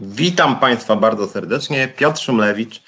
[0.00, 1.88] Witam Państwa bardzo serdecznie.
[1.88, 2.82] Piotr Szumlewicz.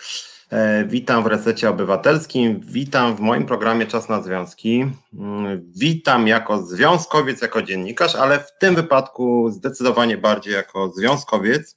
[0.51, 2.61] E, witam w Resecie Obywatelskim.
[2.61, 4.87] Witam w moim programie Czas na Związki.
[5.15, 11.77] Mm, witam jako związkowiec, jako dziennikarz, ale w tym wypadku zdecydowanie bardziej jako związkowiec,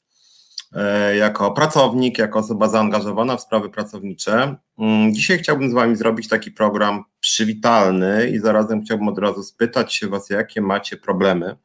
[0.73, 4.55] e, jako pracownik, jako osoba zaangażowana w sprawy pracownicze.
[4.79, 9.95] Mm, dzisiaj chciałbym z Wami zrobić taki program przywitalny i zarazem chciałbym od razu spytać
[9.95, 11.55] się Was, jakie macie problemy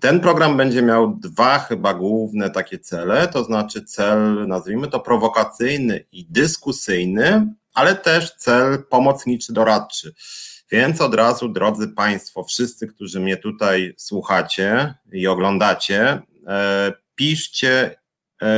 [0.00, 6.04] ten program będzie miał dwa chyba główne takie cele, to znaczy cel, nazwijmy to prowokacyjny
[6.12, 10.14] i dyskusyjny, ale też cel pomocniczy, doradczy.
[10.70, 17.96] Więc od razu, drodzy Państwo, wszyscy, którzy mnie tutaj słuchacie i oglądacie, e, piszcie,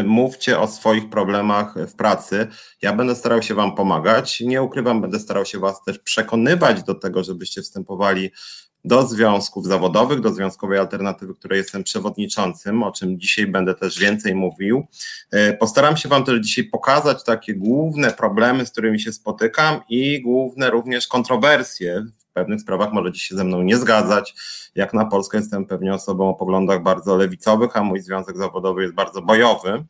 [0.04, 2.46] mówcie o swoich problemach w pracy.
[2.82, 4.40] Ja będę starał się Wam pomagać.
[4.40, 8.30] Nie ukrywam, będę starał się Was też przekonywać do tego, żebyście wstępowali
[8.84, 14.34] do związków zawodowych, do Związkowej Alternatywy, której jestem przewodniczącym, o czym dzisiaj będę też więcej
[14.34, 14.86] mówił.
[15.30, 20.22] E, postaram się Wam też dzisiaj pokazać takie główne problemy, z którymi się spotykam i
[20.22, 22.06] główne również kontrowersje.
[22.32, 24.34] Pewnych sprawach możecie się ze mną nie zgadzać.
[24.74, 28.94] Jak na Polskę jestem pewnie osobą o poglądach bardzo lewicowych, a mój związek zawodowy jest
[28.94, 29.84] bardzo bojowy.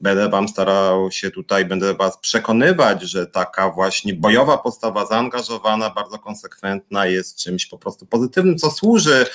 [0.00, 6.18] Będę Wam starał się tutaj, będę Was przekonywać, że taka właśnie bojowa postawa, zaangażowana, bardzo
[6.18, 9.26] konsekwentna jest czymś po prostu pozytywnym, co służy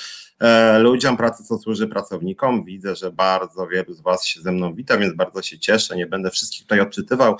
[0.78, 2.64] ludziom pracy, co służy pracownikom.
[2.64, 5.96] Widzę, że bardzo wielu z Was się ze mną wita, więc bardzo się cieszę.
[5.96, 7.36] Nie będę wszystkich tutaj odczytywał,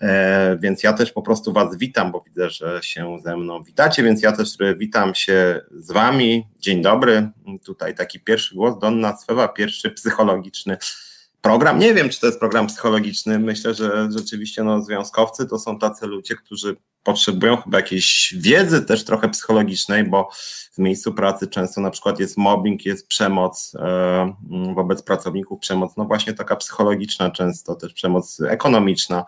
[0.00, 4.02] e, więc ja też po prostu Was witam, bo widzę, że się ze mną witacie,
[4.02, 6.46] więc ja też witam się z Wami.
[6.58, 7.28] Dzień dobry.
[7.64, 10.76] Tutaj taki pierwszy głos, Donna Swewa, pierwszy psychologiczny
[11.44, 11.78] program.
[11.78, 13.38] Nie wiem, czy to jest program psychologiczny.
[13.38, 19.04] Myślę, że rzeczywiście no, związkowcy to są tacy ludzie, którzy potrzebują chyba jakiejś wiedzy też
[19.04, 20.28] trochę psychologicznej, bo
[20.74, 24.34] w miejscu pracy często na przykład jest mobbing, jest przemoc e,
[24.74, 29.24] wobec pracowników, przemoc no właśnie taka psychologiczna często, też przemoc ekonomiczna,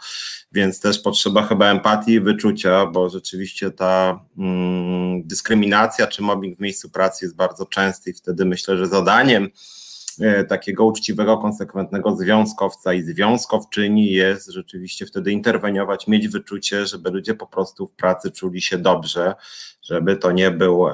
[0.52, 6.60] więc też potrzeba chyba empatii i wyczucia, bo rzeczywiście ta mm, dyskryminacja czy mobbing w
[6.60, 9.50] miejscu pracy jest bardzo częsty i wtedy myślę, że zadaniem
[10.48, 17.46] takiego uczciwego, konsekwentnego związkowca i związkowczyni jest rzeczywiście wtedy interweniować, mieć wyczucie, żeby ludzie po
[17.46, 19.34] prostu w pracy czuli się dobrze,
[19.82, 20.92] żeby to nie był e,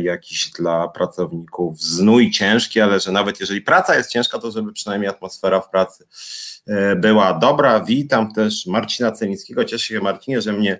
[0.00, 5.10] jakiś dla pracowników znój ciężki, ale że nawet jeżeli praca jest ciężka, to żeby przynajmniej
[5.10, 6.04] atmosfera w pracy
[6.66, 7.80] e, była dobra.
[7.80, 9.64] Witam też Marcina Celińskiego.
[9.64, 10.78] Cieszę się Marcinie, że mnie E,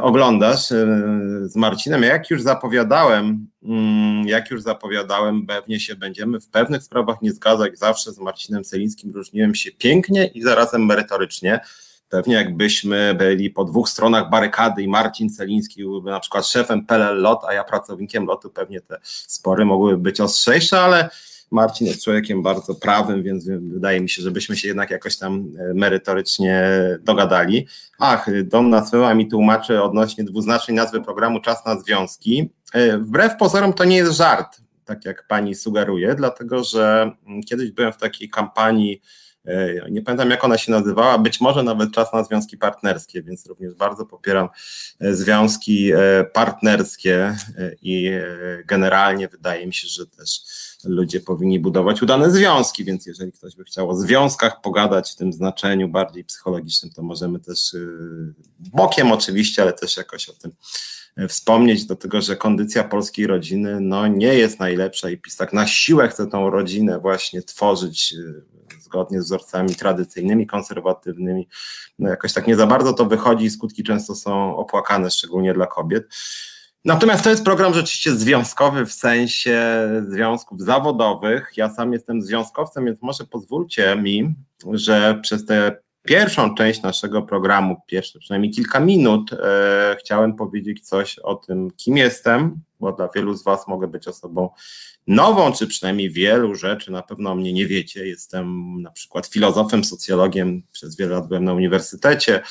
[0.00, 0.86] oglądasz e,
[1.42, 2.02] z Marcinem.
[2.02, 7.78] Jak już zapowiadałem, mm, jak już zapowiadałem, pewnie się będziemy w pewnych sprawach nie zgadzać.
[7.78, 11.60] Zawsze z Marcinem Celińskim różniłem się pięknie i zarazem merytorycznie.
[12.08, 17.22] Pewnie jakbyśmy byli po dwóch stronach barykady i Marcin Celiński byłby na przykład szefem PLL
[17.22, 21.10] LOT, a ja pracownikiem lotu, pewnie te spory mogłyby być ostrzejsze, ale
[21.50, 25.74] Marcin jest człowiekiem bardzo prawym, więc wydaje mi się, żebyśmy się jednak jakoś tam e,
[25.74, 26.70] merytorycznie
[27.00, 27.66] dogadali.
[27.98, 32.50] Ach, Donna Sweła mi tłumaczy odnośnie dwuznacznej nazwy programu Czas na Związki.
[32.72, 37.70] E, wbrew pozorom to nie jest żart, tak jak pani sugeruje, dlatego że mm, kiedyś
[37.70, 39.02] byłem w takiej kampanii
[39.90, 43.74] nie pamiętam jak ona się nazywała, być może nawet czas na związki partnerskie, więc również
[43.74, 44.48] bardzo popieram
[45.00, 45.92] związki
[46.32, 47.36] partnerskie
[47.82, 48.10] i
[48.64, 50.40] generalnie wydaje mi się, że też
[50.84, 55.32] ludzie powinni budować udane związki, więc jeżeli ktoś by chciał o związkach pogadać w tym
[55.32, 57.76] znaczeniu bardziej psychologicznym, to możemy też
[58.58, 60.52] bokiem oczywiście, ale też jakoś o tym
[61.28, 65.66] wspomnieć, do tego, że kondycja polskiej rodziny no, nie jest najlepsza i PiS tak na
[65.66, 71.48] siłę chce tą rodzinę właśnie tworzyć y, zgodnie z wzorcami tradycyjnymi, konserwatywnymi.
[71.98, 75.66] No jakoś tak nie za bardzo to wychodzi i skutki często są opłakane, szczególnie dla
[75.66, 76.08] kobiet.
[76.84, 81.52] Natomiast to jest program rzeczywiście związkowy w sensie związków zawodowych.
[81.56, 84.34] Ja sam jestem związkowcem, więc może pozwólcie mi,
[84.72, 85.76] że przez tę
[86.08, 91.96] pierwszą część naszego programu, pierwsze przynajmniej kilka minut, e, chciałem powiedzieć coś o tym, kim
[91.96, 94.50] jestem, bo dla wielu z Was mogę być osobą
[95.06, 98.06] nową, czy przynajmniej wielu rzeczy na pewno mnie nie wiecie.
[98.06, 102.42] Jestem na przykład filozofem, socjologiem, przez wiele lat byłem na uniwersytecie.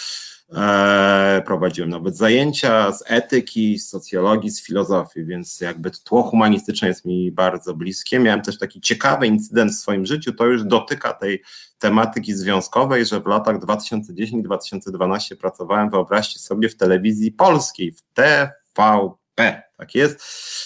[0.55, 7.05] E, prowadziłem nawet zajęcia z etyki, z socjologii, z filozofii, więc jakby tło humanistyczne jest
[7.05, 8.19] mi bardzo bliskie.
[8.19, 11.43] Miałem też taki ciekawy incydent w swoim życiu, to już dotyka tej
[11.79, 19.26] tematyki związkowej, że w latach 2010-2012 pracowałem, wyobraźcie sobie, w telewizji polskiej, w TVP.
[19.77, 20.23] Tak jest.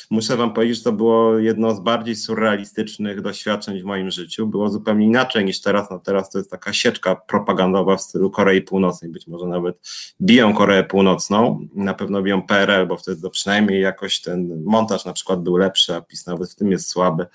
[0.10, 4.48] Muszę Wam powiedzieć, że to było jedno z bardziej surrealistycznych doświadczeń w moim życiu.
[4.48, 5.90] Było zupełnie inaczej niż teraz.
[5.90, 9.12] No teraz to jest taka sieczka propagandowa w stylu Korei Północnej.
[9.12, 9.80] Być może nawet
[10.22, 11.68] biją Koreę Północną.
[11.76, 15.96] Na pewno biją PRL, bo wtedy to przynajmniej jakoś ten montaż na przykład był lepszy,
[15.96, 17.28] a PiS nawet w tym jest słaby.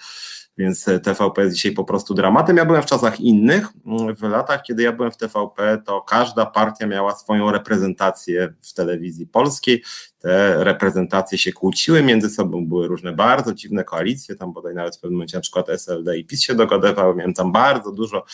[0.58, 2.56] więc TVP jest dzisiaj po prostu dramatem.
[2.56, 3.68] Ja byłem w czasach innych.
[4.18, 9.26] W latach, kiedy ja byłem w TVP, to każda partia miała swoją reprezentację w telewizji
[9.26, 9.82] polskiej
[10.18, 15.00] te reprezentacje się kłóciły między sobą, były różne bardzo dziwne koalicje, tam bodaj nawet w
[15.00, 18.24] pewnym momencie na przykład SLD i PiS się dogadywały, miałem tam bardzo dużo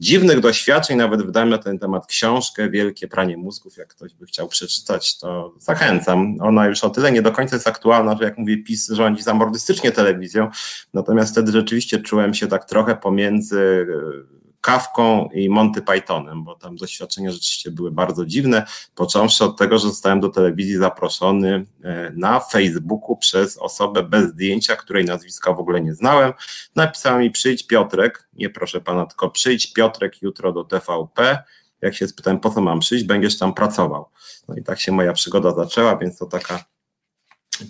[0.00, 4.48] dziwnych doświadczeń, nawet wydałem na ten temat książkę Wielkie pranie mózgów, jak ktoś by chciał
[4.48, 6.36] przeczytać, to zachęcam.
[6.40, 9.92] Ona już o tyle nie do końca jest aktualna, że jak mówię, PiS rządzi zamordystycznie
[9.92, 10.48] telewizją,
[10.94, 13.86] natomiast wtedy rzeczywiście czułem się tak trochę pomiędzy
[14.60, 19.88] Kawką i Monty Pythonem, bo tam doświadczenia rzeczywiście były bardzo dziwne, począwszy od tego, że
[19.88, 25.80] zostałem do telewizji zaproszony e, na Facebooku przez osobę bez zdjęcia, której nazwiska w ogóle
[25.80, 26.32] nie znałem.
[26.76, 31.42] Napisała mi przyjdź Piotrek, nie proszę pana, tylko przyjdź Piotrek jutro do TVP.
[31.80, 34.08] Jak się spytałem, po co mam przyjść, będziesz tam pracował.
[34.48, 36.64] No i tak się moja przygoda zaczęła, więc to taka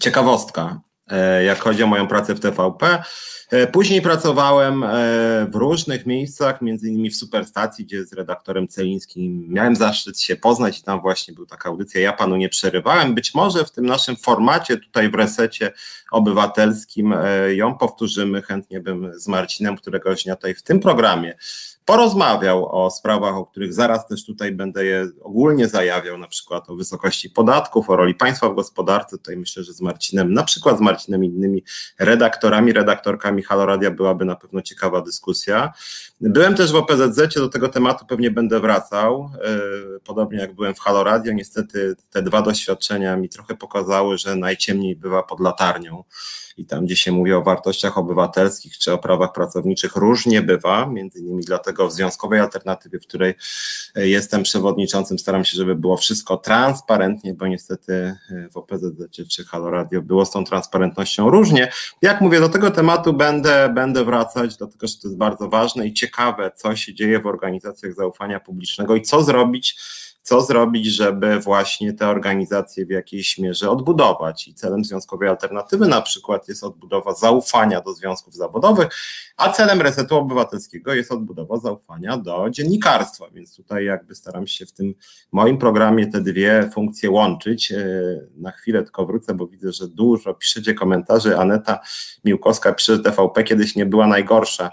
[0.01, 0.81] ciekawostka,
[1.47, 3.03] jak chodzi o moją pracę w TVP.
[3.51, 4.89] E, później pracowałem e,
[5.51, 10.79] w różnych miejscach, między innymi w Superstacji, gdzie z redaktorem Celińskim miałem zaszczyt się poznać
[10.79, 13.15] i tam właśnie była taka audycja, ja panu nie przerywałem.
[13.15, 15.73] Być może w tym naszym formacie tutaj w resecie
[16.11, 21.35] obywatelskim e, ją powtórzymy, chętnie bym z Marcinem któregoś dnia tutaj w tym programie
[21.85, 26.77] porozmawiał o sprawach, o których zaraz też tutaj będę je ogólnie zajawiał, na przykład o
[26.77, 29.19] wysokości podatków, o roli państwa w gospodarce.
[29.19, 31.65] Tutaj myślę, że z Marcinem, na przykład z Marcinem i innymi
[31.99, 35.73] redaktorami, redaktorkami Haloradia byłaby na pewno ciekawa dyskusja.
[36.21, 40.81] Byłem też w OPZZ, do tego tematu pewnie będę wracał, e, podobnie jak byłem w
[40.81, 41.33] Haloradio.
[41.33, 46.05] Niestety te dwa doświadczenia mi trochę pokazały, że najciemniej bywa pod latarnią
[46.57, 51.19] i tam, gdzie się mówi o wartościach obywatelskich czy o prawach pracowniczych, różnie bywa, między
[51.19, 53.35] innymi dlatego w Związkowej Alternatywie, w której
[53.95, 57.93] e, jestem przewodniczącym, staram się, żeby było wszystko transparentnie, bo niestety
[58.31, 61.73] e, w OPZZ czy Halo Radio było z tą transparentnością różnie.
[62.03, 65.93] Jak mówię, do tego tematu będę, będę wracać, dlatego że to jest bardzo ważne i
[65.93, 69.77] ciekawe, co się dzieje w organizacjach zaufania publicznego i co zrobić,
[70.23, 74.49] co zrobić, żeby właśnie te organizacje w jakiejś mierze odbudować.
[74.49, 78.89] I celem Związkowej Alternatywy na przykład jest odbudowa zaufania do związków zawodowych,
[79.37, 83.27] a celem Resetu Obywatelskiego jest odbudowa zaufania do dziennikarstwa.
[83.33, 84.95] Więc tutaj jakby staram się w tym
[85.33, 87.73] moim programie te dwie funkcje łączyć.
[87.73, 87.85] E,
[88.37, 91.39] na chwilę tylko wrócę, bo widzę, że dużo piszecie komentarzy.
[91.39, 91.81] Aneta
[92.25, 94.71] Miłkowska pisze, że TVP kiedyś nie była najgorsza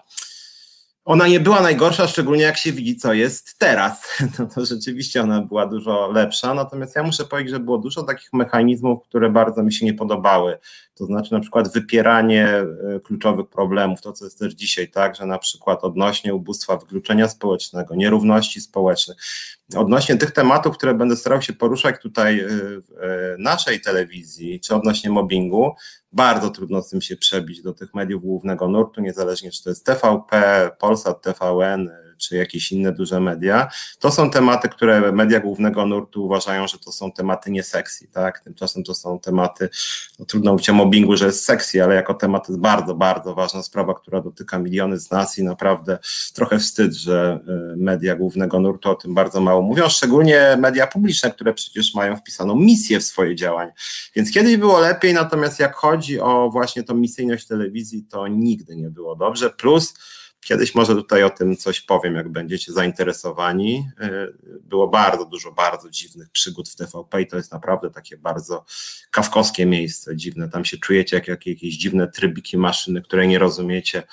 [1.07, 4.01] ona nie była najgorsza, szczególnie jak się widzi, co jest teraz.
[4.39, 8.33] No to rzeczywiście ona była dużo lepsza, natomiast ja muszę powiedzieć, że było dużo takich
[8.33, 10.57] mechanizmów, które bardzo mi się nie podobały.
[10.95, 15.25] To znaczy na przykład wypieranie e, kluczowych problemów, to co jest też dzisiaj, tak, że
[15.25, 19.18] na przykład odnośnie ubóstwa, wykluczenia społecznego, nierówności społecznych,
[19.75, 24.75] odnośnie tych tematów, które będę starał się poruszać tutaj e, w e, naszej telewizji, czy
[24.75, 25.75] odnośnie mobbingu,
[26.11, 29.85] bardzo trudno z tym się przebić do tych mediów głównego nurtu, niezależnie czy to jest
[29.85, 33.69] TVP, Polsat, TVN, czy jakieś inne duże media,
[33.99, 37.63] to są tematy, które media głównego nurtu uważają, że to są tematy nie
[38.13, 38.39] tak?
[38.39, 39.69] Tymczasem to są tematy,
[40.19, 43.63] no trudno mówić o mobbingu, że jest sexy, ale jako temat jest bardzo, bardzo ważna
[43.63, 45.99] sprawa, która dotyka miliony z nas i naprawdę
[46.33, 47.39] trochę wstyd, że
[47.73, 52.15] y, media głównego nurtu o tym bardzo mało mówią, szczególnie media publiczne, które przecież mają
[52.15, 53.71] wpisaną misję w swoje działania.
[54.15, 58.89] Więc kiedyś było lepiej, natomiast jak chodzi o właśnie tą misyjność telewizji, to nigdy nie
[58.89, 59.49] było dobrze.
[59.49, 59.94] Plus
[60.47, 63.89] Kiedyś może tutaj o tym coś powiem, jak będziecie zainteresowani.
[63.99, 64.27] E,
[64.61, 68.66] było bardzo dużo bardzo dziwnych przygód w TVP i to jest naprawdę takie bardzo
[69.11, 70.49] kawkowskie miejsce, dziwne.
[70.49, 74.04] Tam się czujecie jak, jak jakieś dziwne trybiki maszyny, które nie rozumiecie.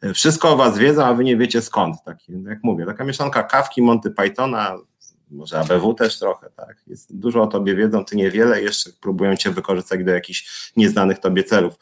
[0.00, 1.96] E, wszystko o was wiedzą, a wy nie wiecie skąd.
[2.04, 4.78] Taki, jak mówię, taka mieszanka kawki, Monty Pythona,
[5.30, 6.76] może ABW też trochę, tak?
[6.86, 11.44] Jest, dużo o tobie wiedzą, ty niewiele, jeszcze próbują cię wykorzystać do jakichś nieznanych tobie
[11.44, 11.74] celów.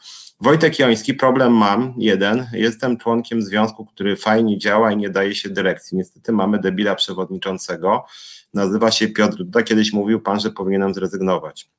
[0.43, 2.47] Wojtek Joński, problem mam, jeden.
[2.53, 5.97] Jestem członkiem związku, który fajnie działa i nie daje się dyrekcji.
[5.97, 8.05] Niestety mamy debila przewodniczącego.
[8.53, 9.63] Nazywa się Piotr Duda.
[9.63, 11.69] Kiedyś mówił pan, że powinienem zrezygnować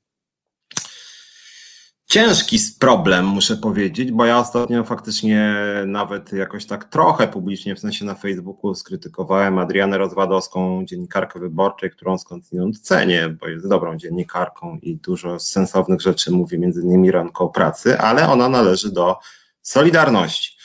[2.14, 5.54] ciężki problem, muszę powiedzieć, bo ja ostatnio faktycznie
[5.86, 12.18] nawet jakoś tak trochę publicznie, w sensie na Facebooku, skrytykowałem Adrianę Rozwadowską, dziennikarkę wyborczej, którą
[12.18, 17.98] skądinąd cenię, bo jest dobrą dziennikarką i dużo sensownych rzeczy mówi, między innymi ranką pracy,
[17.98, 19.16] ale ona należy do
[19.62, 20.56] Solidarności.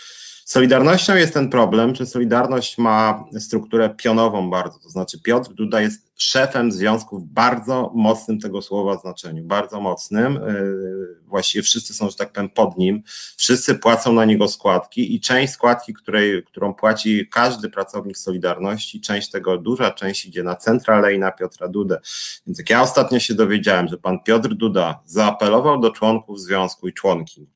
[0.49, 6.11] Solidarnością jest ten problem, że Solidarność ma strukturę pionową bardzo, to znaczy Piotr Duda jest
[6.17, 12.15] szefem związku w bardzo mocnym tego słowa znaczeniu, bardzo mocnym, yy, właściwie wszyscy są, że
[12.15, 13.03] tak powiem, pod nim,
[13.37, 19.31] wszyscy płacą na niego składki i część składki, której, którą płaci każdy pracownik Solidarności, część
[19.31, 21.99] tego, duża część idzie na centralę i na Piotra Dudę.
[22.47, 26.93] Więc jak ja ostatnio się dowiedziałem, że pan Piotr Duda zaapelował do członków związku i
[26.93, 27.47] członki,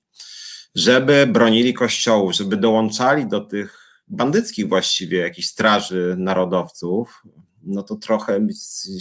[0.75, 7.23] żeby bronili kościołów, żeby dołączali do tych bandyckich właściwie jakichś straży narodowców,
[7.65, 8.47] no to trochę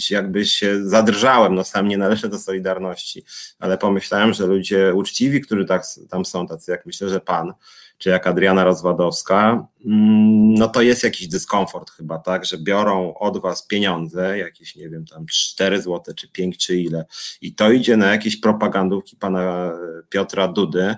[0.09, 3.23] jakby się zadrżałem, no sam nie należę do Solidarności,
[3.59, 7.53] ale pomyślałem, że ludzie uczciwi, którzy tak, tam są, tacy jak myślę, że pan,
[7.97, 13.41] czy jak Adriana Rozwadowska, mm, no to jest jakiś dyskomfort chyba, tak, że biorą od
[13.41, 17.05] was pieniądze, jakieś, nie wiem, tam 4 złote, czy 5, czy ile,
[17.41, 19.71] i to idzie na jakieś propagandówki pana
[20.09, 20.95] Piotra Dudy,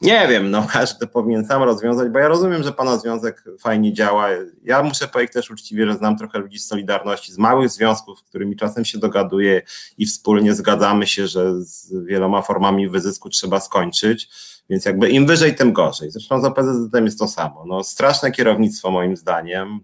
[0.00, 4.28] nie wiem, no każdy powinien sam rozwiązać, bo ja rozumiem, że pana związek fajnie działa.
[4.64, 8.22] Ja muszę powiedzieć też uczciwie, że znam trochę ludzi z Solidarności, z małych związków, z
[8.22, 9.62] którymi czasem się dogaduję
[9.98, 14.28] i wspólnie zgadzamy się, że z wieloma formami wyzysku trzeba skończyć,
[14.70, 16.10] więc jakby im wyżej, tym gorzej.
[16.10, 17.64] Zresztą z OPZZ jest to samo.
[17.66, 19.80] No, straszne kierownictwo moim zdaniem,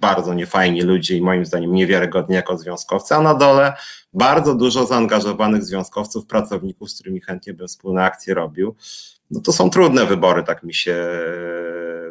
[0.00, 3.72] bardzo niefajni ludzie i moim zdaniem niewiarygodni jako związkowcy, a na dole
[4.14, 8.74] bardzo dużo zaangażowanych związkowców, pracowników, z którymi chętnie bym wspólne akcje robił
[9.30, 10.96] no to są trudne wybory, tak mi się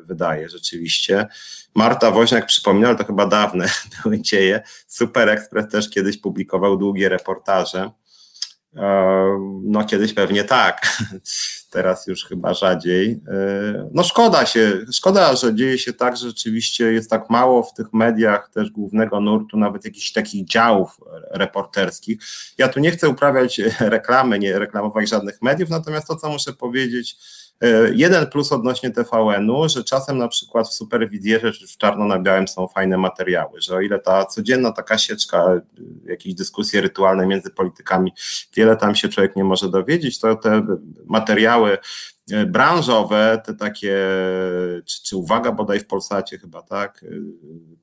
[0.03, 1.27] wydaje rzeczywiście.
[1.75, 3.69] Marta Woźniak przypomina, ale to chyba dawne
[4.03, 4.63] były dzieje.
[4.87, 7.91] Super Express też kiedyś publikował długie reportaże
[9.63, 10.81] no kiedyś pewnie tak,
[11.71, 13.21] teraz już chyba rzadziej.
[13.93, 17.93] No szkoda się, szkoda, że dzieje się tak, że rzeczywiście jest tak mało w tych
[17.93, 20.97] mediach też głównego nurtu, nawet jakichś takich działów
[21.31, 22.19] reporterskich.
[22.57, 27.17] Ja tu nie chcę uprawiać reklamy, nie reklamować żadnych mediów, natomiast to, co muszę powiedzieć,
[27.17, 27.48] E,
[27.93, 32.47] jeden plus odnośnie TVN-u, że czasem na przykład w superwizjerze czy w czarno na białym
[32.47, 35.61] są fajne materiały, że o ile ta codzienna taka sieczka,
[36.05, 38.13] jakieś dyskusje rytualne między politykami,
[38.55, 40.65] wiele tam się człowiek nie może dowiedzieć, to te
[41.05, 41.77] materiały
[42.47, 43.97] branżowe, te takie,
[44.85, 47.03] czy, czy uwaga bodaj w Polsacie chyba, tak?
[47.03, 47.07] E,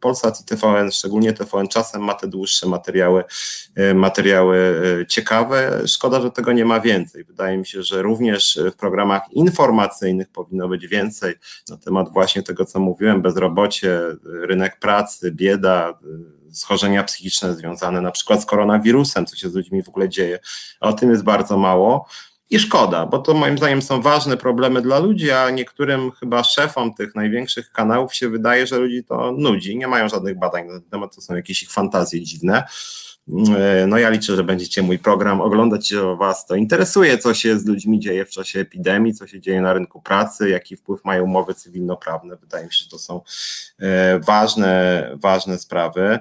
[0.01, 3.25] Polsat i TVN, szczególnie TVN czasem ma te dłuższe materiały,
[3.75, 4.57] e, materiały
[5.09, 5.83] ciekawe.
[5.87, 7.25] Szkoda, że tego nie ma więcej.
[7.25, 11.35] Wydaje mi się, że również w programach informacyjnych powinno być więcej
[11.69, 15.99] na temat właśnie tego, co mówiłem, bezrobocie, rynek pracy, bieda,
[16.57, 20.39] schorzenia psychiczne związane na przykład z koronawirusem, co się z ludźmi w ogóle dzieje.
[20.81, 22.07] O tym jest bardzo mało.
[22.51, 26.95] I szkoda, bo to moim zdaniem są ważne problemy dla ludzi, a niektórym chyba szefom
[26.95, 29.77] tych największych kanałów się wydaje, że ludzi to nudzi.
[29.77, 32.65] Nie mają żadnych badań na ten temat, to są jakieś ich fantazje dziwne.
[33.57, 37.59] E, no ja liczę, że będziecie mój program oglądać, że Was to interesuje, co się
[37.59, 41.25] z ludźmi dzieje w czasie epidemii, co się dzieje na rynku pracy, jaki wpływ mają
[41.25, 42.37] umowy cywilnoprawne.
[42.37, 43.21] Wydaje mi się, że to są
[43.79, 46.19] e, ważne, ważne sprawy.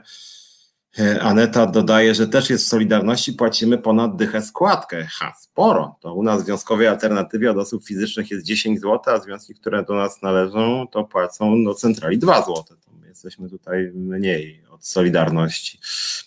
[0.99, 5.07] E, Aneta dodaje, że też jest w Solidarności, płacimy ponad dychę składkę.
[5.11, 5.95] Ha, sporo.
[6.01, 9.83] To u nas w Związkowej Alternatywie od osób fizycznych jest 10 zł, a związki, które
[9.83, 12.63] do nas należą, to płacą do centrali 2 zł.
[12.63, 15.79] To my jesteśmy tutaj mniej od Solidarności.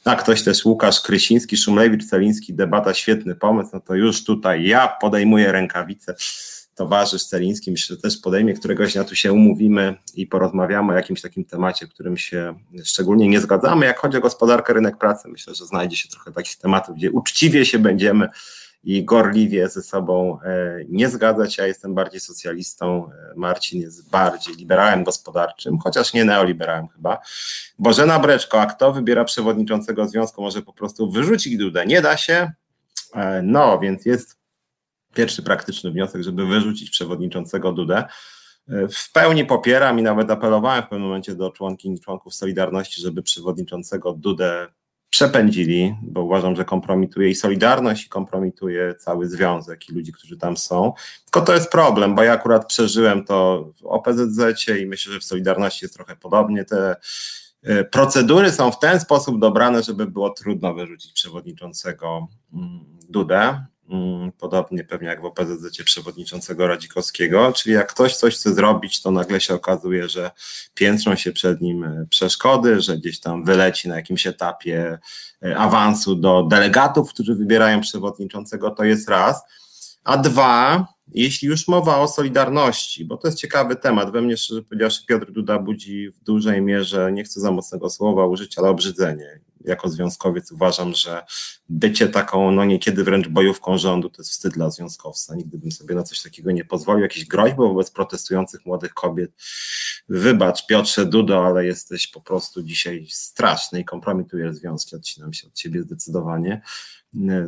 [0.05, 4.89] A ktoś też, Łukasz Krysiński, Szumlewicz, Celiński, debata, świetny pomysł, no to już tutaj ja
[5.01, 6.15] podejmuję rękawice
[6.79, 11.21] towarzysz Celiński, myślę, że też podejmie któregoś dnia tu się umówimy i porozmawiamy o jakimś
[11.23, 12.55] takim temacie, w którym się
[12.85, 13.87] szczególnie nie zgadzamy.
[13.87, 17.65] Jak chodzi o gospodarkę, rynek pracy, myślę, że znajdzie się trochę takich tematów, gdzie uczciwie
[17.65, 18.29] się będziemy
[18.85, 21.59] i gorliwie ze sobą e, nie zgadzać.
[21.59, 27.19] Ja jestem bardziej socjalistą, e, Marcin jest bardziej liberałem gospodarczym, chociaż nie neoliberałem chyba.
[27.79, 31.87] Bożena Breczko, a kto wybiera przewodniczącego związku, może po prostu wyrzucić Dudę?
[31.87, 32.53] Nie da się.
[33.15, 34.38] E, no, więc jest
[35.15, 38.05] pierwszy praktyczny wniosek, żeby wyrzucić przewodniczącego Dudę.
[38.69, 43.23] W pełni popieram i nawet apelowałem w pewnym momencie do członkiń i członków Solidarności, żeby
[43.23, 44.69] przewodniczącego Dudę
[45.11, 50.57] przepędzili, bo uważam, że kompromituje i Solidarność, i kompromituje cały związek i ludzi, którzy tam
[50.57, 50.93] są.
[51.25, 55.25] Tylko to jest problem, bo ja akurat przeżyłem to w OPZZ i myślę, że w
[55.25, 56.65] Solidarności jest trochę podobnie.
[56.65, 56.97] Te
[57.63, 63.67] e, procedury są w ten sposób dobrane, żeby było trudno wyrzucić przewodniczącego mm, Dudę.
[63.91, 69.11] Mm, podobnie pewnie jak w OPZZ przewodniczącego Radzikowskiego, czyli jak ktoś coś chce zrobić, to
[69.11, 70.31] nagle się okazuje, że
[70.75, 74.99] piętrzą się przed nim e, przeszkody, że gdzieś tam wyleci na jakimś etapie
[75.43, 79.43] e, awansu do delegatów, którzy wybierają przewodniczącego, to jest raz.
[80.05, 84.63] A dwa, jeśli już mowa o solidarności, bo to jest ciekawy temat, we mnie szczerze
[84.63, 89.41] powiedziawszy Piotr Duda budzi w dużej mierze, nie chcę za mocnego słowa użyć, ale obrzydzenie
[89.69, 91.23] jako związkowiec uważam, że
[91.69, 95.35] bycie taką, no niekiedy wręcz bojówką rządu to jest wstyd dla związkowca.
[95.35, 97.03] Nigdy bym sobie na coś takiego nie pozwolił.
[97.03, 99.31] Jakieś groźby wobec protestujących młodych kobiet.
[100.09, 105.55] Wybacz Piotrze Dudo, ale jesteś po prostu dzisiaj straszny i kompromitujesz związki, odcinam się od
[105.55, 106.63] ciebie zdecydowanie.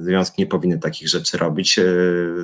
[0.00, 1.78] Związki nie powinny takich rzeczy robić.
[1.78, 1.84] E,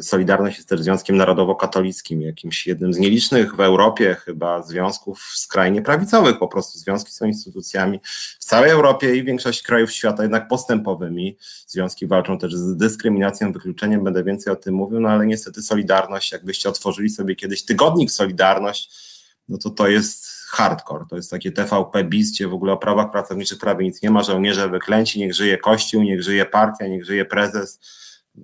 [0.03, 6.39] Solidarność jest też związkiem narodowo-katolickim, jakimś jednym z nielicznych w Europie chyba związków skrajnie prawicowych.
[6.39, 8.01] Po prostu związki są instytucjami
[8.39, 11.37] w całej Europie i większość krajów świata jednak postępowymi.
[11.67, 16.33] Związki walczą też z dyskryminacją, wykluczeniem, będę więcej o tym mówił, no ale niestety Solidarność,
[16.33, 19.16] jakbyście otworzyli sobie kiedyś tygodnik Solidarność,
[19.49, 21.05] no to to jest hardcore.
[21.11, 24.23] To jest takie TVP BIS, gdzie w ogóle o prawach pracowniczych prawie nic nie ma,
[24.23, 27.81] żołnierze wyklęci, niech żyje Kościół, niech żyje partia, niech żyje prezes.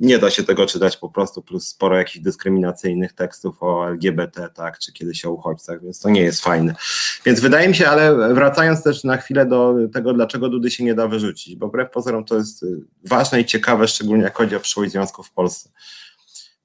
[0.00, 4.78] Nie da się tego czytać po prostu, plus sporo jakichś dyskryminacyjnych tekstów o LGBT, tak,
[4.78, 6.74] czy kiedyś o uchodźcach, więc to nie jest fajne.
[7.24, 10.94] Więc wydaje mi się, ale wracając też na chwilę do tego, dlaczego Dudy się nie
[10.94, 12.64] da wyrzucić, bo wbrew pozorom to jest
[13.04, 15.70] ważne i ciekawe, szczególnie jak chodzi o przyszłość związków w Polsce.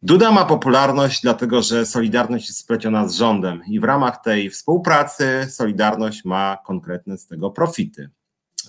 [0.01, 5.47] Duda ma popularność, dlatego że Solidarność jest spleciona z rządem i w ramach tej współpracy
[5.49, 8.09] Solidarność ma konkretne z tego profity.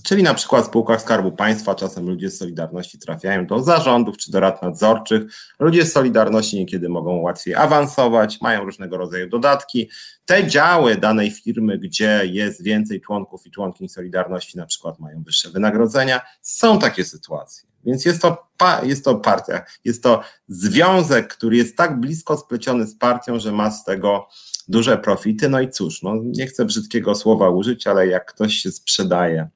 [0.02, 4.30] Czyli na przykład w spółkach Skarbu Państwa czasem ludzie z Solidarności trafiają do zarządów czy
[4.30, 5.22] do rad nadzorczych.
[5.58, 9.90] Ludzie z Solidarności niekiedy mogą łatwiej awansować, mają różnego rodzaju dodatki.
[10.24, 15.50] Te działy danej firmy, gdzie jest więcej członków i członkiń Solidarności, na przykład mają wyższe
[15.50, 16.20] wynagrodzenia.
[16.42, 17.67] Są takie sytuacje.
[17.84, 18.48] Więc jest to,
[18.82, 23.70] jest to partia, jest to związek, który jest tak blisko spleciony z partią, że ma
[23.70, 24.28] z tego
[24.68, 25.48] duże profity.
[25.48, 29.48] No i cóż, no nie chcę brzydkiego słowa użyć, ale jak ktoś się sprzedaje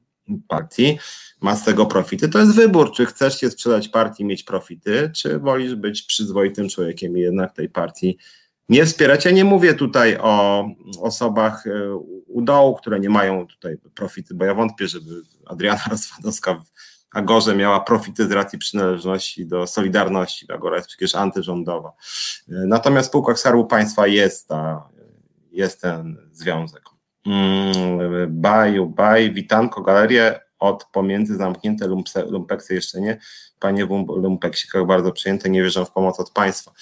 [0.49, 0.99] partii,
[1.41, 5.39] ma z tego profity, to jest wybór, czy chcesz się sprzedać partii, mieć profity, czy
[5.39, 8.19] wolisz być przyzwoitym człowiekiem i jednak tej partii
[8.69, 9.25] nie wspierać.
[9.25, 10.67] Ja nie mówię tutaj o
[11.01, 11.95] osobach e,
[12.27, 16.63] u dołu, które nie mają tutaj profity, bo ja wątpię, żeby Adriana Rozwadowska
[17.15, 20.53] Agorze miała profity z racji przynależności do Solidarności.
[20.53, 21.93] Agora jest przecież antyrządowa.
[22.49, 24.89] Natomiast w spółkach Skarbu Państwa jest, ta,
[25.53, 26.83] jest ten związek.
[27.27, 31.87] Mm, baju, baj, witanko, galerię od pomiędzy zamknięte
[32.27, 33.19] lumpeksy jeszcze nie.
[33.59, 36.73] Panie w lumpeksikach bardzo przyjęte, nie wierzę w pomoc od państwa.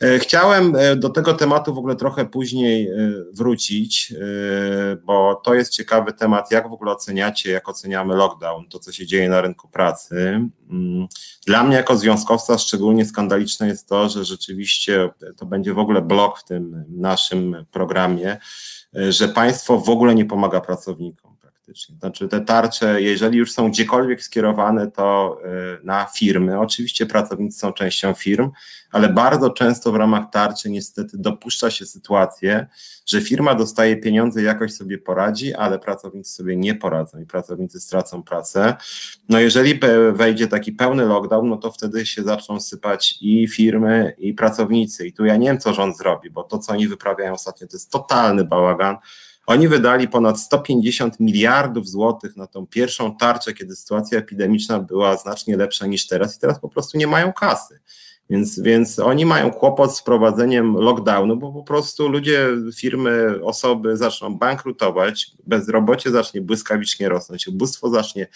[0.00, 2.94] E, chciałem e, do tego tematu w ogóle trochę później e,
[3.32, 4.14] wrócić,
[5.04, 9.06] bo to jest ciekawy temat, jak w ogóle oceniacie, jak oceniamy lockdown, to co się
[9.06, 10.16] dzieje na rynku pracy.
[10.70, 11.06] Mm,
[11.46, 16.38] dla mnie jako związkowca szczególnie skandaliczne jest to, że rzeczywiście to będzie w ogóle blok
[16.38, 18.36] w tym naszym programie,
[18.92, 21.27] że państwo w ogóle nie pomaga pracownikom
[21.68, 21.96] praktycznie.
[21.96, 25.38] Znaczy te tarcze, jeżeli już są gdziekolwiek skierowane, to
[25.80, 26.60] y, na firmy.
[26.60, 28.50] Oczywiście pracownicy są częścią firm,
[28.90, 32.66] ale bardzo często w ramach tarczy niestety dopuszcza się sytuację,
[33.06, 38.22] że firma dostaje pieniądze jakoś sobie poradzi, ale pracownicy sobie nie poradzą i pracownicy stracą
[38.22, 38.76] pracę.
[39.28, 39.80] No jeżeli
[40.12, 45.06] wejdzie taki pełny lockdown, no to wtedy się zaczną sypać i firmy, i pracownicy.
[45.06, 47.76] I tu ja nie wiem, co rząd zrobi, bo to, co oni wyprawiają ostatnio, to
[47.76, 48.96] jest totalny bałagan
[49.48, 55.56] oni wydali ponad 150 miliardów złotych na tą pierwszą tarczę, kiedy sytuacja epidemiczna była znacznie
[55.56, 57.80] lepsza niż teraz i teraz po prostu nie mają kasy.
[58.30, 64.38] Więc, więc oni mają kłopot z wprowadzeniem lockdownu, bo po prostu ludzie, firmy, osoby zaczną
[64.38, 68.26] bankrutować, bezrobocie zacznie błyskawicznie rosnąć, ubóstwo zacznie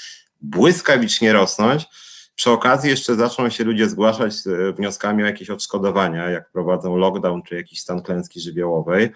[0.40, 1.86] błyskawicznie rosnąć.
[2.34, 7.42] Przy okazji jeszcze zaczną się ludzie zgłaszać z wnioskami o jakieś odszkodowania, jak prowadzą lockdown
[7.42, 9.10] czy jakiś stan klęski żywiołowej.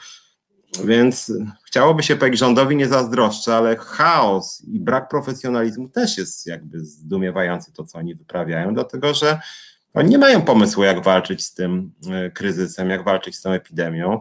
[0.85, 1.33] Więc
[1.65, 7.73] chciałoby się powiedzieć, rządowi nie zazdroszczę, ale chaos i brak profesjonalizmu też jest jakby zdumiewający
[7.73, 9.41] to, co oni wyprawiają, dlatego że
[9.95, 14.21] oni nie mają pomysłu, jak walczyć z tym e, kryzysem, jak walczyć z tą epidemią.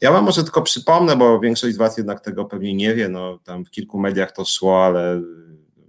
[0.00, 3.38] Ja wam może tylko przypomnę, bo większość z was jednak tego pewnie nie wie, no
[3.38, 5.20] tam w kilku mediach to szło, ale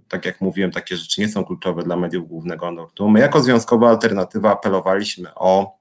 [0.08, 3.08] tak jak mówiłem, takie rzeczy nie są kluczowe dla mediów głównego nurtu.
[3.08, 5.78] My jako związkowa alternatywa apelowaliśmy o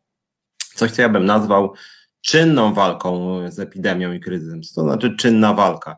[0.76, 1.74] coś, co ja bym nazwał
[2.26, 4.62] czynną walką z epidemią i kryzysem.
[4.76, 5.98] To znaczy czynna walka?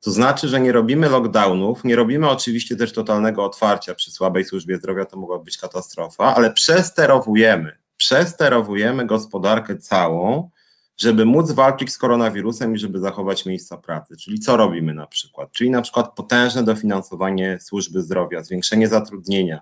[0.00, 4.76] To znaczy, że nie robimy lockdownów, nie robimy oczywiście też totalnego otwarcia przy słabej służbie
[4.76, 10.50] zdrowia, to mogła być katastrofa, ale przesterowujemy, przesterowujemy gospodarkę całą,
[10.96, 14.16] żeby móc walczyć z koronawirusem i żeby zachować miejsca pracy.
[14.16, 15.52] Czyli co robimy na przykład?
[15.52, 19.60] Czyli na przykład potężne dofinansowanie służby zdrowia, zwiększenie zatrudnienia,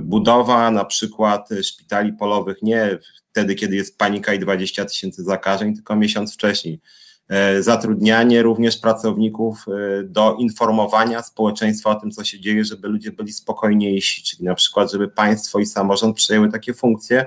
[0.00, 2.98] budowa na przykład szpitali polowych nie
[3.30, 6.80] wtedy, kiedy jest panika i 20 tysięcy zakażeń, tylko miesiąc wcześniej.
[7.28, 13.12] E, zatrudnianie również pracowników e, do informowania społeczeństwa o tym, co się dzieje, żeby ludzie
[13.12, 17.26] byli spokojniejsi, czyli na przykład, żeby państwo i samorząd przejęły takie funkcje,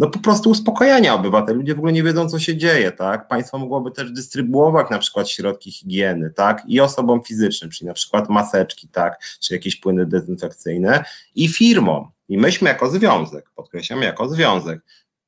[0.00, 1.58] no po prostu uspokojenia obywateli.
[1.58, 3.28] Ludzie w ogóle nie wiedzą, co się dzieje, tak?
[3.28, 6.62] Państwo mogłoby też dystrybuować na przykład środki higieny, tak?
[6.66, 9.20] I osobom fizycznym, czyli na przykład maseczki, tak?
[9.40, 12.10] Czy jakieś płyny dezynfekcyjne i firmom.
[12.28, 14.80] I myśmy jako związek, podkreślam, jako związek,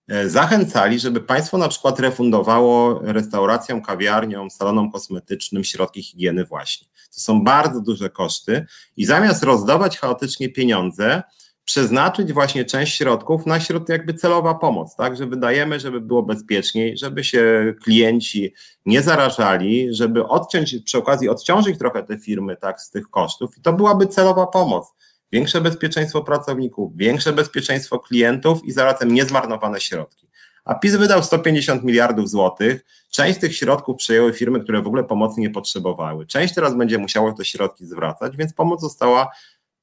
[0.08, 6.88] e, zachęcali, żeby państwo na przykład refundowało restauracjom, kawiarniom, salonom kosmetycznym środki higieny właśnie.
[7.14, 11.22] To są bardzo duże koszty i zamiast rozdawać chaotycznie pieniądze,
[11.64, 16.98] przeznaczyć właśnie część środków na środek jakby celowa pomoc, tak, że wydajemy, żeby było bezpieczniej,
[16.98, 18.54] żeby się klienci
[18.86, 23.60] nie zarażali, żeby odciąć, przy okazji odciążyć trochę te firmy tak z tych kosztów i
[23.60, 24.92] to byłaby celowa pomoc.
[25.32, 30.28] Większe bezpieczeństwo pracowników, większe bezpieczeństwo klientów i zarazem niezmarnowane środki.
[30.64, 32.84] A PiS wydał 150 miliardów złotych.
[33.10, 36.26] Część tych środków przejęły firmy, które w ogóle pomocy nie potrzebowały.
[36.26, 39.30] Część teraz będzie musiała te środki zwracać, więc pomoc została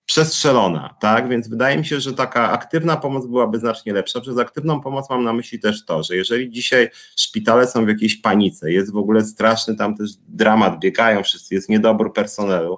[0.10, 1.30] przestrzelona, tak?
[1.30, 4.22] Więc wydaje mi się, że taka aktywna pomoc byłaby znacznie lepsza.
[4.22, 8.16] Przez aktywną pomoc mam na myśli też to, że jeżeli dzisiaj szpitale są w jakiejś
[8.16, 12.78] panice, jest w ogóle straszny tam też dramat, biegają wszyscy, jest niedobór personelu.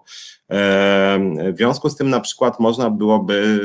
[0.51, 3.59] W związku z tym na przykład można byłoby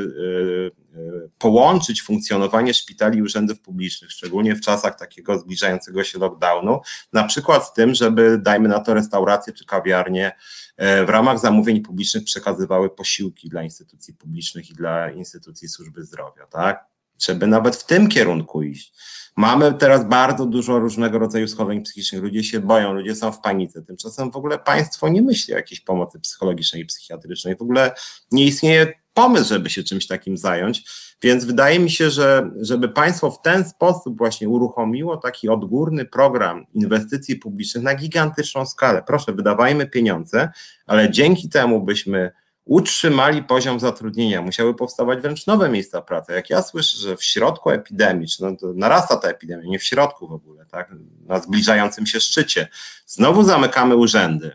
[0.94, 6.80] e, e, połączyć funkcjonowanie szpitali i urzędów publicznych, szczególnie w czasach takiego zbliżającego się lockdownu,
[7.12, 10.32] na przykład z tym, żeby dajmy na to restauracje czy kawiarnie
[10.76, 16.46] E, w ramach zamówień publicznych przekazywały posiłki dla instytucji publicznych i dla instytucji służby zdrowia,
[16.46, 16.84] tak?
[17.18, 18.92] Żeby nawet w tym kierunku iść.
[19.36, 22.22] Mamy teraz bardzo dużo różnego rodzaju schorzeń psychicznych.
[22.22, 23.82] Ludzie się boją, ludzie są w panice.
[23.82, 27.56] Tymczasem w ogóle państwo nie myśli o jakiejś pomocy psychologicznej i psychiatrycznej.
[27.56, 27.94] W ogóle
[28.32, 30.84] nie istnieje pomysł, żeby się czymś takim zająć.
[31.22, 36.66] Więc wydaje mi się, że żeby państwo w ten sposób właśnie uruchomiło taki odgórny program
[36.74, 39.02] inwestycji publicznych na gigantyczną skalę.
[39.06, 40.48] Proszę, wydawajmy pieniądze,
[40.86, 42.32] ale dzięki temu byśmy
[42.66, 46.32] utrzymali poziom zatrudnienia, musiały powstawać wręcz nowe miejsca pracy.
[46.32, 50.28] Jak ja słyszę, że w środku epidemii, czy no narasta ta epidemia, nie w środku
[50.28, 50.92] w ogóle, tak,
[51.26, 52.68] na zbliżającym się szczycie,
[53.06, 54.52] znowu zamykamy urzędy,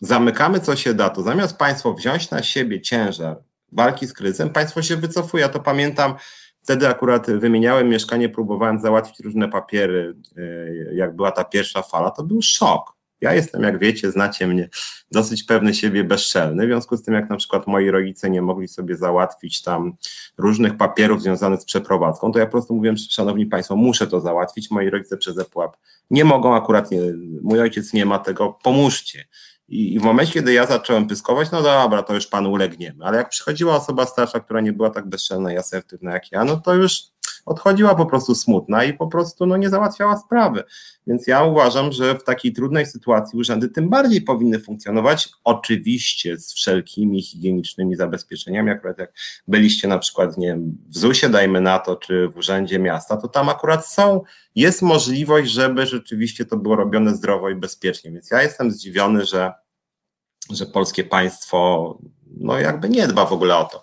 [0.00, 3.36] zamykamy co się da, to zamiast państwo wziąć na siebie ciężar
[3.72, 5.42] walki z kryzysem, państwo się wycofuje.
[5.42, 6.14] Ja to pamiętam,
[6.62, 12.22] wtedy akurat wymieniałem mieszkanie, próbowałem załatwić różne papiery, e, jak była ta pierwsza fala, to
[12.22, 13.01] był szok.
[13.22, 14.68] Ja jestem, jak wiecie, znacie mnie,
[15.10, 16.66] dosyć pewny siebie, bezczelny.
[16.66, 19.92] W związku z tym, jak na przykład moi rodzice nie mogli sobie załatwić tam
[20.38, 24.70] różnych papierów związanych z przeprowadzką, to ja po prostu mówiłem, szanowni państwo, muszę to załatwić.
[24.70, 25.76] Moi rodzice przez ePUAP
[26.10, 27.00] nie mogą, akurat nie,
[27.42, 29.24] mój ojciec nie ma tego, pomóżcie.
[29.68, 33.04] I, w momencie, kiedy ja zacząłem pyskować, no dobra, to już panu ulegniemy.
[33.04, 36.56] Ale jak przychodziła osoba starsza, która nie była tak bezczelna i asertywna jak ja, no
[36.56, 37.02] to już
[37.46, 40.64] odchodziła po prostu smutna i po prostu no, nie załatwiała sprawy.
[41.06, 46.54] Więc ja uważam, że w takiej trudnej sytuacji urzędy tym bardziej powinny funkcjonować, oczywiście z
[46.54, 48.70] wszelkimi higienicznymi zabezpieczeniami.
[48.70, 49.12] Akurat jak
[49.48, 53.28] byliście na przykład nie wiem, w ZUS-ie, dajmy na to, czy w Urzędzie Miasta, to
[53.28, 54.20] tam akurat są,
[54.54, 58.10] jest możliwość, żeby rzeczywiście to było robione zdrowo i bezpiecznie.
[58.10, 59.52] Więc ja jestem zdziwiony, że
[60.50, 61.98] że polskie państwo
[62.36, 63.82] no jakby nie dba w ogóle o to.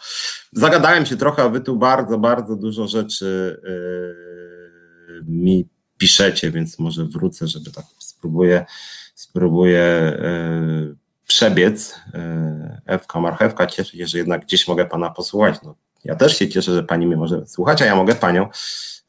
[0.52, 7.06] Zagadałem się trochę, a wy tu bardzo, bardzo dużo rzeczy yy, mi piszecie, więc może
[7.06, 8.66] wrócę, żeby tak spróbuję,
[9.16, 10.96] spróbuję yy,
[11.28, 11.96] przebiec.
[12.14, 15.56] Yy, Ewka Marchewka, cieszę się, że jednak gdzieś mogę pana posłuchać.
[15.64, 18.50] No, ja też się cieszę, że pani mnie może słuchać, a ja mogę panią.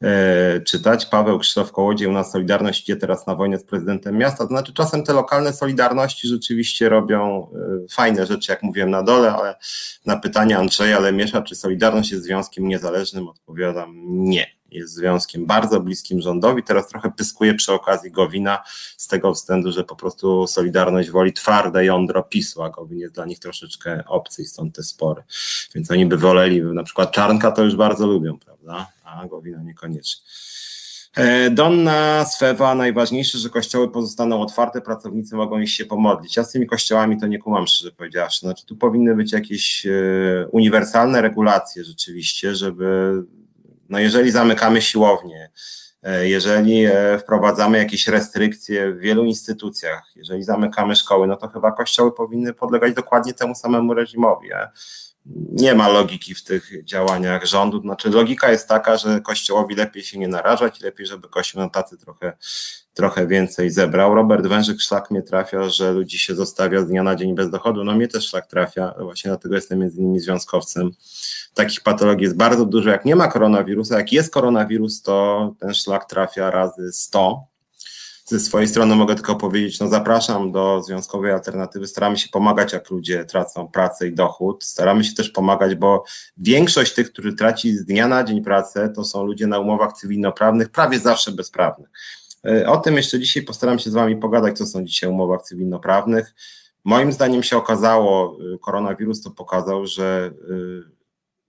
[0.03, 1.05] E, czytać.
[1.05, 4.37] Paweł Krzysztof Kołodziej, u nas Solidarność idzie teraz na wojnę z prezydentem miasta.
[4.37, 9.31] To znaczy czasem te lokalne Solidarności rzeczywiście robią e, fajne rzeczy, jak mówiłem na dole,
[9.33, 9.55] ale
[10.05, 14.60] na pytanie Andrzeja Lemiesza, czy Solidarność jest związkiem niezależnym, odpowiadam nie.
[14.71, 16.63] Jest związkiem bardzo bliskim rządowi.
[16.63, 18.63] Teraz trochę pyskuje przy okazji Gowina
[18.97, 23.25] z tego względu, że po prostu Solidarność woli twarde jądro PiSu, a Gowin jest dla
[23.25, 25.23] nich troszeczkę obcy i stąd te spory.
[25.75, 28.87] Więc oni by woleli, na przykład Czarnka to już bardzo lubią, prawda?
[29.03, 30.23] a Gowina niekoniecznie.
[31.15, 36.37] E, Donna Swewa, najważniejsze, że kościoły pozostaną otwarte, pracownicy mogą iść się pomodlić.
[36.37, 38.39] Ja z tymi kościołami to nie kumam, szczerze powiedziawszy.
[38.39, 43.13] Znaczy, tu powinny być jakieś e, uniwersalne regulacje rzeczywiście, żeby,
[43.91, 45.51] no jeżeli zamykamy siłownie,
[46.03, 46.85] e, jeżeli
[47.19, 52.93] wprowadzamy jakieś restrykcje w wielu instytucjach, jeżeli zamykamy szkoły, no to chyba kościoły powinny podlegać
[52.93, 54.53] dokładnie temu samemu reżimowi
[55.51, 57.81] nie ma logiki w tych działaniach rządu.
[57.81, 61.97] Znaczy, logika jest taka, że Kościołowi lepiej się nie narażać, lepiej, żeby Kościół na tacy
[61.97, 62.37] trochę,
[62.93, 64.15] trochę więcej zebrał.
[64.15, 67.83] Robert Wężyk szlak mnie trafia, że ludzi się zostawia z dnia na dzień bez dochodu.
[67.83, 70.91] No mnie też szlak trafia, właśnie dlatego jestem między innymi związkowcem.
[71.53, 72.89] Takich patologii jest bardzo dużo.
[72.89, 77.50] Jak nie ma koronawirusa, jak jest koronawirus, to ten szlak trafia razy 100
[78.31, 81.87] ze swojej strony mogę tylko powiedzieć, no zapraszam do związkowej alternatywy.
[81.87, 84.63] Staramy się pomagać, jak ludzie tracą pracę i dochód.
[84.63, 86.03] Staramy się też pomagać, bo
[86.37, 90.69] większość tych, którzy traci z dnia na dzień pracę, to są ludzie na umowach cywilnoprawnych,
[90.69, 91.89] prawie zawsze bezprawnych.
[92.45, 96.33] E, o tym jeszcze dzisiaj postaram się z Wami pogadać, co są dzisiaj umowach cywilnoprawnych.
[96.83, 100.55] Moim zdaniem się okazało, e, koronawirus to pokazał, że, e,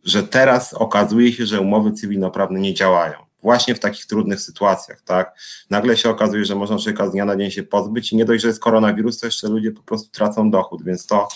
[0.05, 5.39] że teraz okazuje się, że umowy cywilnoprawne nie działają właśnie w takich trudnych sytuacjach, tak?
[5.71, 8.43] Nagle się okazuje, że można człowieka z dnia na dzień się pozbyć i nie dość,
[8.43, 11.29] że jest koronawirus, to jeszcze ludzie po prostu tracą dochód, więc to,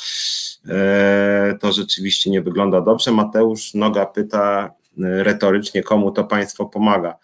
[0.68, 3.12] e, to rzeczywiście nie wygląda dobrze.
[3.12, 7.18] Mateusz Noga pyta e, retorycznie, komu to państwo pomaga.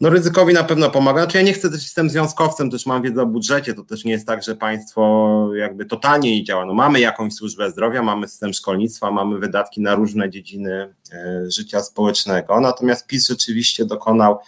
[0.00, 1.22] No ryzykowi na pewno pomaga.
[1.22, 4.12] Znaczy ja nie chcę też, jestem związkowcem, też mam wiedzę o budżecie, to też nie
[4.12, 6.66] jest tak, że państwo jakby totalnie nie działa.
[6.66, 11.80] No mamy jakąś służbę zdrowia, mamy system szkolnictwa, mamy wydatki na różne dziedziny e, życia
[11.80, 14.38] społecznego, natomiast PiS rzeczywiście dokonał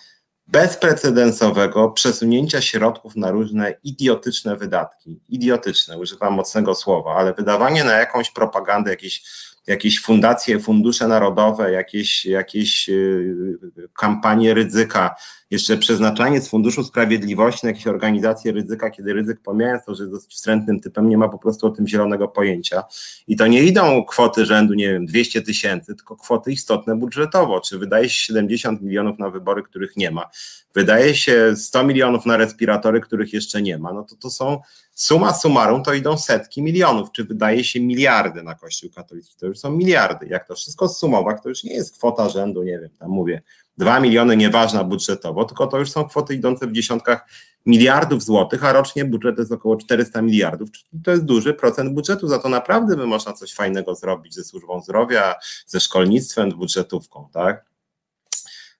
[0.46, 5.20] bezprecedensowego przesunięcia środków na różne idiotyczne wydatki.
[5.28, 9.22] Idiotyczne, używam mocnego słowa, ale wydawanie na jakąś propagandę, jakieś
[9.68, 13.58] jakieś fundacje, fundusze narodowe, jakieś, jakieś y,
[13.96, 15.14] kampanie ryzyka,
[15.50, 20.14] jeszcze przeznaczanie z Funduszu Sprawiedliwości na jakieś organizacje ryzyka, kiedy ryzyk, pomijając to, że jest
[20.14, 22.82] dosyć wstrętnym typem, nie ma po prostu o tym zielonego pojęcia.
[23.26, 27.60] I to nie idą kwoty rzędu, nie wiem, 200 tysięcy, tylko kwoty istotne budżetowo.
[27.60, 30.30] Czy wydaje się 70 milionów na wybory, których nie ma?
[30.74, 33.92] Wydaje się 100 milionów na respiratory, których jeszcze nie ma.
[33.92, 34.60] No to to są
[34.94, 37.12] suma summarum, to idą setki milionów.
[37.12, 39.36] Czy wydaje się miliardy na Kościół katolicki?
[39.38, 40.26] To już są miliardy.
[40.26, 43.42] Jak to wszystko zsumować, to już nie jest kwota rzędu, nie wiem, tam mówię
[43.78, 47.28] 2 miliony nieważna budżetowo, tylko to już są kwoty idące w dziesiątkach
[47.66, 52.28] miliardów złotych, a rocznie budżet jest około 400 miliardów, czyli to jest duży procent budżetu,
[52.28, 55.34] za to naprawdę by można coś fajnego zrobić ze służbą zdrowia,
[55.66, 57.68] ze szkolnictwem, z budżetówką, tak?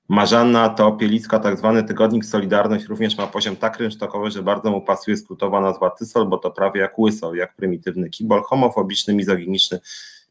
[0.09, 5.17] Marzanna Teopielicka, tak zwany tygodnik Solidarność również ma poziom tak rynsztokowy, że bardzo mu pasuje
[5.17, 9.81] skrótowa nazwa Tysol, bo to prawie jak łysol, jak prymitywny kibol, homofobiczny, mizoginiczny,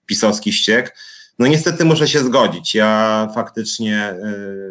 [0.06, 0.98] pisowski ściek.
[1.40, 2.76] No niestety muszę się zgodzić.
[2.76, 4.16] Ja faktycznie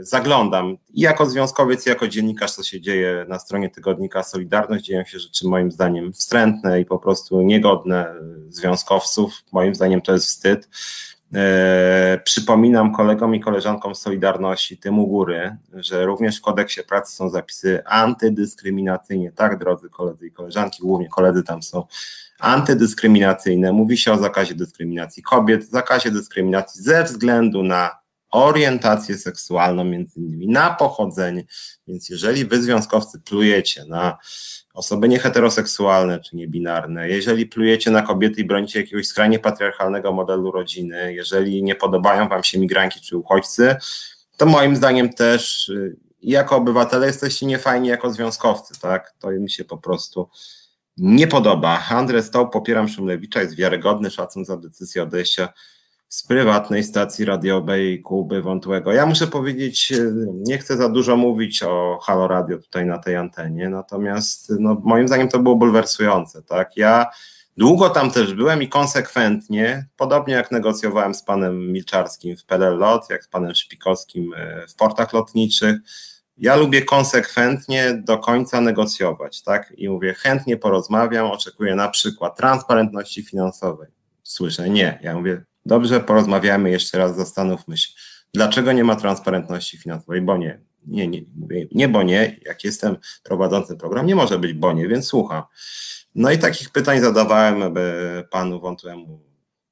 [0.00, 4.85] y, zaglądam i jako związkowiec, i jako dziennikarz, co się dzieje na stronie tygodnika Solidarność.
[4.85, 8.14] Dzieją się rzeczy moim zdaniem wstrętne i po prostu niegodne
[8.48, 9.33] y, związkowców.
[9.52, 10.68] Moim zdaniem to jest wstyd.
[11.35, 17.29] E, przypominam kolegom i koleżankom Solidarności, tym u góry, że również w kodeksie pracy są
[17.29, 19.33] zapisy antydyskryminacyjnie.
[19.33, 21.85] Tak, drodzy koledzy i koleżanki, głównie koledzy tam są
[22.40, 23.72] antydyskryminacyjne.
[23.72, 27.90] Mówi się o zakazie dyskryminacji kobiet, zakazie dyskryminacji ze względu na
[28.31, 31.44] orientację seksualną, między innymi na pochodzenie.
[31.88, 34.18] Więc jeżeli wy związkowcy plujecie na
[34.75, 41.14] osoby nieheteroseksualne czy niebinarne, jeżeli plujecie na kobiety i bronicie jakiegoś skrajnie patriarchalnego modelu rodziny,
[41.14, 43.77] jeżeli nie podobają wam się migranci czy uchodźcy,
[44.37, 49.14] to moim zdaniem też y, jako obywatele jesteście niefajni jako związkowcy, tak?
[49.18, 50.29] To mi się po prostu
[50.96, 51.82] nie podoba.
[51.90, 55.48] Andrzej Stoł, popieram Szumlewicza, jest wiarygodny szacun za decyzję odejścia
[56.09, 58.92] z prywatnej stacji radiowej Kuby Wątłego.
[58.92, 63.16] Ja muszę powiedzieć, e, nie chcę za dużo mówić o Halo Radio tutaj na tej
[63.16, 66.42] antenie, natomiast no, moim zdaniem to było bulwersujące.
[66.42, 66.76] Tak?
[66.76, 67.06] Ja
[67.56, 72.80] długo tam też byłem i konsekwentnie, podobnie jak negocjowałem z panem Milczarskim w PLL
[73.11, 75.76] jak z panem Szpikowskim e, w portach lotniczych,
[76.37, 79.72] ja lubię konsekwentnie do końca negocjować, tak?
[79.77, 83.88] I mówię, chętnie porozmawiam, oczekuję na przykład transparentności finansowej.
[84.22, 84.99] Słyszę, nie.
[85.03, 87.88] Ja mówię, dobrze, porozmawiamy jeszcze raz, zastanówmy się.
[88.35, 90.20] Dlaczego nie ma transparentności finansowej?
[90.20, 90.61] Bo nie.
[90.87, 92.37] Nie, nie, mówię, nie, bo nie.
[92.42, 95.42] Jak jestem prowadzącym program, nie może być bo nie, więc słucham.
[96.14, 97.75] No i takich pytań zadawałem
[98.31, 99.22] panu Wątłemu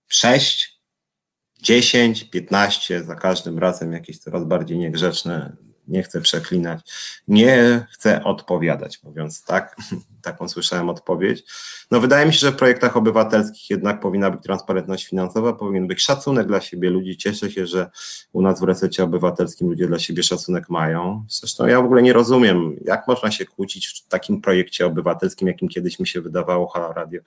[0.09, 0.81] sześć,
[1.63, 5.57] dziesięć, piętnaście, za każdym razem jakieś coraz bardziej niegrzeczne
[5.89, 6.81] nie chcę przeklinać,
[7.29, 9.77] nie chcę odpowiadać, mówiąc tak.
[10.25, 11.45] Taką słyszałem odpowiedź.
[11.91, 16.03] No wydaje mi się, że w projektach obywatelskich jednak powinna być transparentność finansowa, powinien być
[16.03, 17.17] szacunek dla siebie ludzi.
[17.17, 17.91] Cieszę się, że
[18.33, 21.25] u nas w resecie obywatelskim ludzie dla siebie szacunek mają.
[21.29, 25.69] Zresztą ja w ogóle nie rozumiem, jak można się kłócić w takim projekcie obywatelskim, jakim
[25.69, 27.21] kiedyś mi się wydawało Halo Radio.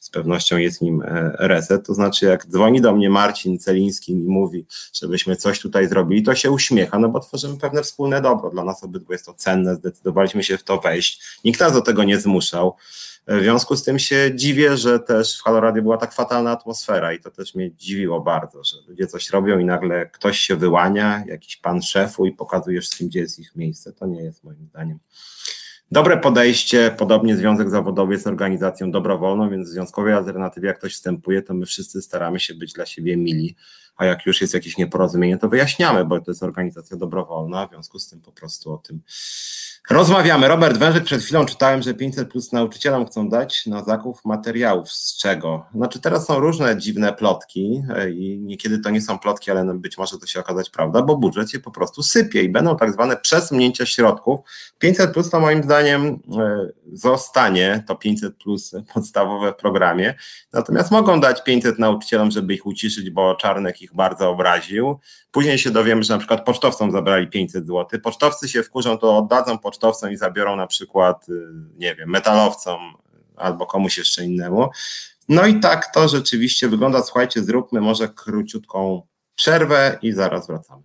[0.00, 1.86] Z pewnością jest nim e, reset.
[1.86, 6.34] To znaczy, jak dzwoni do mnie Marcin Celiński i mówi, żebyśmy coś tutaj zrobili, to
[6.34, 8.50] się uśmiecha, no bo tworzymy pewne wspólne dobro.
[8.50, 11.22] Dla nas obydwu jest to cenne, zdecydowaliśmy się w to wejść.
[11.44, 12.76] Nikt nas do tego nie zmuszał.
[13.26, 17.12] W związku z tym się dziwię, że też w Halo Radio była tak fatalna atmosfera
[17.12, 21.24] i to też mnie dziwiło bardzo, że ludzie coś robią i nagle ktoś się wyłania,
[21.26, 23.92] jakiś pan szefu i pokazuje wszystkim, gdzie jest ich miejsce.
[23.92, 24.98] To nie jest moim zdaniem
[25.90, 26.94] dobre podejście.
[26.98, 31.66] Podobnie Związek Zawodowy jest organizacją dobrowolną, więc w Związkowej Alternatywie jak ktoś wstępuje, to my
[31.66, 33.56] wszyscy staramy się być dla siebie mili,
[33.96, 37.98] a jak już jest jakieś nieporozumienie, to wyjaśniamy, bo to jest organizacja dobrowolna, w związku
[37.98, 39.00] z tym po prostu o tym
[39.90, 40.48] Rozmawiamy.
[40.48, 44.92] Robert Wężyk, przed chwilą czytałem, że 500 plus nauczycielom chcą dać na zakup materiałów.
[44.92, 45.66] Z czego?
[45.74, 49.98] Znaczy teraz są różne dziwne plotki e, i niekiedy to nie są plotki, ale być
[49.98, 53.16] może to się okazać prawda, bo budżet się po prostu sypie i będą tak zwane
[53.16, 54.40] przesunięcia środków.
[54.78, 60.14] 500 plus to moim zdaniem e, zostanie, to 500 plus podstawowe w programie,
[60.52, 64.98] natomiast mogą dać 500 nauczycielom, żeby ich uciszyć, bo Czarnek ich bardzo obraził.
[65.30, 68.00] Później się dowiemy, że na przykład pocztowcom zabrali 500 zł.
[68.02, 69.73] Pocztowcy się wkurzą, to oddadzą pocztowcom
[70.12, 71.32] i zabiorą na przykład, y,
[71.76, 72.78] nie wiem, metalowcom
[73.36, 74.68] albo komuś jeszcze innemu.
[75.28, 77.02] No i tak to rzeczywiście wygląda.
[77.02, 79.02] Słuchajcie, zróbmy może króciutką
[79.34, 80.82] przerwę i zaraz wracamy.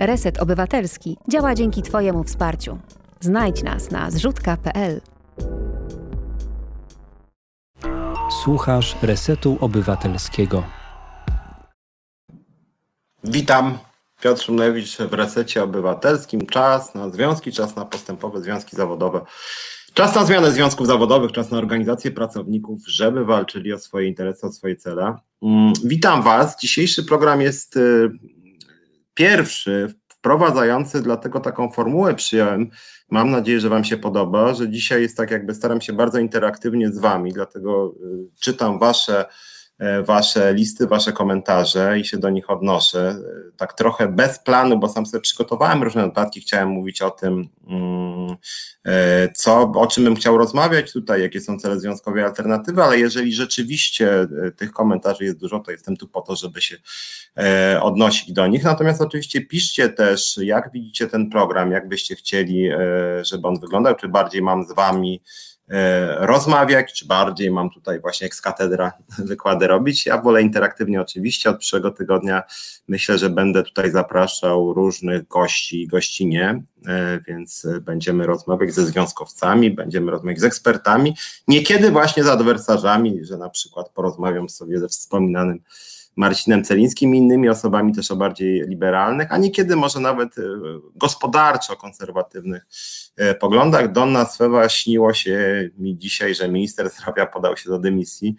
[0.00, 2.78] Reset Obywatelski działa dzięki Twojemu wsparciu.
[3.20, 5.00] Znajdź nas na zrzutka.pl.
[8.44, 10.62] Słuchasz Resetu Obywatelskiego.
[13.24, 13.78] Witam.
[14.22, 16.46] Piotr Szumlewicz w Resecie Obywatelskim.
[16.46, 19.20] Czas na związki, czas na postępowe związki zawodowe.
[19.94, 24.52] Czas na zmianę związków zawodowych, czas na organizację pracowników, żeby walczyli o swoje interesy, o
[24.52, 25.16] swoje cele.
[25.42, 26.60] Mm, witam Was.
[26.60, 28.10] Dzisiejszy program jest y,
[29.14, 32.70] pierwszy, wprowadzający, dlatego taką formułę przyjąłem.
[33.10, 36.92] Mam nadzieję, że Wam się podoba, że dzisiaj jest tak, jakby staram się bardzo interaktywnie
[36.92, 39.24] z Wami, dlatego y, czytam Wasze
[40.04, 43.08] wasze listy, wasze komentarze i się do nich odnoszę.
[43.08, 47.48] E, tak trochę bez planu, bo sam sobie przygotowałem różne notatki, chciałem mówić o tym,
[47.68, 48.36] mm,
[48.84, 53.32] e, co, o czym bym chciał rozmawiać tutaj, jakie są cele związkowe alternatywy, ale jeżeli
[53.32, 56.76] rzeczywiście tych komentarzy jest dużo, to jestem tu po to, żeby się
[57.80, 58.64] odnosić do nich.
[58.64, 62.70] Natomiast oczywiście piszcie też, jak widzicie ten program, jak byście chcieli,
[63.22, 65.20] żeby on wyglądał, czy bardziej mam z wami
[65.57, 65.57] E,
[66.16, 70.06] rozmawiać, czy bardziej mam tutaj właśnie jak z katedra wykłady robić.
[70.06, 72.42] Ja wolę interaktywnie oczywiście, od przyszłego tygodnia
[72.88, 79.70] myślę, że będę tutaj zapraszał różnych gości i gościnie, e, więc będziemy rozmawiać ze związkowcami,
[79.70, 81.16] będziemy rozmawiać z ekspertami,
[81.48, 85.60] niekiedy właśnie z adwersarzami, że na przykład porozmawiam sobie ze wspominanym
[86.18, 90.42] Marcinem Celińskim i innymi osobami też o bardziej liberalnych, a niekiedy może nawet e,
[90.96, 92.66] gospodarczo konserwatywnych
[93.16, 93.92] e, poglądach.
[93.92, 98.36] Donna Swewa śniło się mi dzisiaj, że minister zdrowia podał się do dymisji.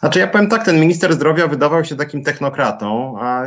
[0.00, 3.44] Znaczy ja powiem tak, ten minister zdrowia wydawał się takim technokratą, a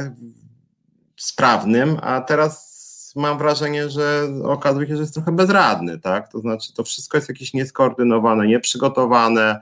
[1.18, 2.72] sprawnym, a teraz
[3.16, 6.32] mam wrażenie, że okazuje się, że jest trochę bezradny, tak?
[6.32, 9.62] To znaczy to wszystko jest jakieś nieskoordynowane, nieprzygotowane,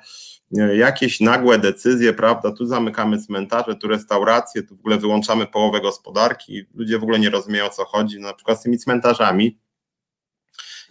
[0.51, 6.65] jakieś nagłe decyzje, prawda, tu zamykamy cmentarze, tu restauracje, tu w ogóle wyłączamy połowę gospodarki,
[6.73, 9.59] ludzie w ogóle nie rozumieją o co chodzi, na przykład z tymi cmentarzami.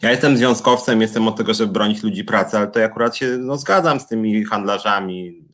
[0.03, 3.27] Ja jestem związkowcem, jestem od tego, żeby bronić ludzi pracy, ale to ja akurat się
[3.38, 5.44] no, zgadzam z tymi handlarzami,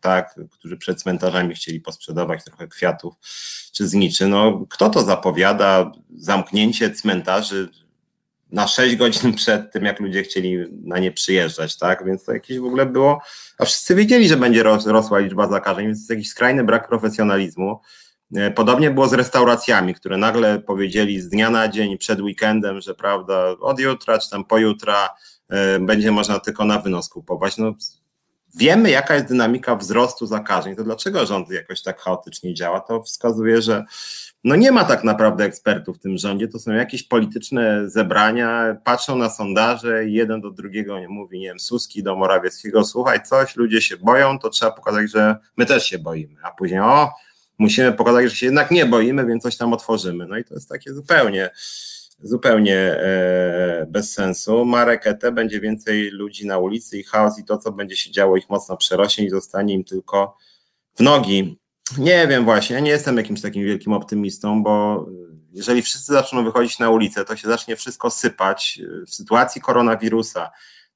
[0.00, 3.14] tak, którzy przed cmentarzami chcieli posprzedawać trochę kwiatów
[3.72, 4.28] czy zniczy.
[4.28, 5.92] No, kto to zapowiada?
[6.16, 7.68] Zamknięcie cmentarzy,
[8.52, 12.04] na 6 godzin przed tym, jak ludzie chcieli na nie przyjeżdżać, tak?
[12.04, 13.20] Więc to jakieś w ogóle było,
[13.58, 17.80] a wszyscy wiedzieli, że będzie rosła liczba zakażeń, więc jest jakiś skrajny brak profesjonalizmu.
[18.36, 22.94] E, podobnie było z restauracjami, które nagle powiedzieli z dnia na dzień przed weekendem, że
[22.94, 25.08] prawda, od jutra czy tam pojutra
[25.76, 27.56] y, będzie można tylko na wynos kupować.
[27.56, 27.74] No,
[28.56, 32.80] wiemy, jaka jest dynamika wzrostu zakażeń, to dlaczego rząd jakoś tak chaotycznie działa?
[32.80, 33.84] To wskazuje, że
[34.44, 39.16] no nie ma tak naprawdę ekspertów w tym rządzie, to są jakieś polityczne zebrania, patrzą
[39.16, 43.82] na sondaże jeden do drugiego nie mówi, nie wiem, Suski do Morawieckiego, słuchaj, coś, ludzie
[43.82, 47.10] się boją, to trzeba pokazać, że my też się boimy, a później o,
[47.58, 50.26] musimy pokazać, że się jednak nie boimy, więc coś tam otworzymy.
[50.26, 51.50] No i to jest takie zupełnie,
[52.22, 54.64] zupełnie e, bez sensu.
[54.64, 58.36] Marek ET będzie więcej ludzi na ulicy i chaos i to, co będzie się działo,
[58.36, 60.36] ich mocno przerośnie i zostanie im tylko
[60.94, 61.58] w nogi.
[61.98, 65.06] Nie wiem właśnie, ja nie jestem jakimś takim wielkim optymistą, bo
[65.52, 68.80] jeżeli wszyscy zaczną wychodzić na ulicę, to się zacznie wszystko sypać.
[69.06, 70.50] W sytuacji koronawirusa,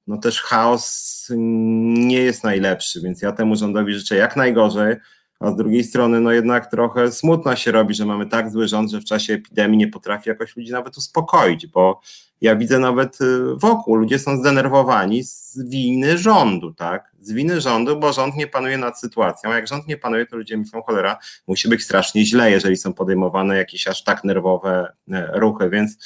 [0.06, 4.96] no też chaos nie jest najlepszy, więc ja temu rządowi życzę jak najgorzej,
[5.40, 8.90] a z drugiej strony no jednak trochę smutno się robi, że mamy tak zły rząd,
[8.90, 12.00] że w czasie epidemii nie potrafi jakoś ludzi nawet uspokoić, bo
[12.42, 17.12] ja widzę nawet y, wokół, ludzie są zdenerwowani z winy rządu, tak?
[17.20, 19.50] Z winy rządu, bo rząd nie panuje nad sytuacją.
[19.50, 22.92] A jak rząd nie panuje, to ludzie myślą, cholera, musi być strasznie źle, jeżeli są
[22.92, 25.70] podejmowane jakieś aż tak nerwowe e, ruchy.
[25.70, 25.96] Więc,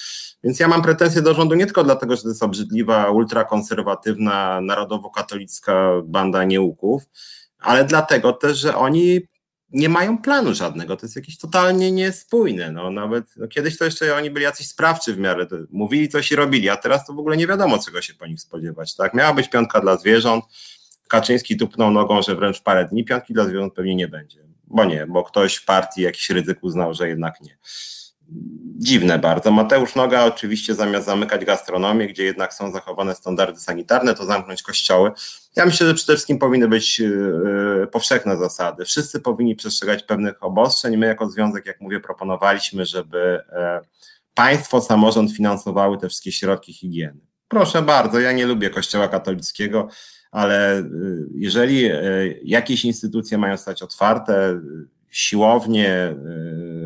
[0.45, 5.91] więc ja mam pretensje do rządu nie tylko dlatego, że to jest obrzydliwa, ultrakonserwatywna, narodowo-katolicka
[6.05, 7.03] banda nieuków,
[7.59, 9.21] ale dlatego też, że oni
[9.77, 12.73] nie mają planu żadnego, to jest jakieś totalnie niespójne.
[12.73, 16.37] No, nawet no, kiedyś to jeszcze oni byli jacyś sprawczy w miarę, mówili coś i
[16.37, 18.95] robili, a teraz to w ogóle nie wiadomo, czego się po nich spodziewać.
[18.95, 19.15] Tak?
[19.15, 20.45] Miała być piątka dla zwierząt,
[21.09, 25.07] Kaczyński tupnął nogą, że wręcz parę dni piątki dla zwierząt pewnie nie będzie, bo nie,
[25.07, 27.59] bo ktoś w partii jakiś ryzyk uznał, że jednak nie.
[28.79, 29.51] Dziwne bardzo.
[29.51, 35.11] Mateusz Noga oczywiście zamiast zamykać gastronomię, gdzie jednak są zachowane standardy sanitarne, to zamknąć kościoły.
[35.57, 38.85] Ja myślę, że przede wszystkim powinny być yy, powszechne zasady.
[38.85, 40.97] Wszyscy powinni przestrzegać pewnych obostrzeń.
[40.97, 43.59] My jako związek, jak mówię, proponowaliśmy, żeby yy,
[44.35, 47.21] państwo, samorząd finansowały te wszystkie środki higieny.
[47.49, 49.89] Proszę bardzo, ja nie lubię kościoła katolickiego,
[50.31, 54.61] ale yy, jeżeli yy, jakieś instytucje mają stać otwarte,
[55.17, 56.15] siłownie,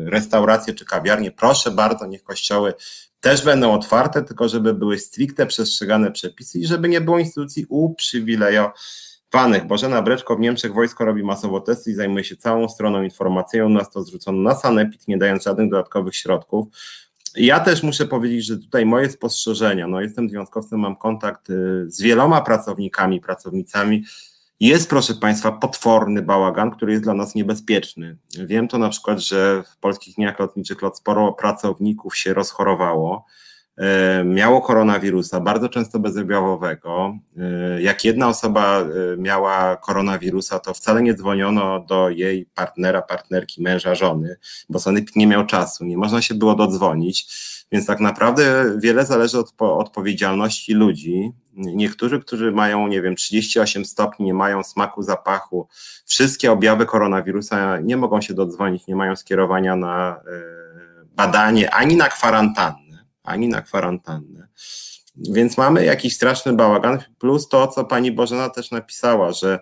[0.11, 2.73] restauracje czy kawiarnie, proszę bardzo, niech kościoły
[3.21, 9.67] też będą otwarte, tylko żeby były stricte przestrzegane przepisy i żeby nie było instytucji uprzywilejowanych.
[9.67, 13.69] Bożena Breczko w Niemczech wojsko robi masowo testy i zajmuje się całą stroną informacyjną.
[13.69, 16.67] Nas to zrzucono na sanepid, nie dając żadnych dodatkowych środków.
[17.35, 22.01] Ja też muszę powiedzieć, że tutaj moje spostrzeżenia, no jestem związkowcem, mam kontakt y, z
[22.01, 24.03] wieloma pracownikami, pracownicami,
[24.61, 28.17] jest, proszę Państwa, potworny bałagan, który jest dla nas niebezpieczny.
[28.37, 33.25] Wiem to na przykład, że w polskich dniach lotniczych lot sporo pracowników się rozchorowało,
[34.25, 37.17] miało koronawirusa, bardzo często bezobjawowego.
[37.37, 38.85] E, jak jedna osoba e,
[39.17, 44.35] miała koronawirusa, to wcale nie dzwoniono do jej partnera, partnerki, męża, żony,
[44.69, 47.51] bo sanepid nie miał czasu, nie można się było dodzwonić.
[47.71, 51.31] Więc tak naprawdę wiele zależy od odpowiedzialności ludzi.
[51.53, 55.67] Niektórzy, którzy mają, nie wiem, 38 stopni, nie mają smaku, zapachu,
[56.05, 60.41] wszystkie objawy koronawirusa nie mogą się dodzwonić, nie mają skierowania na e,
[61.15, 62.90] badanie ani na kwarantannę,
[63.23, 64.47] ani na kwarantannę.
[65.15, 69.59] Więc mamy jakiś straszny bałagan, plus to, co pani Bożena też napisała, że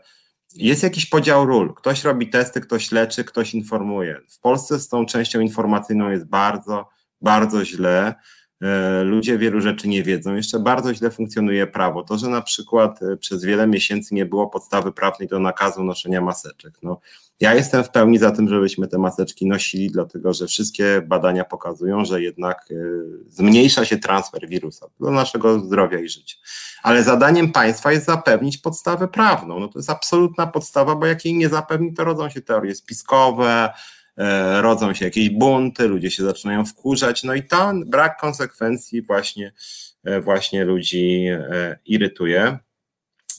[0.55, 1.73] jest jakiś podział ról.
[1.73, 4.21] Ktoś robi testy, ktoś leczy, ktoś informuje.
[4.29, 6.89] W Polsce z tą częścią informacyjną jest bardzo,
[7.21, 8.15] bardzo źle.
[8.61, 10.35] E, ludzie wielu rzeczy nie wiedzą.
[10.35, 12.03] Jeszcze bardzo źle funkcjonuje prawo.
[12.03, 16.21] To, że na przykład e, przez wiele miesięcy nie było podstawy prawnej do nakazu noszenia
[16.21, 16.73] maseczek.
[16.83, 16.99] No,
[17.39, 22.05] ja jestem w pełni za tym, żebyśmy te maseczki nosili, dlatego że wszystkie badania pokazują,
[22.05, 22.75] że jednak e,
[23.29, 26.37] zmniejsza się transfer wirusa do naszego zdrowia i życia.
[26.83, 29.59] Ale zadaniem państwa jest zapewnić podstawę prawną.
[29.59, 33.69] No to jest absolutna podstawa, bo jak jej nie zapewni, to rodzą się teorie spiskowe,
[34.61, 39.53] rodzą się jakieś bunty, ludzie się zaczynają wkurzać, no i ten brak konsekwencji właśnie,
[40.03, 42.59] e, właśnie ludzi e, irytuje.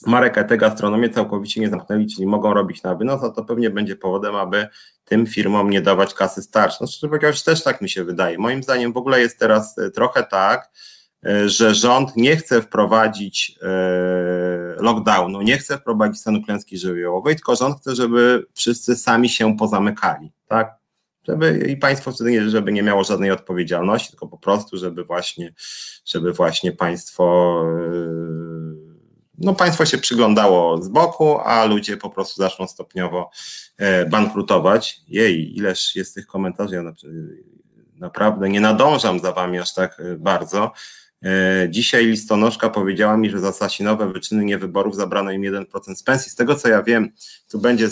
[0.05, 3.95] Marek te gastronomię całkowicie nie zamknęli, czyli mogą robić na wynos, a to pewnie będzie
[3.95, 4.67] powodem, aby
[5.05, 6.77] tym firmom nie dawać kasy starszej.
[6.81, 8.37] No szczerze mówiąc, też tak mi się wydaje.
[8.37, 10.69] Moim zdaniem w ogóle jest teraz trochę tak,
[11.45, 13.59] że rząd nie chce wprowadzić
[14.77, 20.31] lockdownu, nie chce wprowadzić stanu klęski żywiołowej, tylko rząd chce, żeby wszyscy sami się pozamykali
[20.51, 20.75] tak?
[21.27, 25.53] Żeby i państwo wtedy nie, żeby nie miało żadnej odpowiedzialności, tylko po prostu, żeby właśnie,
[26.05, 28.91] żeby właśnie państwo, yy,
[29.37, 33.29] no państwo się przyglądało z boku, a ludzie po prostu zaczną stopniowo
[33.77, 34.99] e, bankrutować.
[35.07, 36.83] Jej, ileż jest tych komentarzy, ja
[37.95, 40.71] naprawdę nie nadążam za wami aż tak e, bardzo.
[41.25, 46.31] E, dzisiaj listonoszka powiedziała mi, że za Sasinowe wyczyny wyborów zabrano im 1% z pensji.
[46.31, 47.11] Z tego co ja wiem,
[47.51, 47.89] tu będzie, e,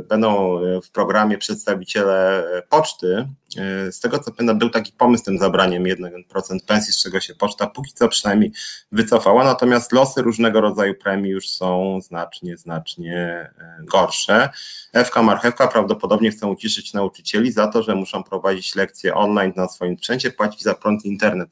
[0.00, 3.28] będą w programie przedstawiciele poczty.
[3.56, 7.34] E, z tego co pamiętam, był taki pomysł tym zabraniem 1% pensji, z czego się
[7.34, 8.52] poczta póki co przynajmniej
[8.92, 9.44] wycofała.
[9.44, 13.50] Natomiast losy różnego rodzaju premii już są znacznie, znacznie
[13.82, 14.48] gorsze.
[14.92, 19.98] Ewka Marchewka prawdopodobnie chcą uciszyć nauczycieli za to, że muszą prowadzić lekcje online na swoim
[19.98, 21.48] sprzęcie, płacić za prąd internet.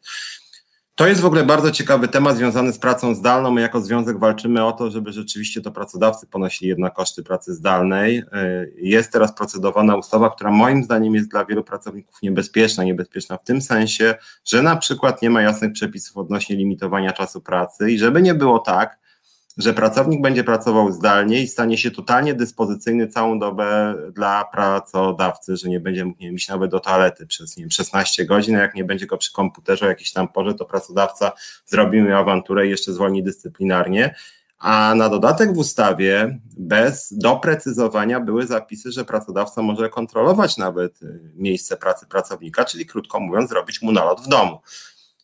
[0.97, 3.51] To jest w ogóle bardzo ciekawy temat związany z pracą zdalną.
[3.51, 8.18] My jako związek walczymy o to, żeby rzeczywiście to pracodawcy ponosili jednak koszty pracy zdalnej.
[8.18, 8.24] Y,
[8.76, 12.84] jest teraz procedowana ustawa, która moim zdaniem jest dla wielu pracowników niebezpieczna.
[12.84, 17.90] Niebezpieczna w tym sensie, że na przykład nie ma jasnych przepisów odnośnie limitowania czasu pracy
[17.90, 18.99] i żeby nie było tak,
[19.57, 25.69] że pracownik będzie pracował zdalnie i stanie się totalnie dyspozycyjny całą dobę dla pracodawcy, że
[25.69, 28.75] nie będzie mógł nie iść nawet do toalety przez nie wiem, 16 godzin, a jak
[28.75, 31.33] nie będzie go przy komputerze o jakiejś tam porze, to pracodawca
[31.67, 34.15] zrobi mu awanturę i jeszcze zwolni dyscyplinarnie.
[34.59, 41.01] A na dodatek w ustawie bez doprecyzowania były zapisy, że pracodawca może kontrolować nawet
[41.35, 44.61] miejsce pracy pracownika, czyli krótko mówiąc, zrobić mu nalot w domu.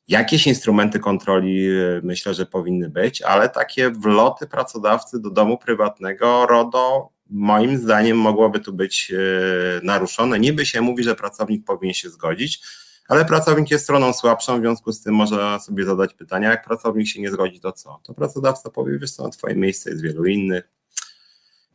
[0.09, 6.47] Jakieś instrumenty kontroli e, myślę, że powinny być, ale takie wloty pracodawcy do domu prywatnego
[6.47, 10.41] RODO moim zdaniem mogłoby tu być e, naruszone.
[10.41, 12.63] Niby się mówi, że pracownik powinien się zgodzić,
[13.09, 17.09] ale pracownik jest stroną słabszą, w związku z tym można sobie zadać pytania, jak pracownik
[17.09, 18.01] się nie zgodzi, to co?
[18.03, 20.69] To pracodawca powie, wiesz co, twoje miejsce jest wielu innych.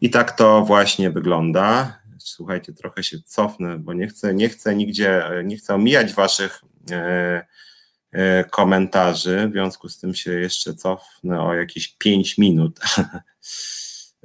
[0.01, 1.99] I tak to właśnie wygląda.
[2.17, 6.61] Słuchajcie, trochę się cofnę, bo nie chcę, nie chcę nigdzie, nie chcę omijać waszych
[6.91, 7.45] E,
[8.51, 9.47] komentarzy.
[9.47, 12.79] W związku z tym się jeszcze cofnę o jakieś 5 minut.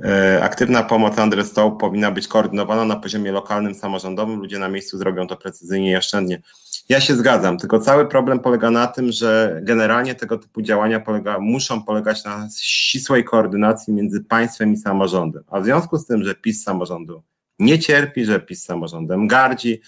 [0.05, 4.41] E, aktywna pomoc Andres Stoł powinna być koordynowana na poziomie lokalnym, samorządowym.
[4.41, 6.43] Ludzie na miejscu zrobią to precyzyjnie i oszczędnie.
[6.89, 11.39] Ja się zgadzam, tylko cały problem polega na tym, że generalnie tego typu działania polega,
[11.39, 15.45] muszą polegać na ścisłej koordynacji między państwem i samorządem.
[15.51, 17.23] A w związku z tym, że PiS samorządu
[17.59, 19.81] nie cierpi, że PiS samorządem gardzi, e,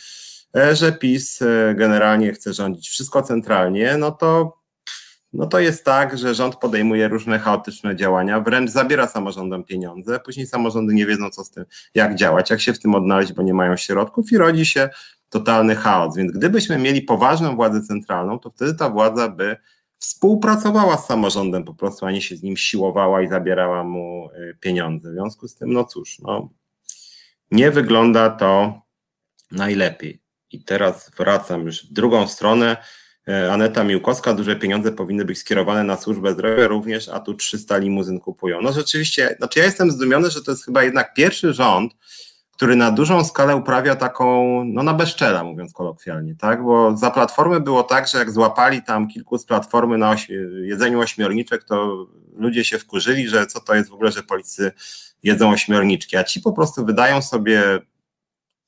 [0.73, 4.59] że PiS e, generalnie chce rządzić wszystko centralnie, no to
[5.35, 10.47] no to jest tak, że rząd podejmuje różne chaotyczne działania, wręcz zabiera samorządom pieniądze, później
[10.47, 13.55] samorządy nie wiedzą, co z tym, jak działać, jak się w tym odnaleźć, bo nie
[13.55, 14.89] mają środków i rodzi się
[15.29, 16.17] totalny chaos.
[16.17, 19.57] Więc gdybyśmy mieli poważną władzę centralną, to wtedy ta władza by
[19.99, 24.57] współpracowała z samorządem po prostu, a nie się z nim siłowała i zabierała mu y,
[24.61, 25.11] pieniądze.
[25.11, 26.49] W związku z tym, no cóż, no,
[27.51, 28.81] nie wygląda to
[29.51, 30.24] najlepiej.
[30.55, 32.77] I teraz wracam już w drugą stronę.
[33.29, 37.77] E, Aneta Miłkowska, duże pieniądze powinny być skierowane na służbę zdrowia również, a tu 300
[37.77, 38.63] limuzyn kupują.
[38.63, 41.93] No rzeczywiście, znaczy ja jestem zdumiony, że to jest chyba jednak pierwszy rząd,
[42.53, 46.65] który na dużą skalę uprawia taką, no na bezczela, mówiąc kolokwialnie, tak?
[46.65, 50.29] Bo za platformy było tak, że jak złapali tam kilku z platformy na oś
[50.63, 54.73] jedzeniu ośmiorniczek, to ludzie się wkurzyli, że co to jest w ogóle, że policy
[55.23, 57.81] jedzą ośmiorniczki, a ci po prostu wydają sobie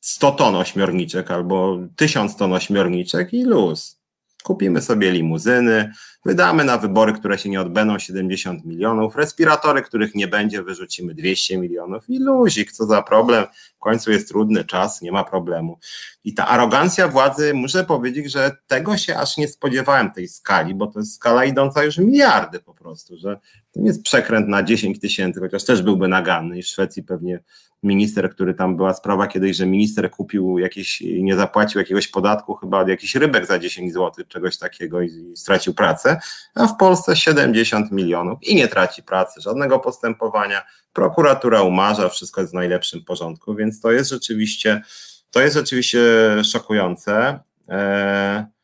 [0.06, 4.00] 100 ton ośmiorniczek albo 1000 ton ośmiorniczek i luz.
[4.42, 5.92] Kupimy sobie limuzyny,
[6.24, 11.58] wydamy na wybory, które się nie odbędą 70 milionów, respiratory, których nie będzie, wyrzucimy 200
[11.58, 13.44] milionów i luzik, co za problem.
[13.76, 15.78] W końcu jest trudny czas, nie ma problemu.
[16.24, 20.86] I ta arogancja władzy, muszę powiedzieć, że tego się aż nie spodziewałem tej skali, bo
[20.86, 23.38] to jest skala idąca już miliardy po prostu, że
[23.72, 27.40] to nie jest przekręt na 10 tysięcy, chociaż też byłby naganny i w Szwecji pewnie
[27.82, 32.80] minister, który tam była sprawa kiedyś, że minister kupił jakieś, nie zapłacił jakiegoś podatku chyba
[32.80, 36.20] od jakichś rybek za 10 zł, czegoś takiego i, i stracił pracę,
[36.54, 40.62] a w Polsce 70 milionów i nie traci pracy, żadnego postępowania,
[40.92, 44.82] prokuratura umarza, wszystko jest w najlepszym porządku, więc to jest rzeczywiście,
[45.30, 46.00] to jest rzeczywiście
[46.44, 47.40] szokujące.
[47.68, 48.55] Eee,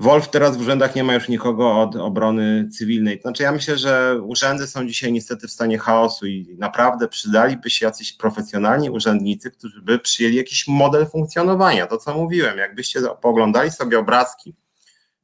[0.00, 3.20] Wolf teraz w urzędach nie ma już nikogo od obrony cywilnej.
[3.20, 7.86] Znaczy ja myślę, że urzędy są dzisiaj niestety w stanie chaosu i naprawdę przydaliby się
[7.86, 11.86] jacyś profesjonalni urzędnicy, którzy by przyjęli jakiś model funkcjonowania.
[11.86, 14.54] To co mówiłem, jakbyście poglądali sobie obrazki,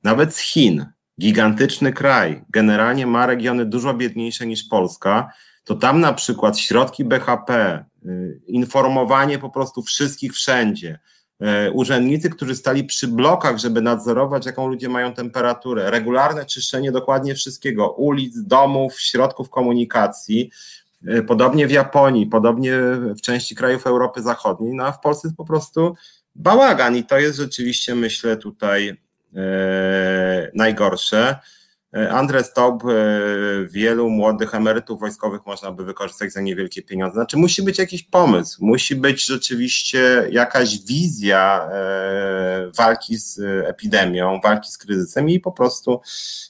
[0.03, 0.87] nawet z Chin,
[1.21, 5.33] gigantyczny kraj, generalnie ma regiony dużo biedniejsze niż Polska,
[5.65, 10.99] to tam na przykład środki BHP, y, informowanie po prostu wszystkich wszędzie,
[11.73, 17.91] urzędnicy, którzy stali przy blokach, żeby nadzorować, jaką ludzie mają temperaturę, regularne czyszczenie dokładnie wszystkiego,
[17.91, 20.51] ulic, domów, środków komunikacji.
[21.07, 22.79] E, podobnie w Japonii, podobnie
[23.17, 25.95] w części krajów Europy Zachodniej, no a w Polsce jest po prostu
[26.35, 28.97] bałagan i to jest rzeczywiście, myślę, tutaj
[29.37, 31.39] e, najgorsze.
[31.97, 32.89] E, Andres Taub, e,
[33.67, 37.15] wielu młodych emerytów wojskowych można by wykorzystać za niewielkie pieniądze.
[37.15, 44.71] Znaczy musi być jakiś pomysł, musi być rzeczywiście jakaś wizja e, walki z epidemią, walki
[44.71, 46.01] z kryzysem i po prostu,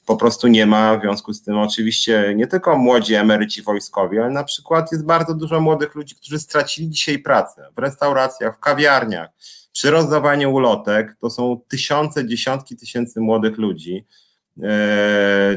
[0.07, 4.31] po prostu nie ma w związku z tym oczywiście nie tylko młodzi emeryci wojskowi, ale
[4.31, 9.31] na przykład jest bardzo dużo młodych ludzi, którzy stracili dzisiaj pracę w restauracjach, w kawiarniach,
[9.73, 14.30] przy rozdawaniu ulotek, to są tysiące, dziesiątki tysięcy młodych ludzi, E,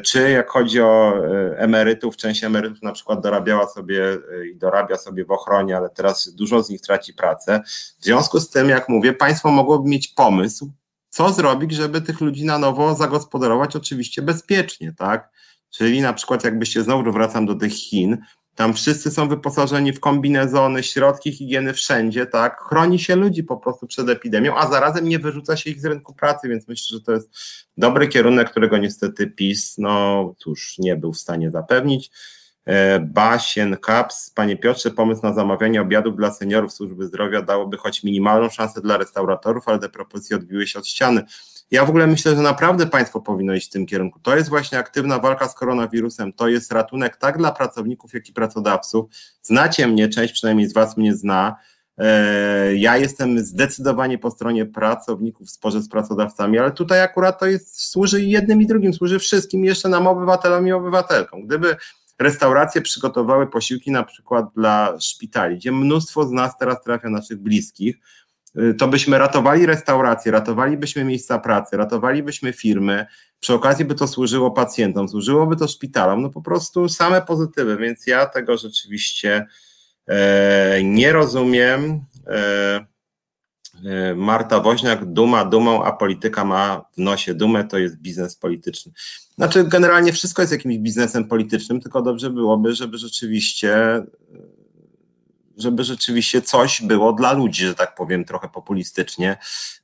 [0.06, 4.97] czy jak chodzi o e, emerytów, część emerytów na przykład dorabiała sobie e, i dorabia
[4.97, 7.62] sobie w ochronie, ale teraz dużo z nich traci pracę.
[7.99, 10.72] W związku z tym, jak mówię, państwo mogłoby mieć pomysł,
[11.10, 15.30] co zrobić, żeby tych ludzi na nowo zagospodarować oczywiście bezpiecznie, tak?
[15.70, 18.18] Czyli na przykład jakbyście znowu wracam do tych Chin,
[18.56, 22.62] tam wszyscy są wyposażeni w kombinezony, środki higieny wszędzie, tak?
[22.62, 26.14] Chroni się ludzi po prostu przed epidemią, a zarazem nie wyrzuca się ich z rynku
[26.14, 27.30] pracy, więc myślę, że to jest
[27.78, 32.12] dobry kierunek, którego niestety PiS, no cóż, nie był w stanie zapewnić.
[32.66, 38.03] E, Basien Kaps, panie Piotrze, pomysł na zamawianie obiadów dla seniorów służby zdrowia dałoby choć
[38.03, 41.24] minimalną szansę dla restauratorów, ale te propozycje odbiły się od ściany.
[41.72, 44.20] Ja w ogóle myślę, że naprawdę państwo powinno iść w tym kierunku.
[44.20, 48.34] To jest właśnie aktywna walka z koronawirusem, to jest ratunek tak dla pracowników, jak i
[48.34, 49.05] pracodawców.
[49.41, 51.55] Znacie mnie, część przynajmniej z Was mnie zna.
[51.97, 57.45] E, ja jestem zdecydowanie po stronie pracowników w sporze z pracodawcami, ale tutaj akurat to
[57.45, 61.45] jest, służy jednym i drugim, służy wszystkim, jeszcze nam obywatelom i obywatelkom.
[61.45, 61.76] Gdyby
[62.20, 67.97] restauracje przygotowały posiłki na przykład dla szpitali, gdzie mnóstwo z nas teraz trafia naszych bliskich,
[68.59, 73.05] Y, to byśmy ratowali restauracje, ratowalibyśmy miejsca pracy, ratowalibyśmy firmy,
[73.39, 78.07] przy okazji by to służyło pacjentom, służyłoby to szpitalom, no po prostu same pozytywy, więc
[78.07, 79.47] ja tego rzeczywiście
[80.07, 82.05] e, nie rozumiem.
[82.28, 82.93] E,
[84.15, 88.91] Marta Woźniak, duma dumą, a polityka ma w nosie dumę, to jest biznes polityczny.
[89.36, 94.03] Znaczy, generalnie wszystko jest jakimś biznesem politycznym, tylko dobrze byłoby, żeby rzeczywiście
[95.57, 99.38] żeby rzeczywiście coś było dla ludzi, że tak powiem trochę populistycznie,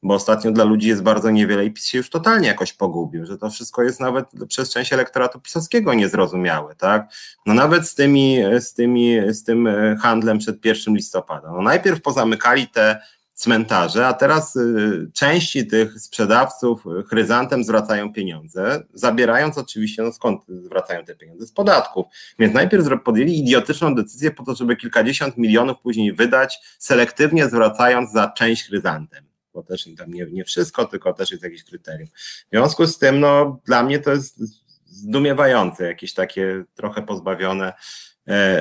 [0.04, 3.38] bo ostatnio dla ludzi jest bardzo niewiele i PiS się już totalnie jakoś pogubił, że
[3.38, 7.14] to wszystko jest nawet przez część elektoratu pisowskiego niezrozumiałe, tak?
[7.46, 11.52] No nawet z tymi, z tymi, z tym e, handlem przed 1 listopada.
[11.52, 13.02] No najpierw pozamykali te
[13.40, 21.06] cmentarze, a teraz y, części tych sprzedawców chryzantem zwracają pieniądze, zabierając oczywiście, no skąd zwracają
[21.06, 21.46] te pieniądze?
[21.46, 22.06] Z podatków.
[22.40, 28.30] Więc najpierw podjęli idiotyczną decyzję po to, żeby kilkadziesiąt milionów później wydać, selektywnie zwracając za
[28.30, 29.26] część chryzantem.
[29.54, 32.08] Bo też tam nie, nie wszystko, tylko też jest jakieś kryterium.
[32.08, 34.40] W związku z tym, no dla mnie to jest
[34.86, 37.74] zdumiewające, jakieś takie trochę pozbawione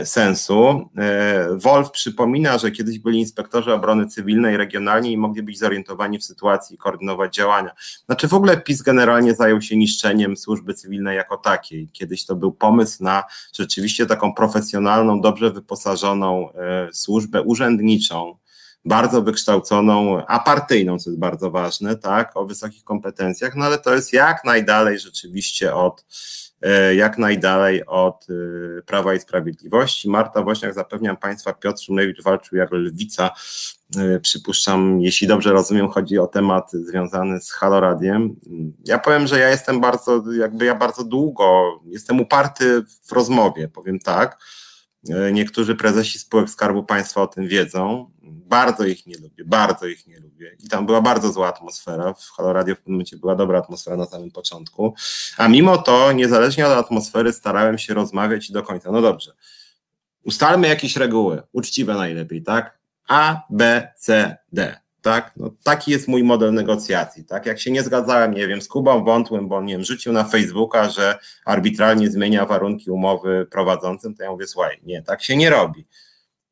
[0.04, 0.90] sensu.
[0.98, 6.24] E, Wolf przypomina, że kiedyś byli inspektorzy obrony cywilnej regionalnie i mogli być zorientowani w
[6.24, 7.70] sytuacji i koordynować działania.
[8.06, 11.88] Znaczy w ogóle PiS generalnie zajął się niszczeniem służby cywilnej jako takiej.
[11.92, 18.38] Kiedyś to był pomysł na rzeczywiście taką profesjonalną, dobrze wyposażoną e, służbę urzędniczą,
[18.84, 24.12] bardzo wykształconą, apartyjną, co jest bardzo ważne, tak, o wysokich kompetencjach, no ale to jest
[24.12, 26.47] jak najdalej rzeczywiście od E,
[26.96, 30.10] jak najdalej od e, Prawa i Sprawiedliwości.
[30.10, 33.30] Marta Woźniak, zapewniam Państwa, Piotr Szumlewicz walczył jak lwica.
[33.96, 38.36] E, przypuszczam, jeśli dobrze rozumiem, chodzi o temat związany z Haloradiem.
[38.84, 43.98] Ja powiem, że ja jestem bardzo, jakby ja bardzo długo, jestem uparty w rozmowie, powiem
[43.98, 44.38] tak.
[45.32, 48.10] Niektórzy prezesi spółek Skarbu Państwa o tym wiedzą.
[48.22, 50.56] Bardzo ich nie lubię, bardzo ich nie lubię.
[50.64, 52.14] I tam była bardzo zła atmosfera.
[52.14, 54.94] W Halo Radio w pewnym momencie była dobra atmosfera na samym początku.
[55.36, 58.92] A mimo to, niezależnie od atmosfery, starałem się rozmawiać i do końca.
[58.92, 59.32] No dobrze.
[60.24, 62.78] Ustalmy jakieś reguły, uczciwe najlepiej, tak?
[63.08, 64.80] A, B, C, D.
[65.02, 65.32] Tak?
[65.36, 67.24] No, taki jest mój model negocjacji.
[67.24, 67.46] Tak?
[67.46, 70.90] Jak się nie zgadzałem, nie wiem, z Kubą Wątłym, bo nie wiem, rzucił na Facebooka,
[70.90, 75.86] że arbitralnie zmienia warunki umowy prowadzącym, to ja mówię, słuchaj, nie, tak się nie robi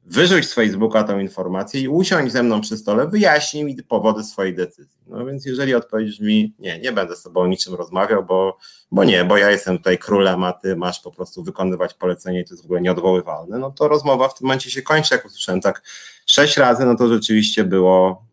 [0.06, 4.54] wyrzuć z Facebooka tą informację i usiądź ze mną przy stole, wyjaśnij mi powody swojej
[4.54, 4.98] decyzji.
[5.06, 8.58] No więc jeżeli odpowiedzisz mi, nie, nie będę z tobą o niczym rozmawiał, bo,
[8.90, 12.44] bo nie, bo ja jestem tutaj królem, a ty masz po prostu wykonywać polecenie i
[12.44, 15.60] to jest w ogóle nieodwoływalne, no to rozmowa w tym momencie się kończy, jak usłyszałem
[15.60, 15.82] tak
[16.26, 18.26] sześć razy, no to rzeczywiście było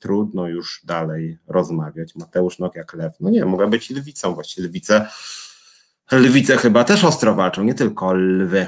[0.00, 2.14] trudno już dalej rozmawiać.
[2.16, 5.08] Mateusz Nok jak lew, no nie, mogę być lwicą, właściwie lwice,
[6.12, 8.66] lwice chyba też ostro walczą, nie tylko lwy.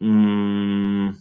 [0.00, 1.14] Mm.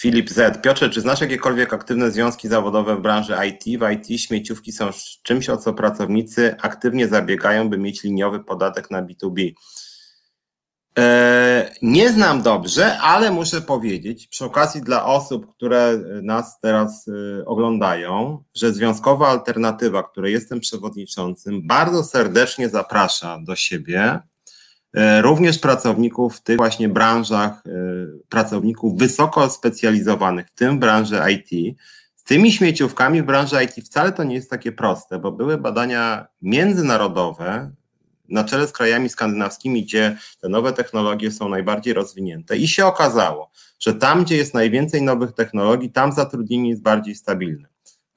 [0.00, 0.62] Filip Z.
[0.62, 3.80] Piotrze, czy znasz jakiekolwiek aktywne związki zawodowe w branży IT?
[3.80, 4.90] W IT śmieciówki są
[5.22, 9.52] czymś, o co pracownicy aktywnie zabiegają, by mieć liniowy podatek na B2B.
[10.98, 17.44] E, nie znam dobrze, ale muszę powiedzieć, przy okazji dla osób, które nas teraz e,
[17.44, 24.20] oglądają, że Związkowa Alternatywa, której jestem przewodniczącym, bardzo serdecznie zaprasza do siebie
[24.94, 27.70] E, również pracowników w tych właśnie branżach, e,
[28.28, 31.76] pracowników wysoko specjalizowanych, w tym branży IT.
[32.14, 36.26] Z tymi śmieciówkami w branży IT wcale to nie jest takie proste, bo były badania
[36.42, 37.70] międzynarodowe
[38.30, 43.50] na czele z krajami skandynawskimi, gdzie te nowe technologie są najbardziej rozwinięte i się okazało,
[43.80, 47.70] że tam, gdzie jest najwięcej nowych technologii, tam zatrudnienie jest bardziej stabilne.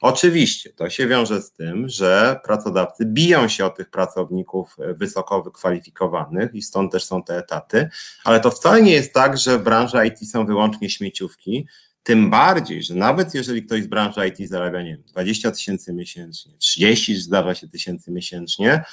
[0.03, 5.41] Oczywiście to się wiąże z tym, że pracodawcy biją się o tych pracowników e, wysoko
[5.41, 7.89] wykwalifikowanych i stąd też są te etaty,
[8.23, 11.67] ale to wcale nie jest tak, że w branży IT są wyłącznie śmieciówki.
[12.03, 16.51] Tym bardziej, że nawet jeżeli ktoś z branży IT zarabia, nie wiem, 20 tysięcy miesięcznie,
[16.57, 18.83] 30 zdarza się tysięcy miesięcznie,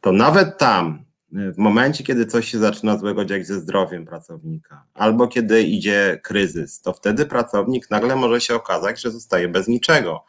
[0.00, 1.04] to nawet tam,
[1.36, 6.20] e, w momencie, kiedy coś się zaczyna złego dziać ze zdrowiem pracownika, albo kiedy idzie
[6.22, 10.24] kryzys, to wtedy pracownik nagle może się okazać, że zostaje bez niczego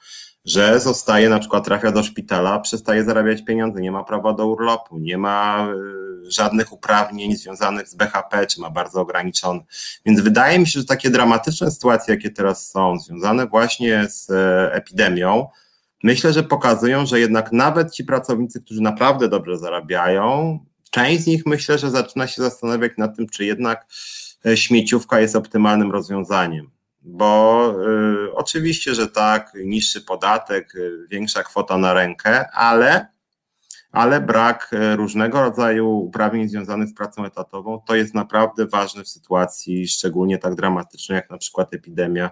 [0.46, 5.00] że zostaje, na przykład trafia do szpitala, przestaje zarabiać pieniądze, nie ma prawa do urlopu,
[5.00, 5.68] nie ma
[6.28, 9.60] y, żadnych uprawnień związanych z BHP, czy ma bardzo ograniczone.
[10.06, 14.74] Więc wydaje mi się, że takie dramatyczne sytuacje, jakie teraz są, związane właśnie z e,
[14.74, 15.48] epidemią,
[16.04, 20.60] myślę, że pokazują, że jednak nawet ci pracownicy, którzy naprawdę dobrze zarabiają,
[20.91, 23.86] część z nich myślę, że zaczyna się zastanawiać nad tym, czy jednak
[24.45, 26.72] e, śmieciówka jest optymalnym rozwiązaniem
[27.02, 27.74] bo
[28.28, 33.08] y, oczywiście, że tak, niższy podatek, y, większa kwota na rękę, ale,
[33.91, 39.88] ale brak różnego rodzaju uprawnień związanych z pracą etatową to jest naprawdę ważne w sytuacji
[39.88, 42.30] szczególnie tak dramatycznej, jak na przykład epidemia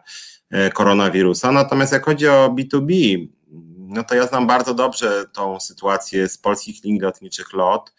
[0.74, 1.52] koronawirusa.
[1.52, 3.28] Natomiast jak chodzi o B2B,
[3.78, 7.94] no to ja znam bardzo dobrze tą sytuację z polskich linii lotniczych LOT.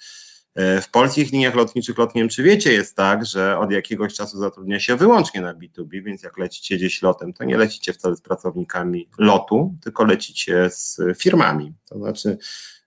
[0.55, 4.14] E, w polskich liniach lotniczych, lot nie wiem czy wiecie, jest tak, że od jakiegoś
[4.14, 8.16] czasu zatrudnia się wyłącznie na B2B, więc jak lecicie gdzieś lotem, to nie lecicie wcale
[8.16, 11.74] z pracownikami lotu, tylko lecicie z firmami.
[11.88, 12.38] To znaczy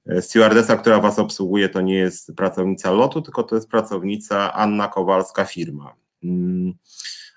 [0.06, 4.88] e, stewardesa, która was obsługuje, to nie jest pracownica lotu, tylko to jest pracownica Anna
[4.88, 5.96] Kowalska firma.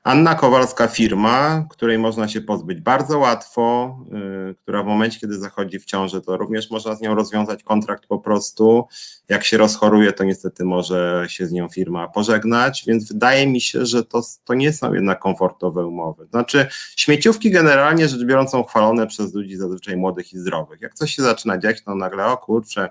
[0.07, 5.79] Anna Kowalska firma, której można się pozbyć bardzo łatwo, yy, która w momencie, kiedy zachodzi
[5.79, 8.87] w ciąży, to również można z nią rozwiązać kontrakt po prostu.
[9.29, 13.87] Jak się rozchoruje, to niestety może się z nią firma pożegnać, więc wydaje mi się,
[13.87, 16.27] że to, to nie są jednak komfortowe umowy.
[16.27, 20.81] Znaczy, śmieciówki generalnie rzecz biorąc są chwalone przez ludzi zazwyczaj młodych i zdrowych.
[20.81, 22.89] Jak coś się zaczyna dziać, to nagle, o kurczę,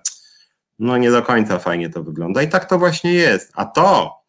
[0.79, 2.41] no nie do końca fajnie to wygląda.
[2.41, 3.51] I tak to właśnie jest.
[3.53, 4.24] A to,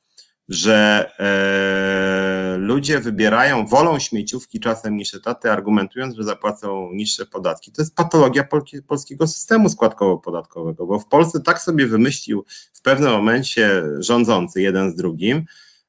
[0.49, 7.73] że e, ludzie wybierają, wolą śmieciówki czasem niż etaty, argumentując, że zapłacą niższe podatki.
[7.73, 13.13] To jest patologia polki, polskiego systemu składkowo-podatkowego, bo w Polsce tak sobie wymyślił w pewnym
[13.13, 15.45] momencie rządzący jeden z drugim,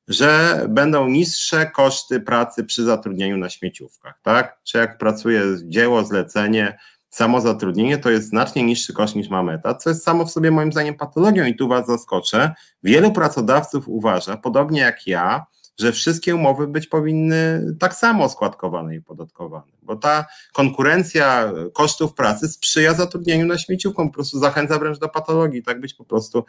[0.07, 4.59] że będą niższe koszty pracy przy zatrudnieniu na śmieciówkach, tak?
[4.63, 6.77] Czy jak pracuje dzieło, zlecenie,
[7.09, 10.51] samo zatrudnienie to jest znacznie niższy koszt niż mamy etat, co jest samo w sobie
[10.51, 12.51] moim zdaniem patologią i tu Was zaskoczę.
[12.83, 15.45] Wielu pracodawców uważa, podobnie jak ja,
[15.79, 22.47] że wszystkie umowy być powinny tak samo składkowane i podatkowane, bo ta konkurencja kosztów pracy
[22.47, 26.45] sprzyja zatrudnieniu na śmieciówką, po prostu zachęca wręcz do patologii, tak być po prostu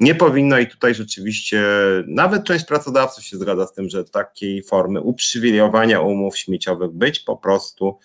[0.00, 1.64] nie powinno i tutaj rzeczywiście
[2.06, 7.36] nawet część pracodawców się zgadza z tym, że takiej formy uprzywilejowania umów śmieciowych być po
[7.36, 7.98] prostu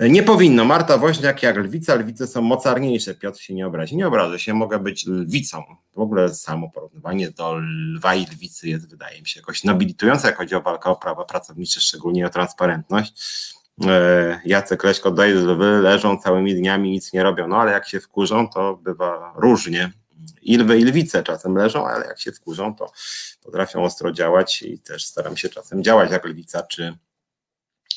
[0.00, 0.64] nie powinno.
[0.64, 3.14] Marta Woźniak jak lwica, lwice są mocarniejsze.
[3.14, 3.96] Piotr się nie obrazi.
[3.96, 5.62] Nie obrażę się, mogę być lwicą.
[5.94, 7.58] W ogóle samo porównywanie do
[7.96, 11.24] lwa i lwicy jest, wydaje mi się, jakoś nobilitujące, jak chodzi o walkę o prawa
[11.24, 13.12] pracownicze, szczególnie o transparentność.
[13.86, 17.48] E, Jacek Leśko że lwy leżą całymi dniami, nic nie robią.
[17.48, 19.92] No ale jak się wkurzą, to bywa różnie.
[20.42, 22.92] I lwy i lwice czasem leżą, ale jak się wkurzą, to
[23.42, 26.98] potrafią ostro działać i też staram się czasem działać jak lwica czy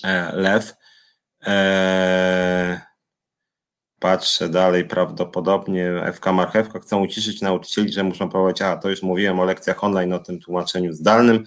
[0.04, 0.74] e, lew.
[1.42, 2.80] Eee,
[4.00, 9.40] patrzę dalej, prawdopodobnie FK Marchewka chcą uciszyć nauczycieli, że muszą próbować, a to już mówiłem
[9.40, 11.44] o lekcjach online, o tym tłumaczeniu zdalnym,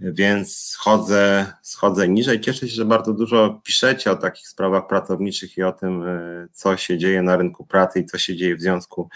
[0.00, 2.40] więc schodzę, schodzę niżej.
[2.40, 6.76] Cieszę się, że bardzo dużo piszecie o takich sprawach pracowniczych i o tym, e, co
[6.76, 9.08] się dzieje na rynku pracy i co się dzieje w związku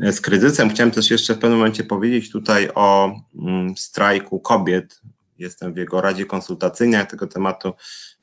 [0.00, 0.70] e, z kryzysem.
[0.70, 5.00] Chciałem też jeszcze w pewnym momencie powiedzieć tutaj o mm, strajku kobiet
[5.38, 7.72] jestem w jego radzie konsultacyjnej, jak tego tematu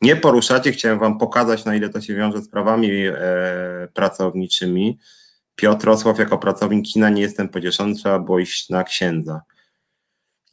[0.01, 0.71] nie poruszacie.
[0.71, 3.13] Chciałem Wam pokazać, na ile to się wiąże z prawami e,
[3.93, 4.99] pracowniczymi.
[5.55, 9.41] Piotr Osław jako pracownik kina nie jestem pocieszony, trzeba było iść na księdza.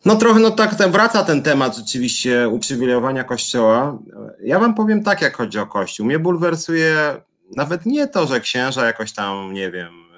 [0.05, 3.99] No trochę, no tak, wraca ten temat rzeczywiście uprzywilejowania Kościoła.
[4.43, 6.07] Ja Wam powiem tak, jak chodzi o Kościół.
[6.07, 7.21] Mnie bulwersuje
[7.57, 10.10] nawet nie to, że księża jakoś tam, nie wiem,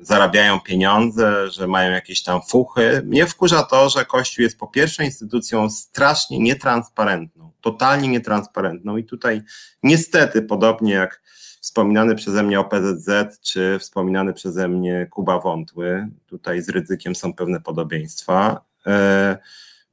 [0.00, 3.02] zarabiają pieniądze, że mają jakieś tam fuchy.
[3.04, 9.42] Mnie wkurza to, że Kościół jest po pierwsze instytucją strasznie nietransparentną, totalnie nietransparentną i tutaj
[9.82, 11.22] niestety, podobnie jak
[11.60, 17.60] wspominany przeze mnie OPZZ, czy wspominany przeze mnie Kuba Wątły, tutaj z ryzykiem są pewne
[17.60, 19.38] podobieństwa, e,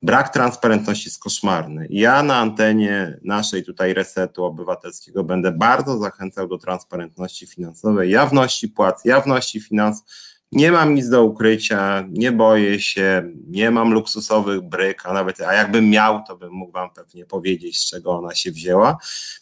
[0.01, 1.87] Brak transparentności jest koszmarny.
[1.89, 9.05] Ja na antenie naszej tutaj resetu obywatelskiego będę bardzo zachęcał do transparentności finansowej, jawności płac,
[9.05, 10.05] jawności finansów
[10.51, 15.53] nie mam nic do ukrycia, nie boję się, nie mam luksusowych bryk, a nawet, a
[15.53, 18.97] jakbym miał, to bym mógł wam pewnie powiedzieć, z czego ona się wzięła.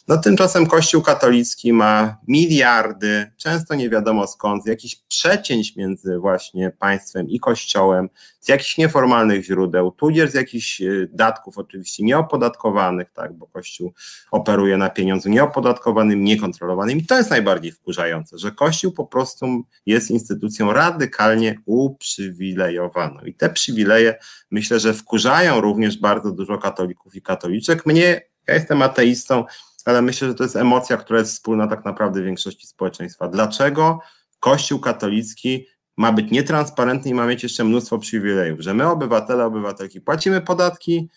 [0.08, 6.70] No tymczasem Kościół katolicki ma miliardy, często nie wiadomo skąd, z jakichś przecięć między właśnie
[6.70, 8.08] państwem i Kościołem,
[8.40, 13.92] z jakichś nieformalnych źródeł, tudzież z jakichś e, datków oczywiście nieopodatkowanych, tak, bo Kościół
[14.30, 19.46] operuje na pieniądzu nieopodatkowanym, niekontrolowanym i to jest najbardziej wkurzające, że Kościół po prostu
[19.86, 23.20] jest instytucją rady, radykalnie uprzywilejowano.
[23.20, 24.14] I te przywileje
[24.50, 27.86] myślę, że wkurzają również bardzo dużo katolików i katoliczek.
[27.86, 29.44] Mnie, ja jestem ateistą,
[29.84, 33.28] ale myślę, że to jest emocja, która jest wspólna tak naprawdę większości społeczeństwa.
[33.28, 33.98] Dlaczego
[34.46, 35.66] Kościół katolicki
[35.96, 38.60] ma być nietransparentny i ma mieć jeszcze mnóstwo przywilejów?
[38.60, 41.08] Że my, obywatele, obywatelki, płacimy podatki,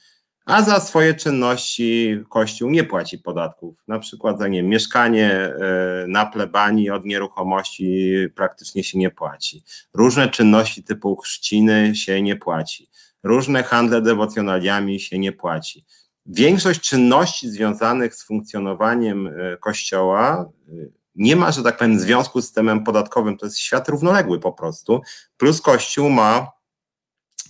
[0.46, 3.76] a za swoje czynności Kościół nie płaci podatków.
[3.88, 9.64] Na przykład za nie mieszkanie e, na plebanii od nieruchomości praktycznie się nie płaci.
[9.94, 12.88] Różne czynności typu chrzciny się nie płaci.
[13.24, 15.86] Różne handle dewocjonaliami się nie płaci.
[16.26, 22.46] Większość czynności związanych z funkcjonowaniem e, Kościoła e, nie ma, że tak powiem, związku z
[22.46, 23.38] systemem podatkowym.
[23.38, 25.02] To jest świat równoległy po prostu.
[25.38, 26.60] Plus Kościół ma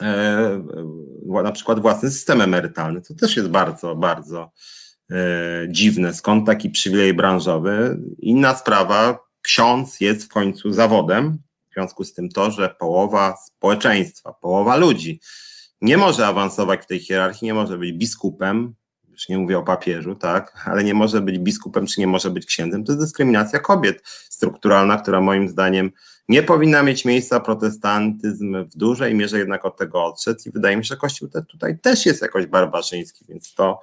[0.02, 0.64] E,
[1.44, 3.02] na przykład własny system emerytalny.
[3.02, 4.52] To też jest bardzo, bardzo
[5.12, 5.16] e,
[5.70, 6.14] dziwne.
[6.14, 8.00] Skąd taki przywilej branżowy?
[8.20, 11.40] Inna sprawa, ksiądz jest w końcu zawodem,
[11.70, 15.20] w związku z tym to, że połowa społeczeństwa, połowa ludzi
[15.82, 18.76] nie może awansować w tej hierarchii, nie może być biskupem,
[19.20, 22.46] już nie mówię o papieżu, tak, ale nie może być biskupem, czy nie może być
[22.46, 25.92] księdzem, to jest dyskryminacja kobiet strukturalna, która moim zdaniem
[26.30, 30.86] nie powinna mieć miejsca, protestantyzm w dużej mierze jednak od tego odszedł i wydaje mi
[30.86, 33.80] się, że Kościół te, tutaj też jest jakoś barbarzyński, więc to,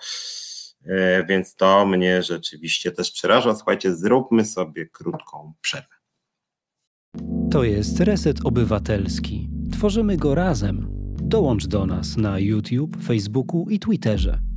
[0.86, 3.54] e, więc to mnie rzeczywiście też przeraża.
[3.54, 5.94] Słuchajcie, zróbmy sobie krótką przerwę.
[7.50, 9.50] To jest Reset Obywatelski.
[9.72, 10.86] Tworzymy go razem.
[11.22, 14.55] Dołącz do nas na YouTube, Facebooku i Twitterze.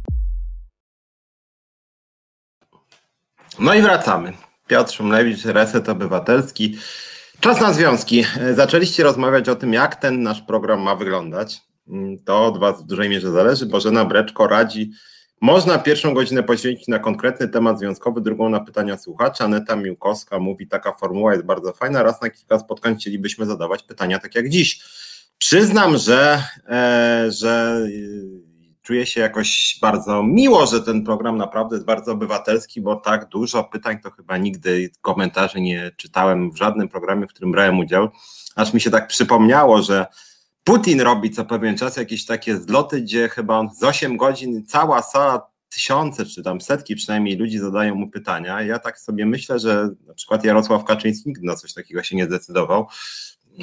[3.60, 4.34] No i wracamy.
[4.68, 6.78] Piotr Szumlewicz, Reset Obywatelski.
[7.40, 8.26] Czas na związki.
[8.54, 11.62] Zaczęliście rozmawiać o tym, jak ten nasz program ma wyglądać.
[12.26, 13.66] To od Was w dużej mierze zależy.
[13.66, 14.92] Bożena Breczko radzi,
[15.42, 19.46] można pierwszą godzinę poświęcić na konkretny temat związkowy, drugą na pytania słuchacza.
[19.46, 22.04] Aneta Miłkowska mówi, taka formuła jest bardzo fajna.
[22.04, 24.82] Raz na kilka spotkań chcielibyśmy zadawać pytania tak jak dziś.
[25.38, 27.82] Przyznam, że, e, że
[28.90, 33.64] czuję się jakoś bardzo miło, że ten program naprawdę jest bardzo obywatelski, bo tak dużo
[33.64, 38.10] pytań to chyba nigdy komentarzy nie czytałem w żadnym programie, w którym brałem udział.
[38.56, 40.06] Aż mi się tak przypomniało, że
[40.64, 45.02] Putin robi co pewien czas jakieś takie zloty, gdzie chyba on z 8 godzin cała
[45.02, 48.62] sala tysiące czy tam setki przynajmniej ludzi zadają mu pytania.
[48.62, 52.26] Ja tak sobie myślę, że na przykład Jarosław Kaczyński nigdy na coś takiego się nie
[52.26, 52.88] zdecydował.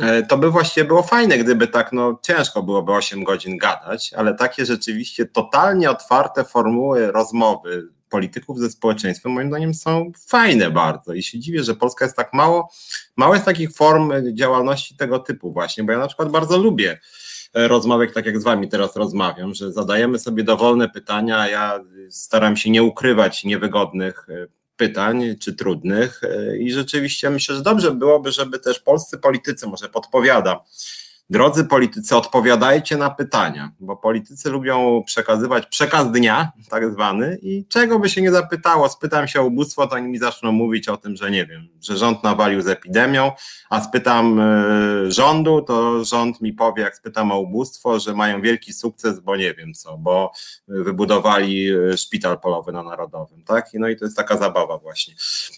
[0.00, 4.34] E, to by właśnie było fajne, gdyby tak, no ciężko byłoby 8 godzin gadać, ale
[4.34, 11.12] takie rzeczywiście totalnie otwarte formuły rozmowy polityków ze społeczeństwem, moim zdaniem są fajne bardzo.
[11.12, 12.70] I się dziwię, że Polska jest tak mało,
[13.16, 17.00] mało jest takich form działalności tego typu właśnie, bo ja na przykład bardzo lubię
[17.54, 21.80] e, rozmawiać tak jak z wami teraz rozmawiam, że zadajemy sobie dowolne pytania, ja
[22.10, 27.90] staram się nie ukrywać niewygodnych e, pytań czy trudnych e, i rzeczywiście myślę, że dobrze
[27.90, 30.64] byłoby, żeby też polscy politycy, może podpowiada,
[31.30, 37.98] Drodzy politycy, odpowiadajcie na pytania, bo politycy lubią przekazywać przekaz dnia, tak zwany, i czego
[37.98, 41.16] by się nie zapytało, spytam się o ubóstwo, to oni mi zaczną mówić o tym,
[41.16, 43.32] że nie wiem, że rząd nawalił z epidemią,
[43.70, 48.72] a spytam y, rządu, to rząd mi powie, jak spytam o ubóstwo, że mają wielki
[48.72, 50.32] sukces, bo nie wiem co, bo
[50.68, 53.70] wybudowali y, szpital polowy na Narodowym, tak?
[53.74, 55.14] No i to jest taka zabawa właśnie.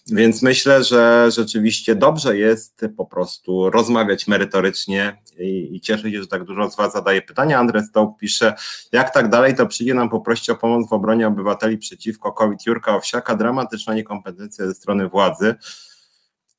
[0.07, 6.27] Więc myślę, że rzeczywiście dobrze jest po prostu rozmawiać merytorycznie i i, cieszę się, że
[6.27, 7.59] tak dużo z Was zadaje pytania.
[7.59, 8.55] Andrzej Stołk pisze,
[8.93, 12.97] jak tak dalej, to przyjdzie nam poprosić o pomoc w obronie obywateli przeciwko COVID Jurka
[12.97, 15.55] Owsiaka, dramatyczna niekompetencja ze strony władzy.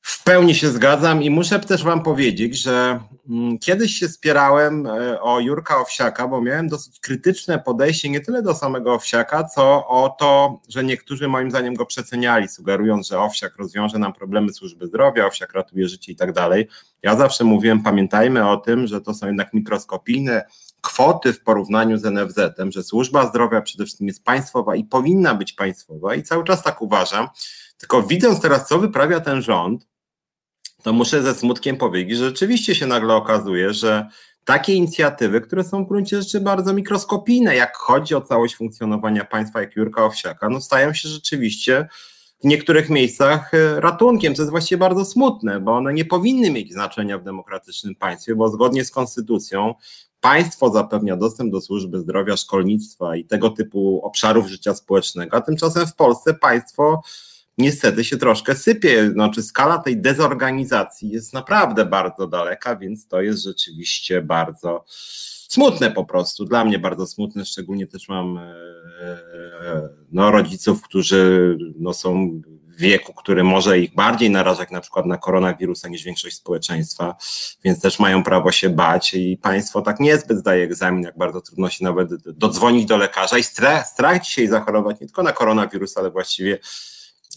[0.10, 3.00] W pełni się zgadzam i muszę też Wam powiedzieć, że
[3.30, 8.42] mm, kiedyś się spierałem e, o Jurka Owsiaka, bo miałem dosyć krytyczne podejście nie tyle
[8.42, 13.56] do samego Owsiaka, co o to, że niektórzy moim zdaniem go przeceniali, sugerując, że Owsiak
[13.56, 16.68] rozwiąże nam problemy służby zdrowia, Owsiak ratuje życie i tak dalej.
[17.04, 20.46] Ja zawsze mówiłem, pamiętajmy o tym, że to są jednak mikroskopijne
[20.82, 25.54] kwoty w porównaniu z NFZ-em, że służba zdrowia przede wszystkim jest państwowa i powinna być
[25.54, 27.28] państwowa i cały czas tak uważam.
[27.78, 29.90] Tylko widząc teraz, co wyprawia ten rząd,
[30.84, 34.08] to muszę ze smutkiem powiedzieć, że rzeczywiście się nagle okazuje, że
[34.46, 39.62] takie inicjatywy, które są w gruncie rzeczy bardzo mikroskopijne, jak chodzi o całość funkcjonowania państwa,
[39.62, 41.88] jak Jurka Owsiaka, no stają się rzeczywiście
[42.44, 46.74] w niektórych miejscach e, ratunkiem, co jest właściwie bardzo smutne, bo one nie powinny mieć
[46.74, 49.76] znaczenia w demokratycznym państwie, bo zgodnie z konstytucją
[50.22, 55.88] państwo zapewnia dostęp do służby zdrowia, szkolnictwa i tego typu obszarów życia społecznego, a tymczasem
[55.88, 57.02] w Polsce państwo
[57.60, 59.12] niestety się troszkę sypie.
[59.12, 64.86] Znaczy, skala tej dezorganizacji jest naprawdę bardzo daleka, więc to jest rzeczywiście bardzo
[65.50, 66.46] smutne po prostu.
[66.46, 68.42] Dla mnie bardzo smutne, szczególnie też mam e,
[69.02, 75.06] e, no, rodziców, którzy no, są w wieku, który może ich bardziej narażać na przykład
[75.06, 77.16] na koronawirusa niż większość społeczeństwa,
[77.64, 81.70] więc też mają prawo się bać i państwo tak niezbyt zdaje egzamin, jak bardzo trudno
[81.70, 86.12] się nawet dodzwonić do lekarza i strach, strach dzisiaj zachorować nie tylko na koronawirusa, ale
[86.12, 86.60] właściwie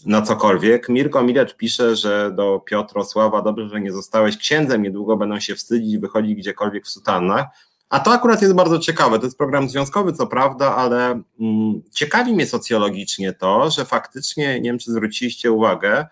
[0.05, 0.89] na cokolwiek.
[0.89, 5.97] Mirko Milecz pisze, że do Piotrosława dobrze, że nie zostałeś księdzem, niedługo będą się wstydzić
[5.97, 7.45] wychodzić gdziekolwiek w sutannach.
[7.89, 9.19] A to akurat jest bardzo ciekawe.
[9.19, 14.69] To jest program związkowy, co prawda, ale mm, ciekawi mnie socjologicznie to, że faktycznie, nie
[14.69, 16.07] wiem, czy zwróciliście uwagę,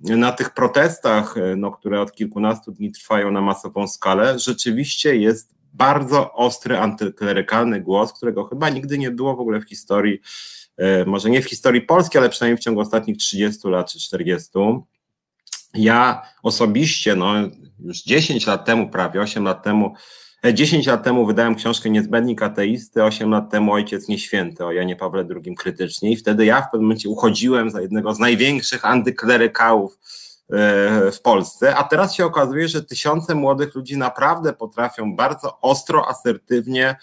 [0.00, 6.32] na tych protestach, no, które od kilkunastu dni trwają na masową skalę, rzeczywiście jest bardzo
[6.32, 10.55] ostry antyklerykalny głos, którego chyba nigdy nie było w ogóle w historii E,
[11.06, 14.50] może nie w historii Polski, ale przynajmniej w ciągu ostatnich 30 lat czy 40.
[15.74, 17.34] Ja osobiście, no
[17.84, 19.94] już 10 lat temu, prawie 8 lat temu,
[20.54, 24.96] 10 e, lat temu wydałem książkę Niezbędnik ateisty, 8 lat temu Ojciec Nieświęty o Janie
[24.96, 29.98] Pawle II krytycznie i wtedy ja w pewnym momencie uchodziłem za jednego z największych antyklerykałów
[30.50, 36.08] e, w Polsce, a teraz się okazuje, że tysiące młodych ludzi naprawdę potrafią bardzo ostro,
[36.08, 36.96] asertywnie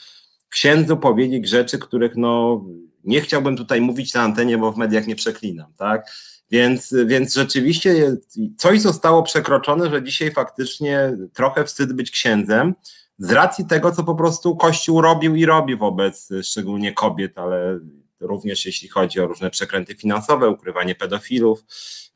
[0.49, 2.61] księdzu powiedzieć rzeczy, których no
[3.03, 6.11] nie chciałbym tutaj mówić na antenie, bo w mediach nie przeklinam, tak?
[6.51, 8.17] Więc, więc rzeczywiście
[8.57, 12.75] coś zostało przekroczone, że dzisiaj faktycznie trochę wstyd być księdzem
[13.17, 17.79] z racji tego, co po prostu Kościół robił i robi wobec szczególnie kobiet, ale
[18.19, 21.63] również jeśli chodzi o różne przekręty finansowe, ukrywanie pedofilów.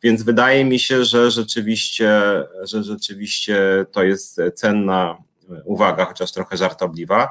[0.04, 2.22] Więc wydaje mi się, że rzeczywiście,
[2.62, 5.18] że rzeczywiście to jest cenna
[5.66, 7.30] uwaga, chociaż trochę żartobliwa.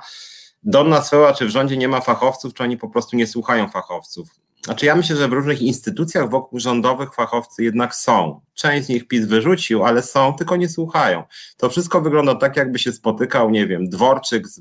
[0.66, 4.28] Donna Sfeła, czy w rządzie nie ma fachowców, czy oni po prostu nie słuchają fachowców.
[4.64, 8.40] Znaczy ja myślę, że w różnych instytucjach wokół rządowych fachowcy jednak są.
[8.54, 11.22] Część z nich PiS wyrzucił, ale są, tylko nie słuchają.
[11.56, 14.60] To wszystko wygląda tak, jakby się spotykał, nie wiem, Dworczyk z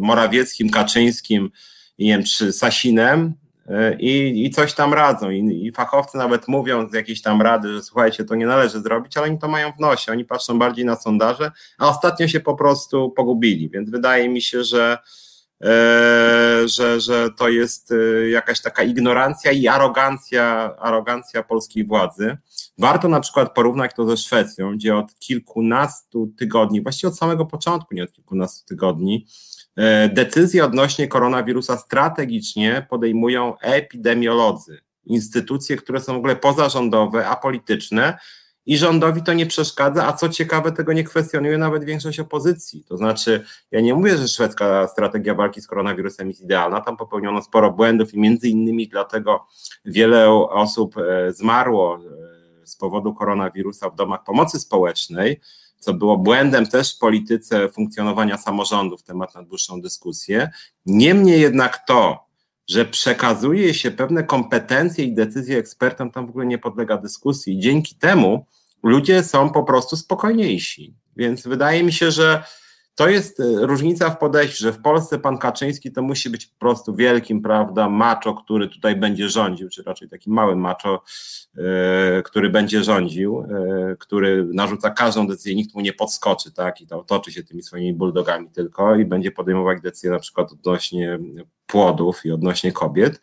[0.00, 1.50] Morawieckim, Kaczyńskim,
[1.98, 3.34] nie wiem, czy Sasinem
[3.68, 5.30] e, i, i coś tam radzą.
[5.30, 9.16] I, I, fachowcy nawet mówią z jakiejś tam rady, że słuchajcie, to nie należy zrobić,
[9.16, 10.12] ale oni to mają w nosie.
[10.12, 13.70] Oni patrzą bardziej na sondaże, a ostatnio się po prostu pogubili.
[13.70, 15.31] Więc wydaje mi się, że E,
[16.66, 22.36] że, że to jest e, jakaś taka ignorancja i arogancja, arogancja polskiej władzy.
[22.78, 27.94] Warto na przykład porównać to ze Szwecją, gdzie od kilkunastu tygodni, właściwie od samego początku,
[27.94, 29.26] nie od kilkunastu tygodni,
[29.76, 38.18] e, decyzje odnośnie koronawirusa strategicznie podejmują epidemiolodzy, instytucje, które są w ogóle pozarządowe, apolityczne,
[38.66, 42.84] i rządowi to nie przeszkadza, a co ciekawe, tego nie kwestionuje nawet większość opozycji.
[42.88, 47.42] To znaczy, ja nie mówię, że szwedzka strategia walki z koronawirusem jest idealna, tam popełniono
[47.42, 49.46] sporo błędów i między innymi dlatego
[49.84, 51.98] wiele osób e, zmarło
[52.62, 55.40] e, z powodu koronawirusa w domach pomocy społecznej,
[55.78, 60.50] co było błędem też w polityce funkcjonowania samorządów, temat na dłuższą dyskusję.
[60.86, 62.31] Niemniej jednak to,
[62.70, 67.60] że przekazuje się pewne kompetencje i decyzje ekspertom, tam w ogóle nie podlega dyskusji.
[67.60, 68.46] Dzięki temu
[68.82, 70.94] ludzie są po prostu spokojniejsi.
[71.16, 72.44] Więc wydaje mi się, że
[72.94, 76.58] to jest e, różnica w podejściu, że w Polsce pan Kaczyński to musi być po
[76.58, 81.02] prostu wielkim, prawda, macho, który tutaj będzie rządził, czy raczej takim małym macho,
[81.58, 86.86] e, który będzie rządził, e, który narzuca każdą decyzję, nikt mu nie podskoczy, tak, i
[86.86, 91.18] to otoczy się tymi swoimi bulldogami tylko i będzie podejmować decyzje na przykład odnośnie
[91.66, 93.20] płodów i odnośnie kobiet.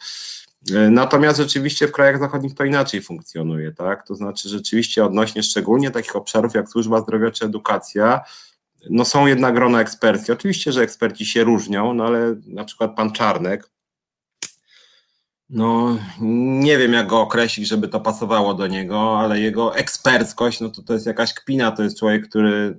[0.91, 4.07] Natomiast rzeczywiście w krajach zachodnich to inaczej funkcjonuje, tak?
[4.07, 8.21] To znaczy rzeczywiście odnośnie szczególnie takich obszarów jak służba zdrowia czy edukacja,
[8.89, 10.33] no są jednak grona eksperckie.
[10.33, 13.69] Oczywiście, że eksperci się różnią, no ale na przykład pan Czarnek,
[15.49, 15.97] no
[16.61, 20.83] nie wiem jak go określić, żeby to pasowało do niego, ale jego eksperckość, no to
[20.83, 22.77] to jest jakaś kpina, to jest człowiek, który,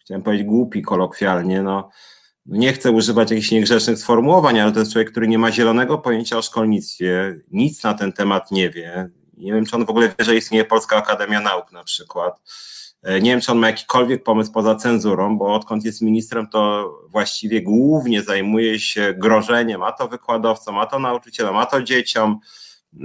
[0.00, 1.90] chciałem powiedzieć głupi kolokwialnie, no
[2.46, 6.38] nie chcę używać jakichś niegrzecznych sformułowań, ale to jest człowiek, który nie ma zielonego pojęcia
[6.38, 9.10] o szkolnictwie, nic na ten temat nie wie.
[9.36, 12.40] Nie wiem, czy on w ogóle wie, że istnieje Polska Akademia Nauk na przykład.
[13.02, 16.92] E, nie wiem, czy on ma jakikolwiek pomysł poza cenzurą, bo odkąd jest ministrem, to
[17.08, 22.38] właściwie głównie zajmuje się grożeniem, a to wykładowcom, a to nauczycielom, a to dzieciom,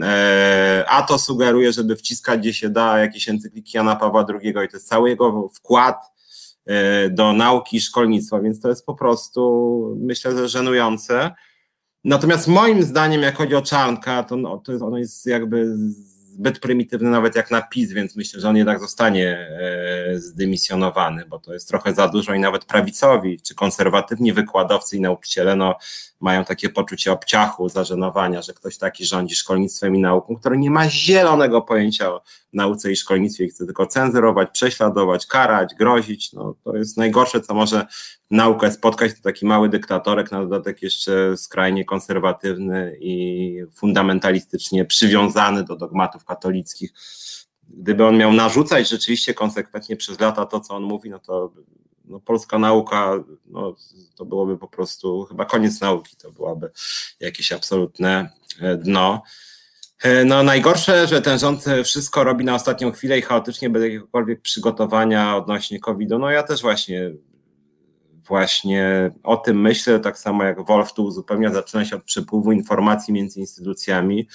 [0.02, 4.54] e, a to sugeruje, żeby wciskać gdzie się da jakieś encykliki Jana Pawła II i
[4.54, 6.12] to jest cały jego wkład
[6.66, 11.32] e, do nauki i szkolnictwa, więc to jest po prostu, myślę, że żenujące.
[12.04, 15.78] Natomiast moim zdaniem, jak chodzi o Czarnka, to, no, to jest, ono jest jakby
[16.38, 21.40] zbyt prymitywny nawet jak na PiS, więc myślę, że on jednak zostanie e, zdymisjonowany, bo
[21.40, 25.76] to jest trochę za dużo i nawet prawicowi czy konserwatywni wykładowcy i nauczyciele no,
[26.20, 30.89] mają takie poczucie obciachu, zażenowania, że ktoś taki rządzi szkolnictwem i nauką, który nie ma
[30.89, 32.22] zielonego pojęcia o
[32.53, 36.34] nauce i szkolnictwie i chce tylko cenzurować, prześladować, karać, grozić.
[36.34, 37.86] No, to jest najgorsze, co może
[38.32, 45.76] naukę spotkać, to taki mały dyktatorek, na dodatek jeszcze skrajnie konserwatywny i fundamentalistycznie przywiązany do
[45.76, 46.93] dogmatów katolickich.
[47.70, 51.51] Gdyby on miał narzucać rzeczywiście konsekwentnie przez lata to, co on mówi, no to
[52.08, 53.76] no, polska nauka, no,
[54.16, 56.72] to byłoby po prostu chyba koniec nauki, to byłoby
[57.20, 58.30] jakieś absolutne
[58.62, 59.22] e, dno.
[60.03, 64.41] E, no najgorsze, że ten rząd wszystko robi na ostatnią chwilę i chaotycznie bez jakiegokolwiek
[64.41, 66.20] przygotowania odnośnie COVID-u.
[66.20, 67.12] No ja też właśnie
[68.28, 73.14] właśnie o tym myślę, tak samo jak Wolf tu uzupełnia, zaczyna się od przepływu informacji
[73.14, 74.28] między instytucjami.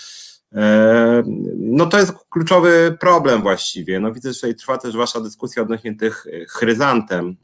[0.55, 1.23] E,
[1.57, 4.01] no to jest kluczowy problem właściwie.
[4.01, 7.37] No widzę, że tutaj trwa też wasza dyskusja odnośnie tych chryzantem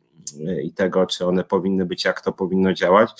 [0.65, 3.11] i tego, czy one powinny być, jak to powinno działać.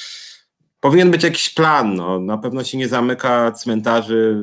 [0.81, 1.95] Powinien być jakiś plan.
[1.95, 2.21] No.
[2.21, 4.43] Na pewno się nie zamyka cmentarzy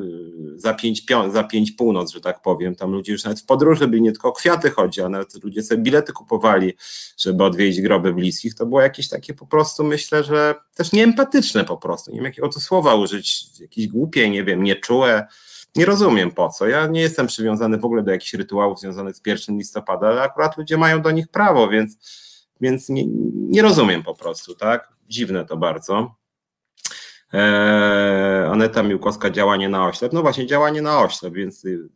[0.56, 2.74] za pięć, za pięć północ, że tak powiem.
[2.74, 5.82] Tam ludzie już nawet w podróży byli, nie tylko kwiaty chodzi, a nawet ludzie sobie
[5.82, 6.72] bilety kupowali,
[7.18, 8.54] żeby odwiedzić groby bliskich.
[8.54, 12.10] To było jakieś takie po prostu, myślę, że też nieempatyczne po prostu.
[12.10, 15.26] Nie wiem, jakiego to słowa użyć, jakieś głupie, nie wiem, nieczułe.
[15.76, 16.68] Nie rozumiem po co.
[16.68, 20.58] Ja nie jestem przywiązany w ogóle do jakichś rytuałów związanych z 1 listopada, ale akurat
[20.58, 21.96] ludzie mają do nich prawo, więc,
[22.60, 23.04] więc nie,
[23.34, 24.88] nie rozumiem po prostu, tak?
[25.08, 26.14] Dziwne to bardzo.
[27.32, 30.12] Eee, Aneta Miłkowska, działanie na oślep.
[30.12, 31.88] No właśnie, działanie na oślep, więc y,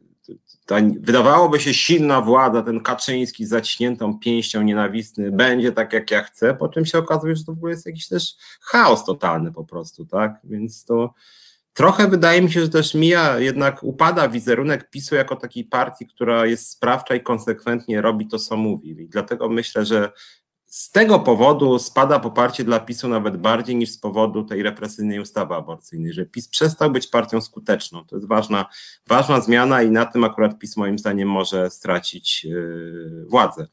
[0.66, 6.54] ta, wydawałoby się silna władza, ten Kaczyński zaciśniętą pięścią nienawistny, będzie tak jak ja chcę,
[6.54, 10.06] po czym się okazuje, że to w ogóle jest jakiś też chaos totalny po prostu,
[10.06, 10.40] tak?
[10.44, 11.14] Więc to
[11.72, 16.46] trochę wydaje mi się, że też mija, jednak upada wizerunek PiSu jako takiej partii, która
[16.46, 18.90] jest sprawcza i konsekwentnie robi to, co mówi.
[18.90, 20.12] I dlatego myślę, że
[20.70, 25.54] z tego powodu spada poparcie dla PiSu nawet bardziej niż z powodu tej represyjnej ustawy
[25.54, 28.04] aborcyjnej, że PiS przestał być partią skuteczną.
[28.04, 28.66] To jest ważna,
[29.08, 33.66] ważna zmiana i na tym akurat PiS moim zdaniem może stracić yy, władzę.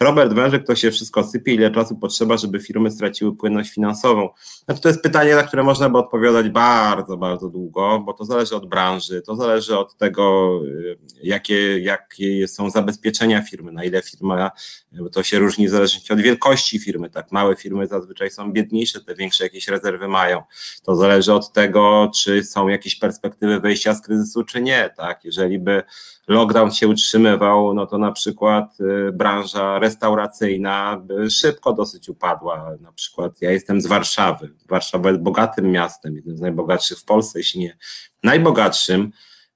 [0.00, 4.28] Robert Wężyk, to się wszystko sypie, ile czasu potrzeba, żeby firmy straciły płynność finansową?
[4.64, 8.56] Znaczy to jest pytanie, na które można by odpowiadać bardzo, bardzo długo, bo to zależy
[8.56, 14.50] od branży, to zależy od tego, yy, jakie, jakie są zabezpieczenia firmy, na ile firma,
[14.92, 17.10] bo to się różni w zależności od wielkości, wielkości firmy.
[17.10, 20.42] Tak małe firmy zazwyczaj są biedniejsze, te większe jakieś rezerwy mają.
[20.84, 24.90] To zależy od tego, czy są jakieś perspektywy wyjścia z kryzysu, czy nie.
[24.96, 25.24] Tak?
[25.24, 25.82] Jeżeli by
[26.28, 32.76] lockdown się utrzymywał, no to na przykład y, branża restauracyjna szybko dosyć upadła.
[32.80, 34.54] Na przykład ja jestem z Warszawy.
[34.68, 37.76] Warszawa jest bogatym miastem, jednym z najbogatszych w Polsce, jeśli nie
[38.22, 39.12] najbogatszym.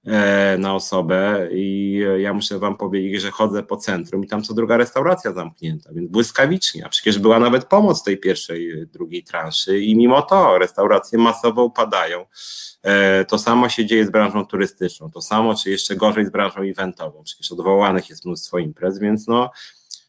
[0.06, 4.54] E, na osobę i ja muszę wam powiedzieć, że chodzę po centrum i tam co
[4.54, 9.96] druga restauracja zamknięta, więc błyskawicznie, a przecież była nawet pomoc tej pierwszej, drugiej transzy i
[9.96, 12.26] mimo to restauracje masowo upadają.
[12.82, 16.60] E, to samo się dzieje z branżą turystyczną, to samo, czy jeszcze gorzej z branżą
[16.60, 19.50] eventową, przecież odwołanych jest mnóstwo imprez, więc no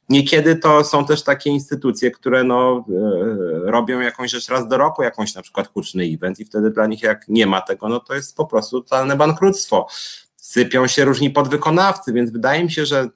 [0.10, 5.04] Niekiedy to są też takie instytucje, które no, e, robią jakąś rzecz raz do roku,
[5.04, 8.16] jakąś na przykład huczny event i wtedy dla nich jak nie ma tego, no to
[8.16, 9.88] jest po prostu totalne bankructwo.
[10.36, 13.10] Sypią się różni podwykonawcy, więc wydaje mi się, że e,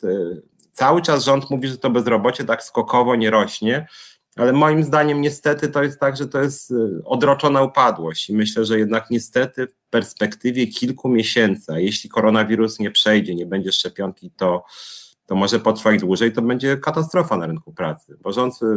[0.73, 3.87] cały czas rząd mówi, że to bezrobocie tak skokowo nie rośnie,
[4.35, 6.75] ale moim zdaniem niestety to jest tak, że to jest e,
[7.05, 13.35] odroczona upadłość i myślę, że jednak niestety w perspektywie kilku miesięcy, jeśli koronawirus nie przejdzie,
[13.35, 14.63] nie będzie szczepionki, to
[15.32, 18.67] to może potrwać dłużej, to będzie katastrofa na rynku pracy, bo rząd y,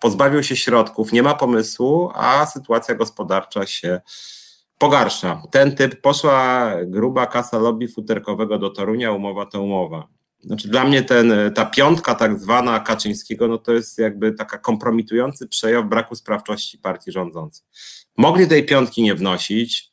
[0.00, 4.00] pozbawił się środków, nie ma pomysłu, a sytuacja gospodarcza się
[4.78, 5.42] pogarsza.
[5.50, 10.08] Ten typ, poszła gruba kasa lobby futerkowego do Torunia, umowa to umowa.
[10.40, 15.48] Znaczy dla mnie ten, ta piątka tak zwana Kaczyńskiego, no to jest jakby taka kompromitujący
[15.48, 17.66] przejaw braku sprawczości partii rządzącej.
[18.16, 19.92] Mogli tej piątki nie wnosić,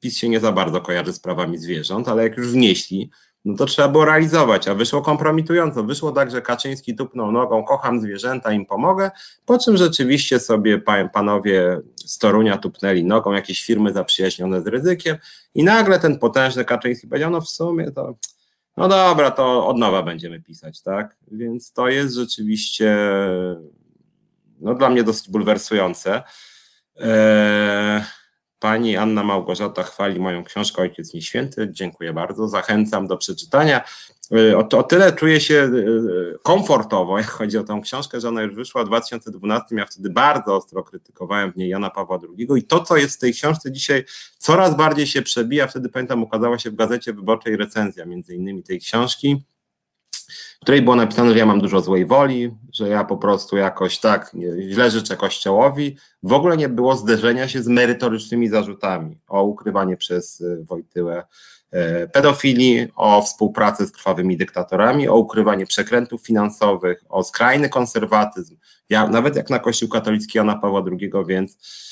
[0.00, 3.10] PiS się nie za bardzo kojarzy z prawami zwierząt, ale jak już wnieśli,
[3.44, 5.84] no to trzeba było realizować, a wyszło kompromitująco.
[5.84, 9.10] Wyszło tak, że Kaczyński tupnął nogą, kocham zwierzęta, im pomogę,
[9.46, 10.82] po czym rzeczywiście sobie
[11.12, 15.16] panowie z Torunia tupnęli nogą, jakieś firmy zaprzyjaźnione z ryzykiem
[15.54, 18.14] i nagle ten potężny Kaczyński powiedział, no w sumie to,
[18.76, 21.16] no dobra, to od nowa będziemy pisać, tak?
[21.30, 22.96] Więc to jest rzeczywiście,
[24.60, 26.22] no dla mnie dosyć bulwersujące.
[26.96, 28.02] Eee,
[28.60, 31.68] Pani Anna Małgorzata chwali moją książkę Ojciec Nieświęty.
[31.70, 32.48] Dziękuję bardzo.
[32.48, 33.84] Zachęcam do przeczytania.
[34.34, 38.42] Y, o, o, tyle czuję się y, komfortowo, jak chodzi o tę książkę, że ona
[38.42, 39.76] już wyszła w 2012.
[39.76, 42.48] Ja wtedy bardzo ostro krytykowałem w niej Jana Pawła II.
[42.56, 44.04] I to, co jest w tej książce dzisiaj,
[44.38, 45.66] coraz bardziej się przebija.
[45.66, 49.44] Wtedy pamiętam, ukazała się w gazecie wyborczej recenzja między innymi tej książki
[50.60, 53.98] w której było napisane, że ja mam dużo złej woli, że ja po prostu jakoś
[53.98, 54.36] tak
[54.68, 55.96] źle życzę Kościołowi.
[56.22, 61.24] W ogóle nie było zderzenia się z merytorycznymi zarzutami o ukrywanie przez y, Wojtyłę
[61.70, 68.56] e, pedofilii, o współpracę z krwawymi dyktatorami, o ukrywanie przekrętów finansowych, o skrajny konserwatyzm,
[68.88, 71.89] ja, nawet jak na Kościół katolicki Jana Pawła II, więc E,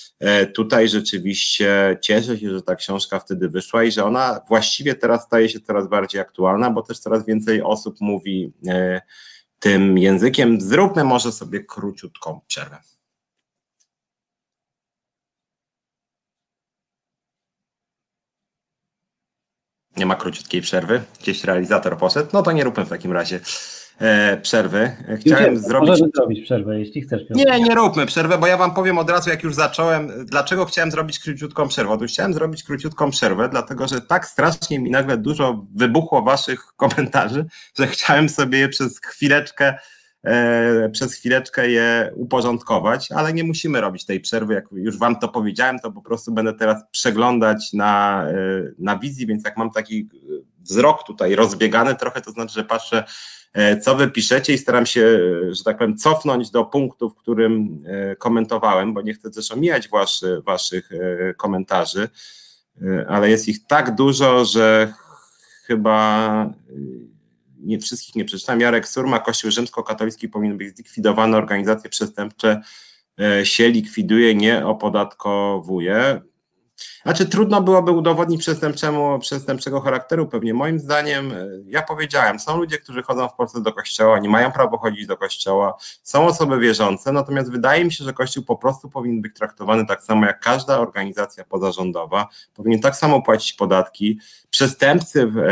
[0.54, 5.48] tutaj rzeczywiście cieszę się, że ta książka wtedy wyszła i że ona właściwie teraz staje
[5.48, 9.00] się coraz bardziej aktualna, bo też coraz więcej osób mówi e,
[9.58, 10.60] tym językiem.
[10.60, 12.78] Zróbmy może sobie króciutką przerwę.
[19.96, 21.02] Nie ma króciutkiej przerwy.
[21.20, 22.30] Gdzieś realizator poszedł.
[22.32, 23.40] No to nie róbmy w takim razie
[23.98, 24.90] e, przerwy.
[25.20, 25.88] Chciałem Już zrobić.
[25.88, 27.22] Możemy zrobić przerwę, jeśli chcesz.
[27.30, 30.90] Nie, nie róbmy przerwę, bo ja wam powiem od razu, jak już zacząłem, dlaczego chciałem
[30.90, 31.92] zrobić króciutką przerwę.
[31.92, 37.46] Otóż chciałem zrobić króciutką przerwę, dlatego że tak strasznie mi nagle dużo wybuchło waszych komentarzy,
[37.78, 39.74] że chciałem sobie je przez chwileczkę
[40.24, 45.28] e, przez chwileczkę je uporządkować, ale nie musimy robić tej przerwy, jak już wam to
[45.28, 48.34] powiedziałem, to po prostu będę teraz przeglądać na, e,
[48.78, 50.08] na wizji, więc jak mam taki
[50.60, 53.04] wzrok tutaj rozbiegany trochę, to znaczy, że patrzę E,
[53.82, 55.00] co wy piszecie i staram się,
[55.50, 59.52] e, że tak powiem, cofnąć do punktu, w którym e, komentowałem, bo nie chcę też
[59.52, 60.90] omijać waszy, waszych
[61.36, 62.08] komentarzy,
[63.08, 64.92] ale jest ich tak dużo, że
[65.64, 66.52] chyba
[67.60, 68.60] nie wszystkich nie przeczytam.
[68.60, 72.60] Jarek Surma, Kościół rzymskokatolicki powinien być zlikwidowany, organizacje przestępcze
[73.44, 76.20] się likwiduje, nie opodatkowuje.
[77.02, 80.54] Znaczy trudno byłoby udowodnić przestępczemu, przestępczego charakteru pewnie.
[80.54, 84.52] Moim zdaniem, e, ja powiedziałem, są ludzie, którzy chodzą w Polsce do kościoła, nie mają
[84.52, 88.90] prawa chodzić do kościoła, są osoby wierzące, natomiast wydaje mi się, że kościół po prostu
[88.90, 94.20] powinien być traktowany tak samo jak każda organizacja pozarządowa, powinien tak samo płacić podatki.
[94.50, 95.42] Przestępcy w, e,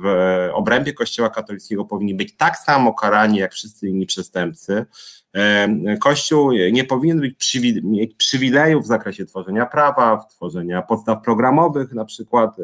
[0.00, 4.86] w obrębie kościoła katolickiego powinni być tak samo karani jak wszyscy inni przestępcy.
[6.00, 12.58] Kościół nie powinien być mieć przywilejów w zakresie tworzenia prawa, tworzenia podstaw programowych, na przykład
[12.58, 12.62] e,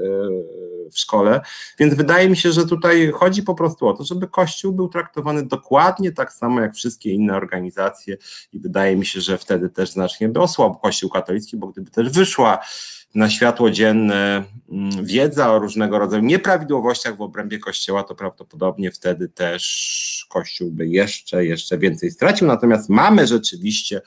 [0.91, 1.41] w szkole.
[1.79, 5.47] Więc wydaje mi się, że tutaj chodzi po prostu o to, żeby Kościół był traktowany
[5.47, 8.17] dokładnie tak samo jak wszystkie inne organizacje,
[8.53, 12.11] i wydaje mi się, że wtedy też znacznie by osłabł Kościół katolicki, bo gdyby też
[12.11, 12.59] wyszła
[13.15, 19.29] na światło dzienne mm, wiedza o różnego rodzaju nieprawidłowościach w obrębie Kościoła, to prawdopodobnie wtedy
[19.29, 22.47] też Kościół by jeszcze, jeszcze więcej stracił.
[22.47, 24.01] Natomiast mamy rzeczywiście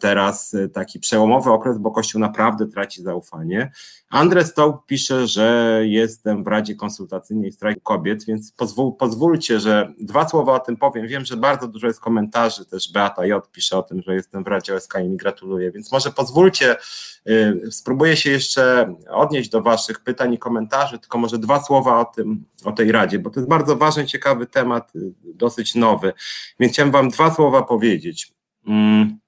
[0.00, 3.72] teraz e, taki przełomowy okres, bo Kościół naprawdę traci zaufanie.
[4.10, 10.28] Andrzej Stołk pisze, że jestem w Radzie Konsultacyjnej Strajku Kobiet, więc pozwól, pozwólcie, że dwa
[10.28, 11.06] słowa o tym powiem.
[11.06, 13.48] Wiem, że bardzo dużo jest komentarzy, też Beata J.
[13.52, 16.76] pisze o tym, że jestem w Radzie OSK i mi gratuluję, więc może pozwólcie,
[17.28, 22.04] y, spróbuję się jeszcze odnieść do Waszych pytań i komentarzy, tylko może dwa słowa o
[22.04, 24.92] tym, o tej Radzie, bo to jest bardzo ważny, ciekawy temat,
[25.24, 26.12] dosyć nowy,
[26.60, 28.32] więc chciałem Wam dwa słowa powiedzieć.
[28.66, 29.21] Mm.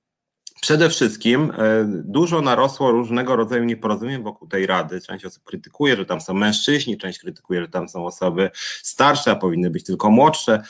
[0.64, 5.00] Przede wszystkim e, dużo narosło różnego rodzaju nieporozumień wokół tej rady.
[5.00, 8.50] Część osób krytykuje, że tam są mężczyźni, część krytykuje, że tam są osoby
[8.82, 10.62] starsze, a powinny być tylko młodsze.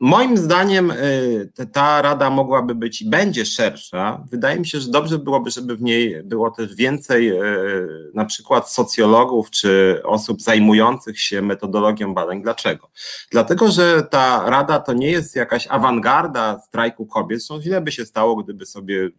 [0.00, 4.24] Moim zdaniem y, ta rada mogłaby być i będzie szersza.
[4.30, 8.70] Wydaje mi się, że dobrze byłoby, żeby w niej było też więcej y, na przykład
[8.70, 12.42] socjologów czy osób zajmujących się metodologią badań.
[12.42, 12.90] Dlaczego?
[13.30, 17.38] Dlatego, że ta rada to nie jest jakaś awangarda strajku kobiet.
[17.38, 19.12] Zresztą źle by się stało, gdyby sobie y,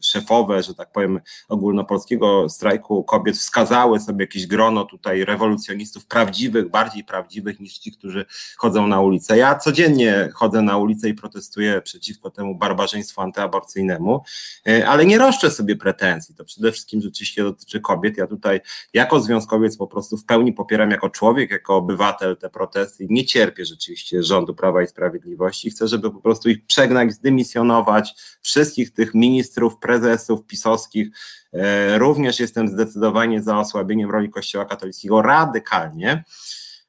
[0.00, 7.04] szefowe, że tak powiem, ogólnopolskiego strajku kobiet wskazały sobie jakieś grono tutaj rewolucjonistów prawdziwych, bardziej
[7.04, 9.38] prawdziwych niż ci, którzy chodzą na ulicę.
[9.38, 14.22] Ja codziennie chodzę na ulicę i protestuję przeciwko temu barbarzyństwu antyaborcyjnemu,
[14.68, 16.34] e, ale nie roszczę sobie pretensji.
[16.34, 18.16] To przede wszystkim rzeczywiście dotyczy kobiet.
[18.16, 18.60] Ja tutaj
[18.92, 23.64] jako związkowiec po prostu w pełni popieram jako człowiek, jako obywatel te protesty nie cierpię
[23.64, 25.70] rzeczywiście rządu Prawa i Sprawiedliwości.
[25.70, 31.08] Chcę, żeby po prostu ich przegnać, zdymisjonować wszystkich tych ministrów, prezydentów, prezesów pisowskich.
[31.52, 36.24] E, również jestem zdecydowanie za osłabieniem roli Kościoła katolickiego radykalnie.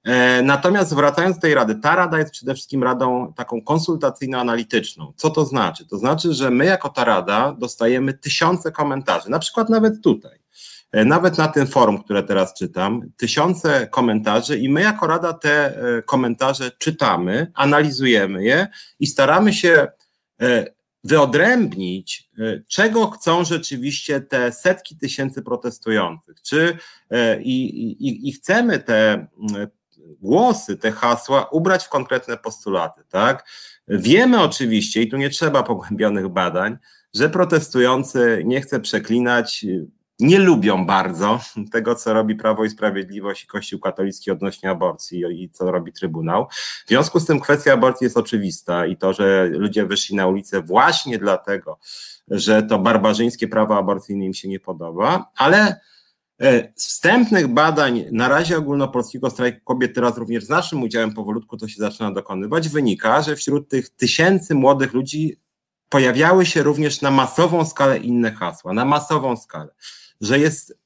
[0.03, 5.13] E, natomiast wracając do tej rady, ta rada jest przede wszystkim radą taką konsultacyjno-analityczną.
[5.15, 5.88] Co to znaczy?
[5.88, 10.39] To znaczy, że my jako ta rada dostajemy tysiące komentarzy, na przykład nawet tutaj,
[10.91, 15.77] e, nawet na tym forum, które teraz czytam, tysiące komentarzy i my jako rada te
[16.05, 18.67] komentarze czytamy, analizujemy je
[18.99, 19.88] i staramy się
[21.07, 26.41] wyodrębnić, e, czego chcą rzeczywiście te setki tysięcy protestujących.
[26.41, 26.77] Czy
[27.09, 29.27] e, i, i, i chcemy te
[30.21, 33.49] głosy, te hasła ubrać w konkretne postulaty, tak?
[33.88, 36.77] Wiemy oczywiście, i tu nie trzeba pogłębionych badań,
[37.13, 39.65] że protestujący, nie chcę przeklinać,
[40.19, 41.39] nie lubią bardzo
[41.73, 46.48] tego, co robi Prawo i Sprawiedliwość i Kościół katolicki odnośnie aborcji i co robi Trybunał.
[46.85, 50.61] W związku z tym kwestia aborcji jest oczywista i to, że ludzie wyszli na ulicę
[50.61, 51.80] właśnie dlatego,
[52.27, 55.80] że to barbarzyńskie prawo aborcyjne im się nie podoba, ale
[56.41, 61.68] e, wstępnych badań na razie ogólnopolskiego strajku kobiet, teraz również z naszym udziałem powolutku to
[61.68, 65.38] się zaczyna dokonywać, wynika, że wśród tych tysięcy młodych ludzi
[65.89, 69.69] pojawiały się również na masową skalę inne hasła, na masową skalę
[70.22, 70.77] że jest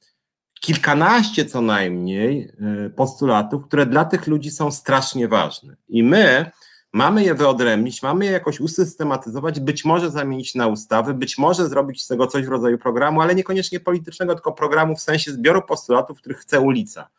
[0.61, 2.53] kilkanaście co najmniej
[2.85, 5.75] e, postulatów, które dla tych ludzi są strasznie ważne.
[5.89, 6.51] I my
[6.93, 12.03] mamy je wyodrębnić, mamy je jakoś usystematyzować, być może zamienić na ustawy, być może zrobić
[12.03, 16.17] z tego coś w rodzaju programu, ale niekoniecznie politycznego, tylko programu w sensie zbioru postulatów,
[16.17, 17.09] których chce ulica.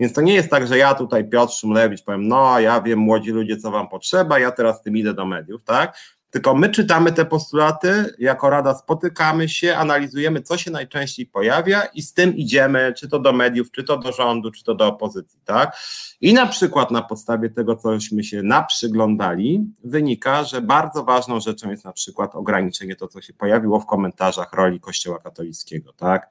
[0.00, 3.30] Więc to nie jest tak, że ja tutaj Piotr Szumlewicz powiem, no ja wiem młodzi
[3.30, 5.96] ludzie, co wam potrzeba, ja teraz tym idę do mediów, tak?
[6.32, 12.02] Tylko my czytamy te postulaty, jako Rada spotykamy się, analizujemy, co się najczęściej pojawia i
[12.02, 15.40] z tym idziemy, czy to do mediów, czy to do rządu, czy to do opozycji,
[15.44, 15.76] tak?
[16.20, 21.84] I na przykład na podstawie tego, cośmy się naprzyglądali, wynika, że bardzo ważną rzeczą jest
[21.84, 26.30] na przykład ograniczenie to, co się pojawiło w komentarzach roli Kościoła katolickiego, tak?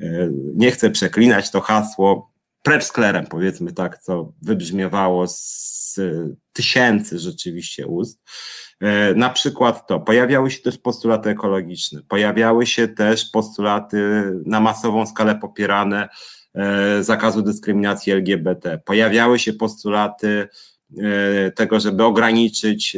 [0.00, 0.04] E,
[0.54, 2.30] nie chcę przeklinać to hasło,
[2.62, 6.00] precz klerem, powiedzmy tak, co wybrzmiewało z
[6.52, 8.22] tysięcy rzeczywiście ust.
[8.80, 15.06] E, na przykład to, pojawiały się też postulaty ekologiczne, pojawiały się też postulaty na masową
[15.06, 16.08] skalę popierane
[16.54, 20.48] e, zakazu dyskryminacji LGBT, pojawiały się postulaty
[21.54, 22.96] tego, żeby ograniczyć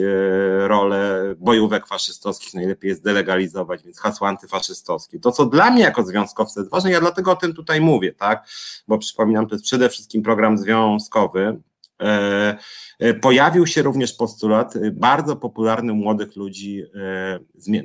[0.58, 5.20] rolę bojówek faszystowskich, najlepiej jest delegalizować, więc hasło antyfaszystowskie.
[5.20, 8.48] To, co dla mnie jako związkowca jest ważne, ja dlatego o tym tutaj mówię, tak?
[8.88, 11.60] Bo przypominam, to jest przede wszystkim program związkowy,
[12.00, 12.56] E,
[12.98, 16.84] e, pojawił się również postulat e, bardzo popularny u młodych ludzi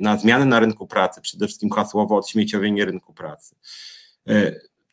[0.00, 3.56] na zmiany na rynku pracy, przede wszystkim hasłowo odśmieciowienie rynku pracy.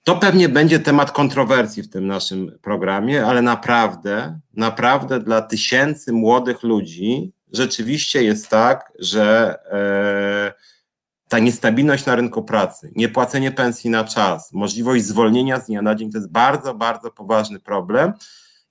[0.04, 6.64] To pewnie będzie temat kontrowersji w tym naszym programie, ale naprawdę, naprawdę dla tysięcy młodych
[6.64, 9.56] ludzi rzeczywiście jest tak, że
[11.30, 16.12] ta niestabilność na rynku pracy, niepłacenie pensji na czas, możliwość zwolnienia z dnia na dzień
[16.12, 18.14] to jest bardzo, bardzo poważny problem.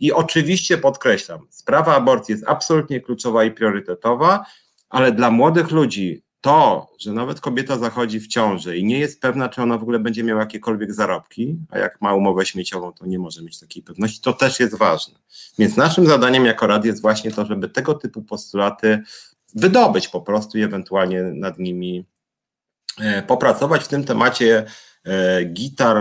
[0.01, 4.47] I oczywiście podkreślam, sprawa aborcji jest absolutnie kluczowa i priorytetowa,
[4.89, 9.49] ale dla młodych ludzi to, że nawet kobieta zachodzi w ciąży i nie jest pewna,
[9.49, 13.19] czy ona w ogóle będzie miała jakiekolwiek zarobki, a jak ma umowę śmieciową, to nie
[13.19, 15.15] może mieć takiej pewności, to też jest ważne.
[15.59, 19.03] Więc naszym zadaniem jako rad jest właśnie to, żeby tego typu postulaty
[19.55, 22.05] wydobyć po prostu i ewentualnie nad nimi
[23.01, 23.85] e, popracować.
[23.85, 24.67] W tym temacie
[25.05, 25.97] E, Guitar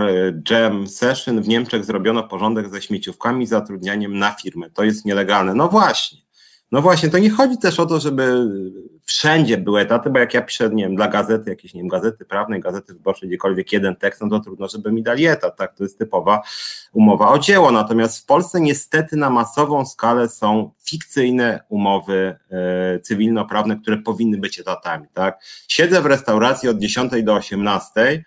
[0.50, 4.70] Jam Session w Niemczech zrobiono porządek ze śmieciówkami, zatrudnianiem na firmę.
[4.70, 5.54] To jest nielegalne.
[5.54, 6.18] No właśnie.
[6.72, 8.48] No właśnie, to nie chodzi też o to, żeby
[9.04, 12.24] wszędzie były etaty, bo jak ja piszę, nie wiem, dla gazety, jakieś, nie wiem, gazety
[12.24, 15.84] prawnej, gazety wyborczej, gdziekolwiek jeden tekst, no to trudno, żeby mi dali etat, tak, to
[15.84, 16.42] jest typowa
[16.92, 23.76] umowa o dzieło, natomiast w Polsce niestety na masową skalę są fikcyjne umowy e, cywilnoprawne,
[23.76, 25.40] które powinny być etatami, tak.
[25.68, 28.24] Siedzę w restauracji od 10 do 18,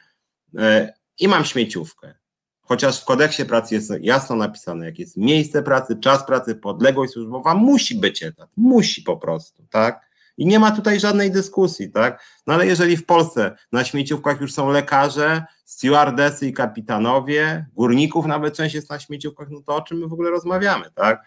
[0.58, 2.14] E, i mam śmieciówkę.
[2.62, 7.56] Chociaż w kodeksie pracy jest jasno napisane, jak jest miejsce pracy, czas pracy, podległość służbowa,
[7.56, 8.50] musi być etat.
[8.58, 10.05] Musi po prostu, tak?
[10.38, 12.24] I nie ma tutaj żadnej dyskusji, tak?
[12.48, 18.56] No ale jeżeli w Polsce na śmieciówkach już są lekarze, stewardesy i kapitanowie, górników nawet
[18.56, 21.22] część jest na śmieciówkach, no to o czym my w ogóle rozmawiamy, tak?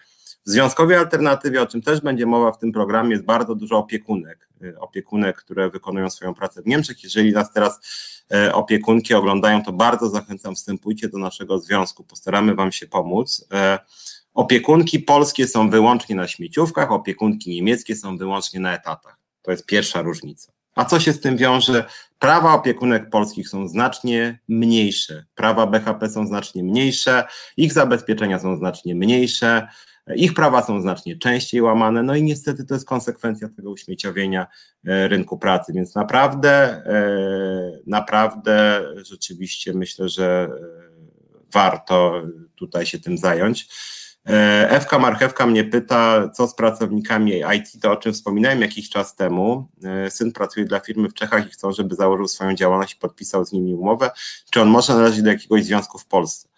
[0.47, 4.48] W związkowej alternatywie, o czym też będzie mowa w tym programie, jest bardzo dużo opiekunek.
[4.62, 7.05] Y, opiekunek, które wykonują swoją pracę w Niemczech.
[7.05, 7.80] Jeżeli nas teraz
[8.32, 13.48] e, opiekunki oglądają, to bardzo zachęcam, wstępujcie do naszego związku, postaramy Wam się pomóc.
[14.39, 19.19] Opiekunki polskie są wyłącznie na śmieciówkach, opiekunki niemieckie są wyłącznie na etatach.
[19.43, 20.52] To jest pierwsza różnica.
[20.74, 21.85] A co się z tym wiąże?
[22.19, 27.24] Prawa opiekunek polskich są znacznie mniejsze, prawa BHP są znacznie mniejsze,
[27.56, 29.69] ich zabezpieczenia są znacznie mniejsze,
[30.16, 34.47] ich prawa są znacznie częściej łamane, no i niestety to jest konsekwencja tego uśmieciowienia
[34.86, 40.78] e, rynku pracy, więc naprawdę, e, naprawdę rzeczywiście myślę, że e,
[41.52, 42.23] warto
[42.55, 43.69] tutaj się tym zająć.
[44.68, 49.68] Ewka Marchewka mnie pyta, co z pracownikami IT, to o czym wspominałem jakiś czas temu.
[50.09, 53.52] Syn pracuje dla firmy w Czechach i chcą, żeby założył swoją działalność i podpisał z
[53.52, 54.10] nimi umowę.
[54.50, 56.48] Czy on może należeć do jakiegoś związku w Polsce?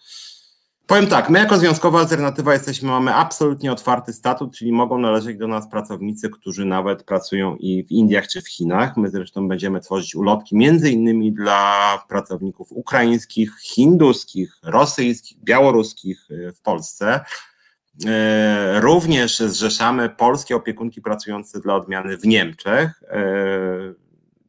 [0.91, 5.47] Powiem tak, my jako Związkowa Alternatywa jesteśmy, mamy absolutnie otwarty statut, czyli mogą należeć do
[5.47, 8.97] nas pracownicy, którzy nawet pracują i w Indiach czy w Chinach.
[8.97, 16.61] My zresztą będziemy tworzyć ulotki między innymi dla pracowników ukraińskich, hinduskich, rosyjskich, białoruskich y, w
[16.61, 17.19] Polsce.
[17.99, 23.03] Y, również zrzeszamy polskie opiekunki pracujące dla odmiany w Niemczech.
[23.03, 23.95] Y,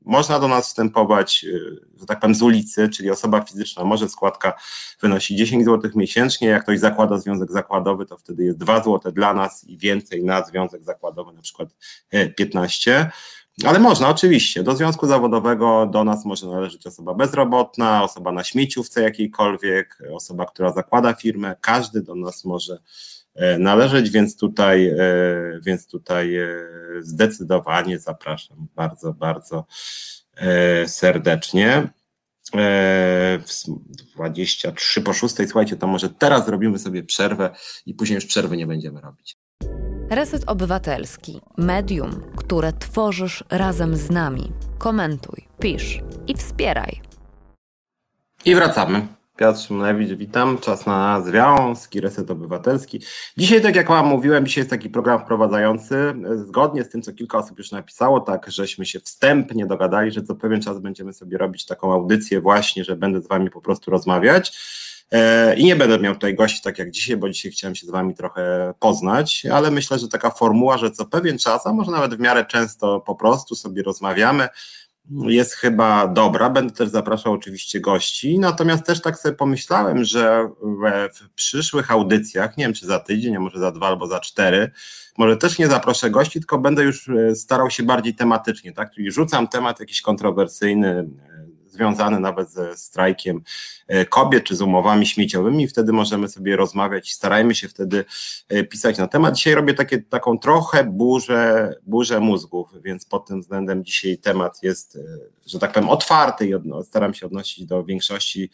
[0.05, 4.53] można do nas wstępować, y, że tak powiem, z ulicy, czyli osoba fizyczna może składka
[5.01, 6.49] wynosi 10 zł miesięcznie.
[6.49, 10.45] Jak ktoś zakłada związek zakładowy, to wtedy jest 2 zł dla nas i więcej na
[10.45, 11.69] związek zakładowy, na przykład
[12.37, 12.99] 15.
[12.99, 13.11] E,
[13.69, 14.63] Ale można, oczywiście.
[14.63, 20.73] Do związku zawodowego do nas może należeć osoba bezrobotna, osoba na śmieciówce jakiejkolwiek, osoba, która
[20.73, 21.57] zakłada firmę.
[21.61, 23.22] Każdy do nas może E,
[23.59, 24.97] należeć, więc tutaj, e,
[25.67, 26.49] więc tutaj e,
[27.01, 29.67] zdecydowanie zapraszam bardzo, bardzo
[30.87, 31.89] serdecznie.
[34.15, 37.51] 23 po 6, słuchajcie, to może teraz zrobimy sobie przerwę
[37.87, 39.37] i później już przerwy nie będziemy robić.
[40.11, 44.53] Reset Obywatelski, medium, które tworzysz razem z nami.
[44.79, 47.01] Komentuj, pisz i wspieraj.
[48.45, 49.07] I wracamy.
[49.37, 50.59] Piotr Szymlewicz, witam.
[50.59, 53.01] Czas na związki, reset obywatelski.
[53.37, 56.15] Dzisiaj, tak jak Wam mówiłem, dzisiaj jest taki program wprowadzający.
[56.47, 60.35] Zgodnie z tym, co kilka osób już napisało, tak, żeśmy się wstępnie dogadali, że co
[60.35, 64.59] pewien czas będziemy sobie robić taką audycję właśnie, że będę z Wami po prostu rozmawiać.
[65.13, 67.91] E, I nie będę miał tutaj gości tak jak dzisiaj, bo dzisiaj chciałem się z
[67.91, 72.15] Wami trochę poznać, ale myślę, że taka formuła, że co pewien czas, a może nawet
[72.15, 74.49] w miarę często po prostu sobie rozmawiamy,
[75.11, 76.51] jest chyba dobra.
[76.51, 78.39] Będę też zapraszał oczywiście gości.
[78.39, 80.49] Natomiast też tak sobie pomyślałem, że
[81.15, 84.71] w przyszłych audycjach, nie wiem czy za tydzień, a może za dwa albo za cztery,
[85.19, 88.95] może też nie zaproszę gości, tylko będę już e, starał się bardziej tematycznie, tak?
[88.95, 91.07] Czyli rzucam temat jakiś kontrowersyjny, e,
[91.67, 93.43] związane nawet ze strajkiem
[94.09, 95.69] kobiet czy z umowami śmieciowymi.
[95.69, 98.05] Wtedy możemy sobie rozmawiać i starajmy się wtedy
[98.71, 99.35] pisać na temat.
[99.35, 104.99] Dzisiaj robię takie, taką trochę burzę, burzę mózgów, więc pod tym względem dzisiaj temat jest,
[105.47, 106.53] że tak powiem, otwarty i
[106.85, 108.51] staram się odnosić do większości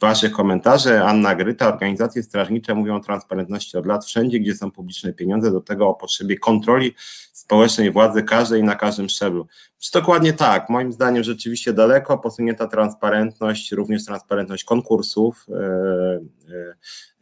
[0.00, 1.02] Waszych komentarzy.
[1.02, 5.60] Anna Gryta, organizacje strażnicze mówią o transparentności od lat wszędzie, gdzie są publiczne pieniądze, do
[5.60, 6.94] tego o potrzebie kontroli
[7.32, 9.46] społecznej władzy każdej na każdym szczeblu.
[9.78, 10.68] Czy dokładnie tak?
[10.68, 15.54] Moim zdaniem rzeczywiście daleko posunięta transparentność, również transparentność konkursów, e,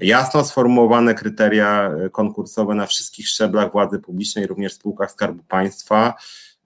[0.00, 6.14] e, jasno sformułowane kryteria konkursowe na wszystkich szczeblach władzy publicznej, również w spółkach Skarbu Państwa.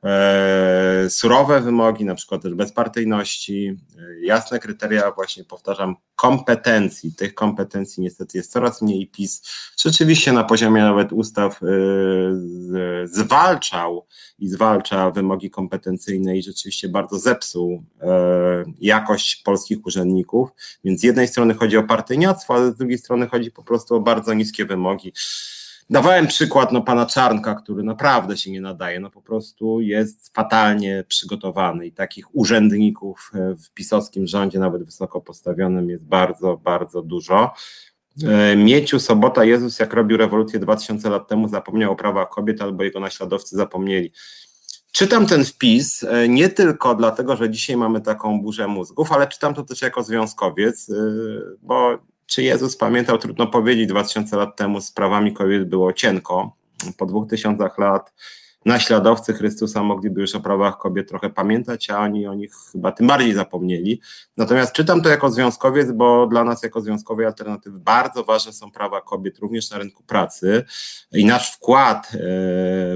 [0.04, 7.12] E, surowe wymogi, na przykład też bezpartyjności, e, jasne kryteria, właśnie powtarzam, kompetencji.
[7.14, 9.42] Tych kompetencji niestety jest coraz mniej PiS
[9.78, 11.66] rzeczywiście na poziomie nawet ustaw e,
[13.06, 14.06] zwalczał
[14.38, 17.84] i zwalcza wymogi kompetencyjne i rzeczywiście bardzo zepsuł
[18.80, 20.48] jakość polskich urzędników.
[20.84, 24.00] Więc z jednej strony chodzi o partyjniactwo, ale z drugiej strony chodzi po prostu o
[24.00, 25.12] bardzo niskie wymogi.
[25.90, 31.04] Dawałem przykład no, pana Czarnka, który naprawdę się nie nadaje, no po prostu jest fatalnie
[31.08, 37.54] przygotowany i takich urzędników e, w pisowskim rządzie, nawet wysoko postawionym, jest bardzo, bardzo dużo.
[38.24, 42.84] E, Mieciu Sobota, Jezus jak robił rewolucję 2000 lat temu, zapomniał o prawach kobiet, albo
[42.84, 44.12] jego naśladowcy zapomnieli.
[44.92, 49.54] Czytam ten wpis e, nie tylko dlatego, że dzisiaj mamy taką burzę mózgów, ale czytam
[49.54, 50.90] to też jako związkowiec,
[51.62, 51.98] bo
[52.34, 56.56] czy Jezus pamiętał, trudno powiedzieć, 2000 lat temu z prawami kobiet było cienko.
[56.96, 58.12] Po dwóch tysiącach lat
[58.64, 63.06] naśladowcy Chrystusa mogliby już o prawach kobiet trochę pamiętać, a oni o nich chyba tym
[63.06, 64.00] bardziej zapomnieli.
[64.36, 69.00] Natomiast czytam to jako związkowiec, bo dla nas jako związkowej alternatywy bardzo ważne są prawa
[69.00, 70.64] kobiet również na rynku pracy
[71.12, 72.18] i nasz wkład e,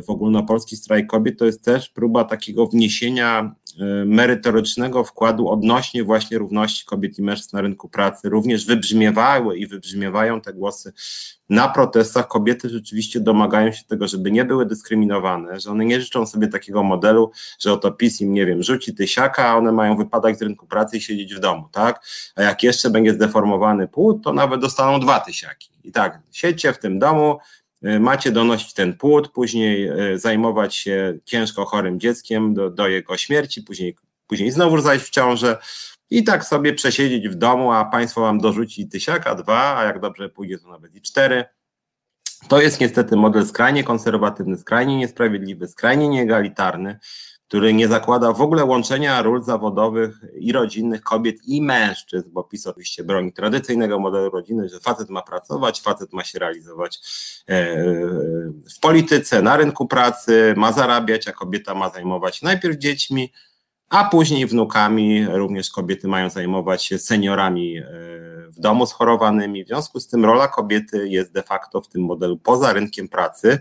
[0.02, 3.54] w ogólnopolski strajk kobiet to jest też próba takiego wniesienia
[4.06, 8.28] merytorycznego wkładu odnośnie właśnie równości kobiet i mężczyzn na rynku pracy.
[8.28, 10.92] Również wybrzmiewały i wybrzmiewają te głosy
[11.48, 16.26] na protestach kobiety rzeczywiście domagają się tego, żeby nie były dyskryminowane, że one nie życzą
[16.26, 20.38] sobie takiego modelu, że oto PiS im, nie wiem, rzuci tysiaka, a one mają wypadać
[20.38, 22.06] z rynku pracy i siedzieć w domu, tak?
[22.36, 25.70] A jak jeszcze będzie zdeformowany płód, to nawet dostaną dwa tysiaki.
[25.84, 31.18] I tak, siedźcie w tym domu, y, macie donosić ten płód, później y, zajmować się
[31.24, 33.96] ciężko chorym dzieckiem do, do jego śmierci, później,
[34.26, 35.58] później znowu zajść w ciążę,
[36.10, 40.28] i tak sobie przesiedzieć w domu, a państwo wam dorzuci tysiaka, dwa, a jak dobrze
[40.28, 41.44] pójdzie, to nawet i cztery.
[42.48, 46.98] To jest niestety model skrajnie konserwatywny, skrajnie niesprawiedliwy, skrajnie nieegalitarny,
[47.48, 52.66] który nie zakłada w ogóle łączenia ról zawodowych i rodzinnych kobiet i mężczyzn, bo PiS
[52.66, 57.00] oczywiście broni tradycyjnego modelu rodziny, że facet ma pracować, facet ma się realizować
[57.48, 57.84] e,
[58.76, 63.32] w polityce, na rynku pracy, ma zarabiać, a kobieta ma zajmować najpierw dziećmi,
[63.88, 67.84] a później wnukami również kobiety mają zajmować się seniorami e,
[68.50, 69.64] w domu schorowanymi.
[69.64, 73.58] W związku z tym rola kobiety jest de facto w tym modelu poza rynkiem pracy.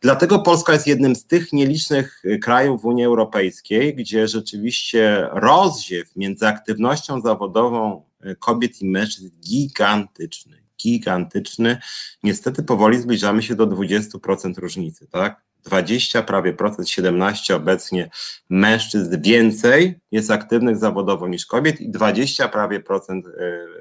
[0.00, 6.46] Dlatego Polska jest jednym z tych nielicznych krajów w Unii Europejskiej, gdzie rzeczywiście rozziew między
[6.46, 10.62] aktywnością zawodową e, kobiet i mężczyzn gigantyczny.
[10.82, 11.78] Gigantyczny.
[12.22, 15.49] Niestety powoli zbliżamy się do 20% różnicy, tak?
[15.64, 18.10] 20 prawie procent, 17 obecnie
[18.50, 23.30] mężczyzn więcej jest aktywnych zawodowo niż kobiet i 20 prawie procent y,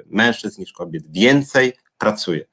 [0.06, 2.46] mężczyzn niż kobiet więcej pracuje.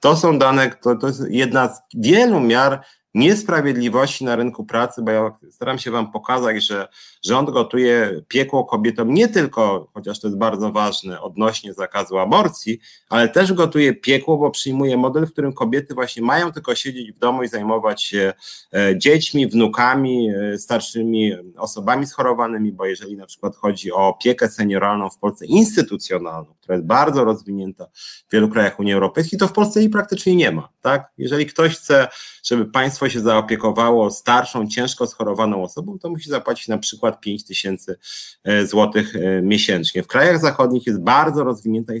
[0.00, 2.84] To są dane, to, to jest jedna z wielu miar
[3.14, 6.88] niesprawiedliwości na rynku pracy, bo ja staram się Wam pokazać, że
[7.22, 12.78] rząd gotuje piekło kobietom nie tylko, chociaż to jest bardzo ważne, odnośnie zakazu aborcji,
[13.08, 17.18] ale też gotuje piekło, bo przyjmuje model, w którym kobiety właśnie mają tylko siedzieć w
[17.18, 18.32] domu i zajmować się
[18.72, 25.10] e, dziećmi, wnukami, e, starszymi osobami schorowanymi, bo jeżeli na przykład chodzi o opiekę senioralną
[25.10, 27.86] w Polsce instytucjonalną, która jest bardzo rozwinięta
[28.28, 30.68] w wielu krajach Unii Europejskiej, to w Polsce jej praktycznie nie ma.
[30.80, 31.12] Tak?
[31.18, 32.08] Jeżeli ktoś chce,
[32.44, 37.98] żeby państwo się zaopiekowało starszą, ciężko schorowaną osobą, to musi zapłacić na przykład 5 tysięcy
[38.44, 40.02] e, złotych e, miesięcznie.
[40.02, 41.92] W krajach zachodnich jest bardzo rozwinięta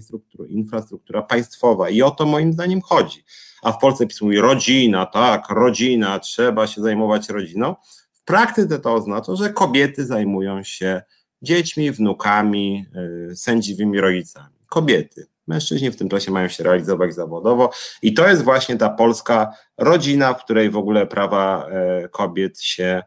[0.48, 3.24] infrastruktura państwowa i o to moim zdaniem chodzi.
[3.62, 7.76] A w Polsce PiS mówi rodzina, tak, rodzina, trzeba się zajmować rodziną.
[8.12, 11.02] W praktyce to oznacza, że kobiety zajmują się
[11.42, 12.86] dziećmi, wnukami,
[13.30, 14.54] e, sędziwymi rodzicami.
[14.68, 15.26] Kobiety.
[15.46, 17.70] Mężczyźni w tym czasie mają się realizować zawodowo
[18.02, 23.02] i to jest właśnie ta polska rodzina, w której w ogóle prawa e, kobiet się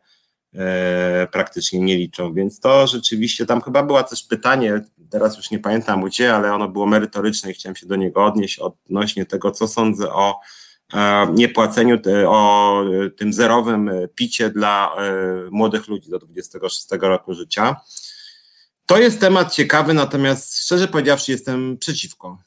[0.56, 2.34] e, praktycznie nie liczą.
[2.34, 6.70] Więc to rzeczywiście, tam chyba było też pytanie, teraz już nie pamiętam gdzie, ale ono
[6.70, 10.40] było merytoryczne i chciałem się do niego odnieść odnośnie tego, co sądzę o
[11.34, 11.98] niepłaceniu,
[12.28, 12.84] o
[13.18, 14.96] tym zerowym picie dla
[15.52, 17.76] młodych ludzi do 26 roku życia.
[18.86, 22.38] To jest temat ciekawy, natomiast szczerze powiedziawszy, jestem przeciwko.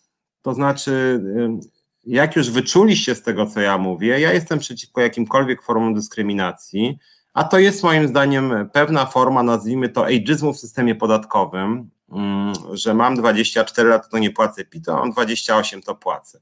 [0.42, 1.22] To znaczy,
[2.06, 6.98] jak już wyczuliście z tego, co ja mówię, ja jestem przeciwko jakimkolwiek formom dyskryminacji,
[7.34, 11.90] a to jest moim zdaniem pewna forma, nazwijmy to ageizmu w systemie podatkowym,
[12.72, 16.40] że mam 24 lata, to nie płacę PIT, a mam 28, to płacę.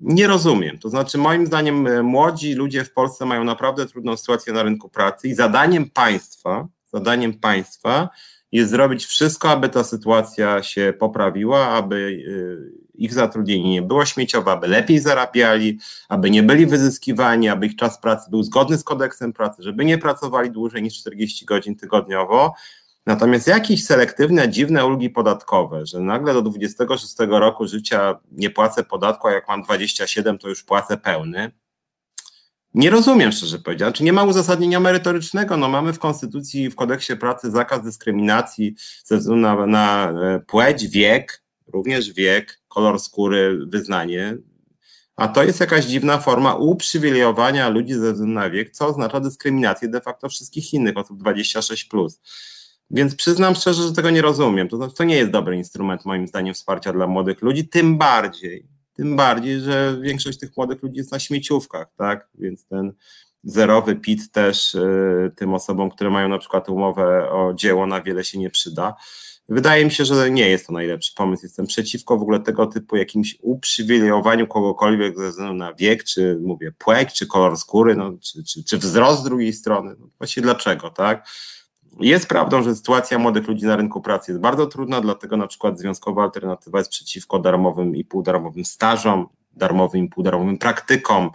[0.00, 0.78] Nie rozumiem.
[0.78, 4.88] To znaczy, moim zdaniem, e, młodzi ludzie w Polsce mają naprawdę trudną sytuację na rynku
[4.88, 8.08] pracy i zadaniem państwa, zadaniem państwa
[8.54, 14.52] jest zrobić wszystko, aby ta sytuacja się poprawiła, aby e, ich zatrudnienie nie było śmieciowe,
[14.52, 15.78] aby lepiej zarabiali,
[16.08, 19.98] aby nie byli wyzyskiwani, aby ich czas pracy był zgodny z kodeksem pracy, żeby nie
[19.98, 22.54] pracowali dłużej niż 40 godzin tygodniowo.
[23.06, 29.28] Natomiast jakieś selektywne, dziwne ulgi podatkowe, że nagle do 26 roku życia nie płacę podatku,
[29.28, 31.52] a jak mam 27, to już płacę pełny.
[32.74, 33.98] Nie rozumiem, szczerze powiedziawszy.
[33.98, 35.56] Czy nie ma uzasadnienia merytorycznego?
[35.56, 38.74] No mamy w Konstytucji, w kodeksie pracy zakaz dyskryminacji
[39.04, 44.36] ze względu na, na e, płeć, wiek, również wiek, kolor skóry, wyznanie.
[45.16, 49.88] A to jest jakaś dziwna forma uprzywilejowania ludzi ze względu na wiek, co oznacza dyskryminację
[49.88, 51.84] de facto wszystkich innych osób 26.
[51.84, 52.20] Plus.
[52.90, 54.68] Więc przyznam szczerze, że tego nie rozumiem.
[54.68, 58.66] To, znaczy, to nie jest dobry instrument, moim zdaniem, wsparcia dla młodych ludzi, tym bardziej,
[58.94, 62.28] tym bardziej, że większość tych młodych ludzi jest na śmieciówkach, tak?
[62.34, 62.92] Więc ten
[63.44, 68.24] zerowy PIT też y, tym osobom, które mają na przykład umowę o dzieło, na wiele
[68.24, 68.94] się nie przyda.
[69.48, 71.42] Wydaje mi się, że nie jest to najlepszy pomysł.
[71.42, 76.72] Jestem przeciwko w ogóle tego typu jakimś uprzywilejowaniu kogokolwiek ze względu na wiek, czy mówię
[76.78, 79.94] płeć, czy kolor skóry, no, czy, czy, czy wzrost z drugiej strony.
[79.98, 81.28] No, właściwie dlaczego, tak?
[82.00, 85.78] Jest prawdą, że sytuacja młodych ludzi na rynku pracy jest bardzo trudna, dlatego na przykład
[85.78, 91.30] związkowa alternatywa jest przeciwko darmowym i półdarmowym stażom, darmowym i półdarmowym praktykom,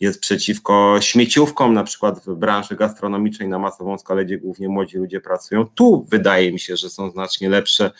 [0.00, 5.20] jest przeciwko śmieciówkom, na przykład w branży gastronomicznej na masową skalę, gdzie głównie młodzi ludzie
[5.20, 5.66] pracują.
[5.66, 7.90] Tu wydaje mi się, że są znacznie lepsze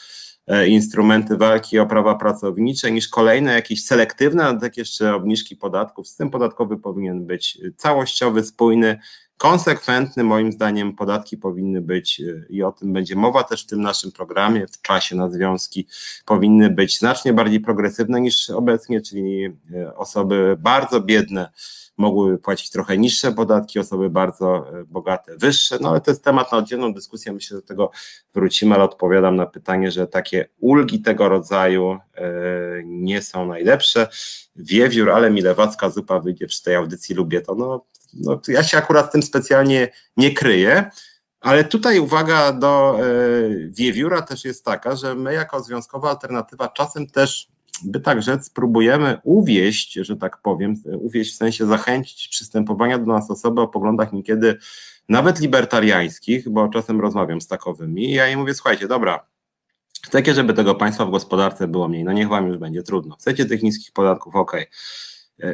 [0.66, 6.08] instrumenty walki o prawa pracownicze niż kolejne jakieś selektywne, ale tak jeszcze obniżki podatków.
[6.08, 8.98] System podatkowy powinien być całościowy, spójny,
[9.40, 10.24] konsekwentny.
[10.24, 14.12] Moim zdaniem podatki powinny być, e, i o tym będzie mowa też w tym naszym
[14.12, 15.86] programie, w czasie na związki,
[16.26, 21.50] powinny być znacznie bardziej progresywne niż obecnie, czyli e, osoby bardzo biedne
[22.00, 26.52] mogły płacić trochę niższe podatki, osoby bardzo e, bogate wyższe, no ale to jest temat
[26.52, 27.90] na oddzielną dyskusję, myślę, że do tego
[28.34, 31.98] wrócimy, ale odpowiadam na pytanie, że takie ulgi tego rodzaju
[32.84, 34.08] nie są najlepsze.
[34.56, 38.78] Wiewiór, ale mi lewacka zupa wyjdzie przy tej audycji, lubię to, no no, ja się
[38.78, 40.90] akurat tym specjalnie nie kryję,
[41.40, 43.02] ale tutaj uwaga do e,
[43.68, 47.48] wiewióra też jest taka, że my jako związkowa alternatywa czasem też,
[47.84, 53.30] by tak rzec, próbujemy uwieść, że tak powiem, uwieść w sensie zachęcić przystępowania do nas
[53.30, 54.58] osoby o poglądach niekiedy
[55.08, 59.26] nawet libertariańskich, bo czasem rozmawiam z takowymi i ja im mówię, słuchajcie, dobra,
[60.02, 63.16] chcecie, żeby tego państwa w gospodarce było mniej, no niech wam już będzie trudno.
[63.16, 64.62] Chcecie tych niskich podatków, okej.
[64.62, 64.70] Okay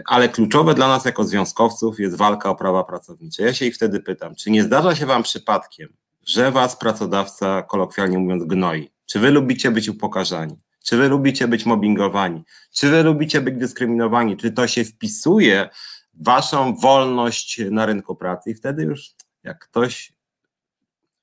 [0.04, 3.42] ale kluczowe dla nas jako związkowców jest walka o prawa pracownicze.
[3.42, 5.88] Ja się ich wtedy pytam, czy nie zdarza się Wam przypadkiem,
[6.26, 8.90] że Was pracodawca, kolokwialnie mówiąc, gnoi?
[9.06, 10.56] Czy Wy lubicie być upokarzani?
[10.86, 12.44] Czy Wy lubicie być mobbingowani?
[12.72, 14.36] Czy Wy lubicie być dyskryminowani?
[14.36, 15.68] Czy to się wpisuje
[16.14, 18.50] w Waszą wolność na rynku pracy?
[18.50, 19.10] I wtedy już,
[19.44, 20.12] jak ktoś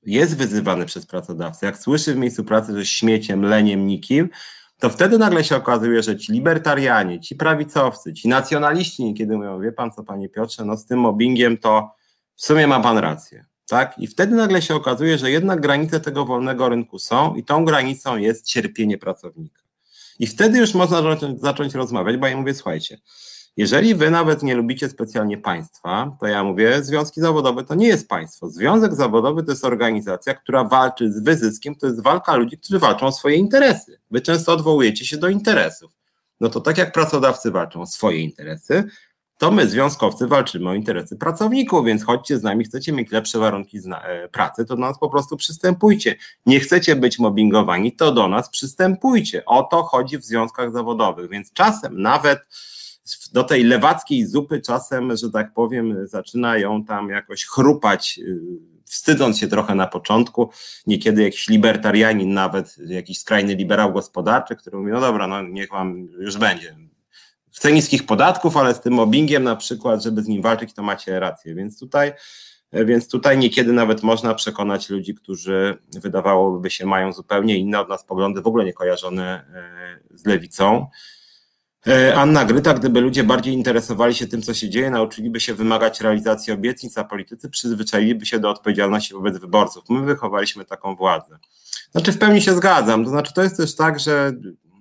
[0.06, 4.30] jest wyzywany przez pracodawcę, jak słyszy w miejscu pracy, że śmieciem, leniem, nikim,
[4.80, 9.72] to wtedy nagle się okazuje, że ci libertarianie, ci prawicowcy, ci nacjonaliści niekiedy mówią, wie
[9.72, 11.92] pan co, panie Piotrze, no z tym mobbingiem to
[12.36, 13.46] w sumie ma pan rację.
[13.68, 14.00] Tak?
[14.00, 18.18] I wtedy nagle się okazuje, że jednak granice tego wolnego rynku są i tą granicą
[18.18, 19.62] jest cierpienie pracownika.
[20.20, 22.98] I wtedy już można zacząć, zacząć rozmawiać, bo ja mówię, słuchajcie,
[23.58, 28.08] jeżeli wy nawet nie lubicie specjalnie państwa, to ja mówię, związki zawodowe to nie jest
[28.08, 28.50] państwo.
[28.50, 33.06] Związek zawodowy to jest organizacja, która walczy z wyzyskiem, to jest walka ludzi, którzy walczą
[33.06, 34.00] o swoje interesy.
[34.12, 35.92] Wy często odwołujecie się do interesów.
[36.40, 38.84] No to tak jak pracodawcy walczą o swoje interesy,
[39.38, 43.80] to my, związkowcy, walczymy o interesy pracowników, więc chodźcie z nami, chcecie mieć lepsze warunki
[44.04, 46.16] e, pracy, to do nas po prostu przystępujcie.
[46.46, 49.46] Nie chcecie być mobbingowani, to do nas przystępujcie.
[49.46, 52.40] O to chodzi w związkach zawodowych, więc czasem nawet
[53.34, 58.40] do tej lewackiej zupy czasem, że tak powiem, zaczyna ją tam jakoś chrupać, y,
[58.86, 60.50] wstydząc się trochę na początku.
[60.88, 66.08] Niekiedy jakiś libertarianin, nawet jakiś skrajny liberał gospodarczy, który mówi, no dobra, no niech wam
[66.20, 66.76] już będzie.
[67.56, 71.20] Chcę niskich podatków, ale z tym mobbingiem na przykład, żeby z nim walczyć, to macie
[71.20, 71.56] rację.
[71.56, 72.14] Więc tutaj,
[72.74, 78.04] więc tutaj niekiedy nawet można przekonać ludzi, którzy wydawałoby się mają zupełnie inne od nas
[78.04, 79.46] poglądy, w ogóle nie kojarzone
[80.14, 80.88] e, z lewicą,
[81.88, 86.02] E, Anna Gryta, gdyby ludzie bardziej interesowali się tym, co się dzieje, nauczyliby się wymagać
[86.02, 89.84] realizacji obietnic, a politycy przyzwyczailiby się do odpowiedzialności wobec wyborców.
[89.90, 91.40] My wychowaliśmy taką władzę.
[91.92, 93.04] Znaczy, w pełni się zgadzam.
[93.04, 94.32] To znaczy, to jest też tak, że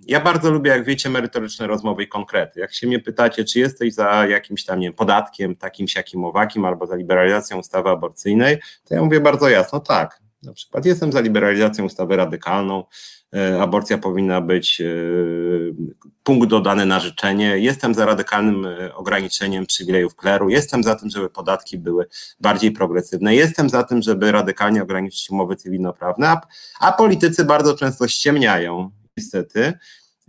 [0.06, 2.60] ja bardzo lubię, jak wiecie, merytoryczne rozmowy i konkrety.
[2.60, 6.64] Jak się mnie pytacie, czy jesteś za jakimś tam, nie wiem, podatkiem, takim, siakim, owakim,
[6.64, 10.22] albo za liberalizacją ustawy aborcyjnej, to ja mówię bardzo jasno, tak.
[10.42, 12.84] Na przykład jestem za liberalizacją ustawy radykalną,
[13.34, 14.84] e, aborcja powinna być e,
[16.22, 17.58] punkt dodany na życzenie.
[17.58, 20.50] Jestem za radykalnym e, ograniczeniem przywilejów kleru.
[20.50, 22.06] Jestem za tym, żeby podatki były
[22.40, 23.34] bardziej progresywne.
[23.34, 26.40] Jestem za tym, żeby radykalnie ograniczyć umowy cywilnoprawne, a,
[26.80, 29.72] a politycy bardzo często ściemniają niestety,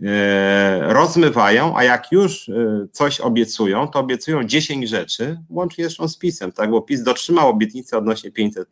[0.04, 6.18] e, rozmywają, a jak już e, coś obiecują, to obiecują 10 rzeczy, łącznie zresztą z
[6.18, 8.64] PiSem, tak, bo PiS dotrzymał obietnicy odnośnie 500+,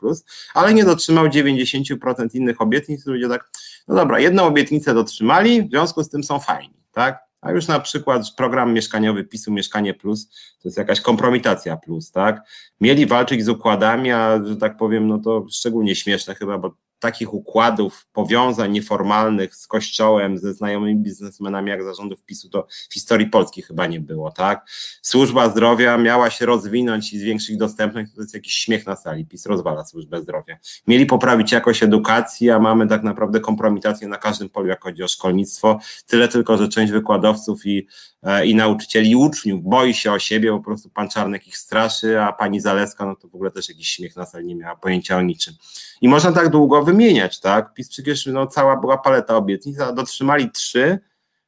[0.55, 3.51] ale nie dotrzymał 90% innych obietnic, ludzie tak,
[3.89, 7.80] no dobra, jedną obietnicę dotrzymali, w związku z tym są fajni, tak, a już na
[7.80, 12.43] przykład program mieszkaniowy PiSu Mieszkanie Plus to jest jakaś kompromitacja plus, tak?
[12.80, 17.35] Mieli walczyć z układami, a że tak powiem, no to szczególnie śmieszne chyba, bo takich
[17.35, 23.62] układów, powiązań nieformalnych z Kościołem, ze znajomymi biznesmenami jak zarządów PiSu, to w historii Polski
[23.62, 24.66] chyba nie było, tak?
[25.03, 29.47] Służba zdrowia miała się rozwinąć i zwiększyć dostępność, to jest jakiś śmiech na sali, PiS
[29.47, 30.59] rozwala służbę zdrowia.
[30.87, 35.09] Mieli poprawić jakość edukacji, a mamy tak naprawdę kompromitację na każdym polu, jak chodzi o
[35.09, 37.87] szkolnictwo, tyle tylko, że część wykładowców i,
[38.23, 42.20] e, i nauczycieli i uczniów boi się o siebie, po prostu pan Czarnek ich straszy,
[42.20, 45.16] a pani Zaleska, no to w ogóle też jakiś śmiech na sali, nie miała pojęcia
[45.16, 45.55] o niczym.
[46.01, 47.74] I można tak długo wymieniać, tak?
[47.74, 50.98] PiS przecież no, cała była paleta obietnic, a dotrzymali trzy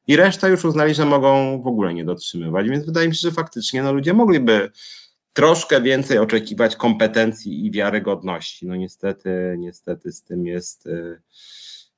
[0.07, 3.31] i reszta już uznali, że mogą w ogóle nie dotrzymywać, więc wydaje mi się, że
[3.31, 4.71] faktycznie no, ludzie mogliby
[5.33, 8.67] troszkę więcej oczekiwać kompetencji i wiarygodności.
[8.67, 11.21] No niestety, niestety z tym jest y,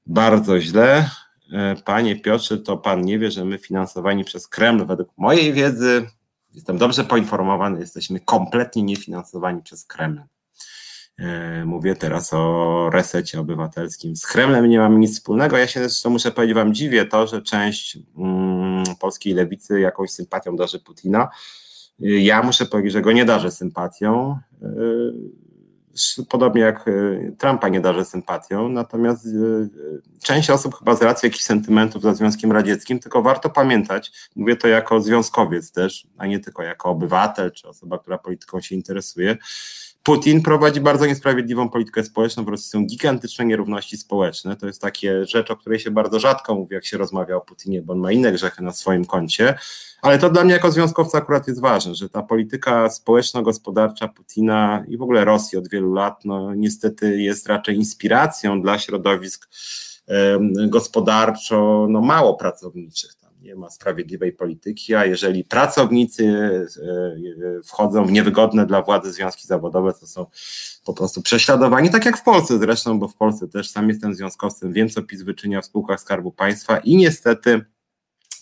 [0.05, 1.09] bardzo źle.
[1.53, 6.07] E, panie Piotrze, to pan nie wie, że my finansowani przez Kreml, według mojej wiedzy,
[6.53, 10.21] jestem dobrze poinformowany, jesteśmy kompletnie niefinansowani przez Kreml.
[11.19, 14.15] E, mówię teraz o resecie obywatelskim.
[14.15, 15.57] Z Kremlem nie mam nic wspólnego.
[15.57, 20.55] Ja się zresztą muszę powiedzieć, wam dziwię to, że część mm, polskiej lewicy jakąś sympatią
[20.55, 21.29] darzy Putina.
[22.03, 24.39] E, ja muszę powiedzieć, że go nie darzę sympatią.
[24.61, 24.67] E,
[26.29, 26.85] podobnie jak
[27.37, 29.27] Trumpa nie darzę sympatią, natomiast
[30.23, 34.67] część osób chyba z racji jakichś sentymentów za Związkiem Radzieckim, tylko warto pamiętać, mówię to
[34.67, 39.37] jako związkowiec też, a nie tylko jako obywatel czy osoba, która polityką się interesuje,
[40.07, 44.55] Putin prowadzi bardzo niesprawiedliwą politykę społeczną, w Rosji są gigantyczne nierówności społeczne.
[44.55, 47.81] To jest takie rzecz, o której się bardzo rzadko mówi, jak się rozmawia o Putinie,
[47.81, 49.55] bo on ma inne grzechy na swoim koncie.
[50.01, 54.97] Ale to dla mnie jako związkowca akurat jest ważne, że ta polityka społeczno-gospodarcza Putina i
[54.97, 59.49] w ogóle Rosji od wielu lat, no niestety jest raczej inspiracją dla środowisk
[60.67, 66.87] gospodarczo no, mało pracowniczych nie ma sprawiedliwej polityki, a jeżeli pracownicy e,
[67.57, 70.25] e, wchodzą w niewygodne dla władzy związki zawodowe, to są
[70.85, 74.73] po prostu prześladowani, tak jak w Polsce zresztą, bo w Polsce też sam jestem związkowcem,
[74.73, 77.65] wiem co PiS wyczynia w spółkach Skarbu Państwa i niestety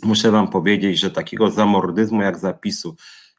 [0.04, 2.96] muszę wam powiedzieć, że takiego zamordyzmu jak zapisu,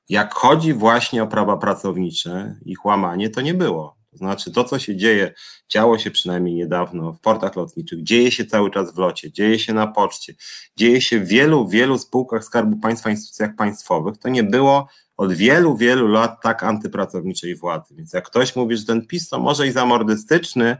[0.08, 3.95] jak chodzi właśnie o prawa pracownicze, ich łamanie, to nie było.
[4.18, 5.34] To znaczy to, co się dzieje,
[5.68, 9.74] działo się przynajmniej niedawno w portach lotniczych, dzieje się cały czas w locie, dzieje się
[9.74, 10.34] na poczcie,
[10.76, 15.76] dzieje się w wielu, wielu spółkach Skarbu Państwa, instytucjach państwowych, to nie było od wielu,
[15.76, 17.94] wielu lat tak antypracowniczej władzy.
[17.94, 20.76] Więc jak ktoś mówi, że ten PiS to może i zamordystyczny,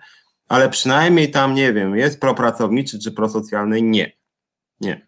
[0.49, 4.13] ale przynajmniej tam, nie wiem, jest propracowniczy czy prosocjalny, nie.
[4.81, 5.07] Nie.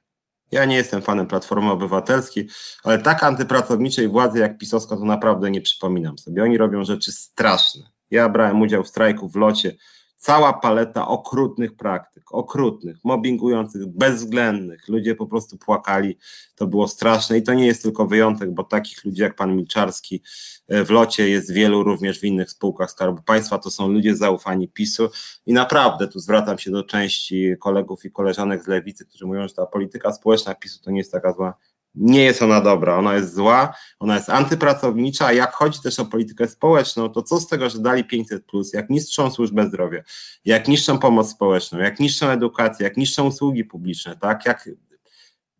[0.50, 2.48] Ja nie jestem fanem Platformy Obywatelskiej,
[2.84, 6.42] ale tak antypracowniczej władzy jak pisowska to naprawdę nie przypominam sobie.
[6.42, 7.97] Oni robią rzeczy straszne.
[8.10, 9.76] Ja brałem udział w strajku w locie.
[10.16, 14.88] Cała paleta okrutnych praktyk, okrutnych, mobbingujących, bezwzględnych.
[14.88, 16.18] Ludzie po prostu płakali.
[16.56, 20.22] To było straszne i to nie jest tylko wyjątek, bo takich ludzi jak pan Milczarski
[20.68, 23.58] e, w locie jest wielu również w innych spółkach Skarbu Państwa.
[23.58, 25.10] To są ludzie zaufani PiSu
[25.46, 29.54] i naprawdę tu zwracam się do części kolegów i koleżanek z lewicy, którzy mówią, że
[29.54, 31.54] ta polityka społeczna PiSu to nie jest taka zła
[31.94, 36.04] nie jest ona dobra, ona jest zła, ona jest antypracownicza, a jak chodzi też o
[36.04, 40.02] politykę społeczną, to co z tego, że dali 500, plus, jak niszczą służbę zdrowia,
[40.44, 44.68] jak niszczą pomoc społeczną, jak niszczą edukację, jak niszczą usługi publiczne, tak, jak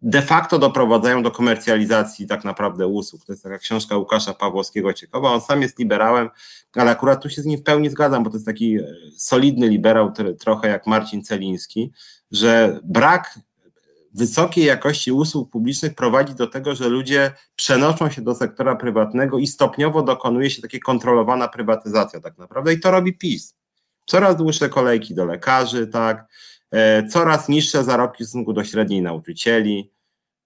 [0.03, 3.25] de facto doprowadzają do komercjalizacji tak naprawdę usług.
[3.25, 5.33] To jest taka książka Łukasza Pawłowskiego ciekawa.
[5.33, 6.31] On sam jest liberałem,
[6.75, 8.79] ale akurat tu się z nim w pełni zgadzam, bo to jest taki
[9.17, 11.93] solidny liberał, trochę jak Marcin Celiński,
[12.31, 13.39] że brak
[14.15, 19.47] wysokiej jakości usług publicznych prowadzi do tego, że ludzie przenoszą się do sektora prywatnego i
[19.47, 23.55] stopniowo dokonuje się taka kontrolowana prywatyzacja tak naprawdę i to robi PiS.
[24.07, 26.27] Coraz dłuższe kolejki do lekarzy, tak,
[26.71, 29.93] e, coraz niższe zarobki w stosunku do średniej nauczycieli,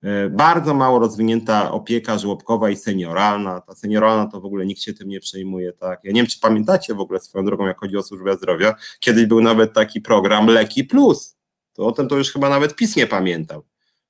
[0.02, 3.60] E, bardzo mało rozwinięta opieka żłobkowa i senioralna.
[3.60, 5.72] Ta senioralna to w ogóle nikt się tym nie przejmuje.
[5.72, 6.00] Tak?
[6.04, 8.74] Ja nie wiem, czy pamiętacie w ogóle swoją drogą, jak chodzi o służbę zdrowia.
[9.00, 11.36] Kiedyś był nawet taki program Leki Plus.
[11.72, 13.64] To o tym to już chyba nawet PiS nie pamiętał.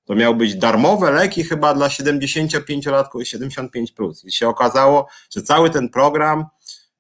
[0.04, 4.24] To miały być darmowe leki chyba dla 75-latków 75 plus.
[4.24, 6.44] I się okazało, że cały ten program,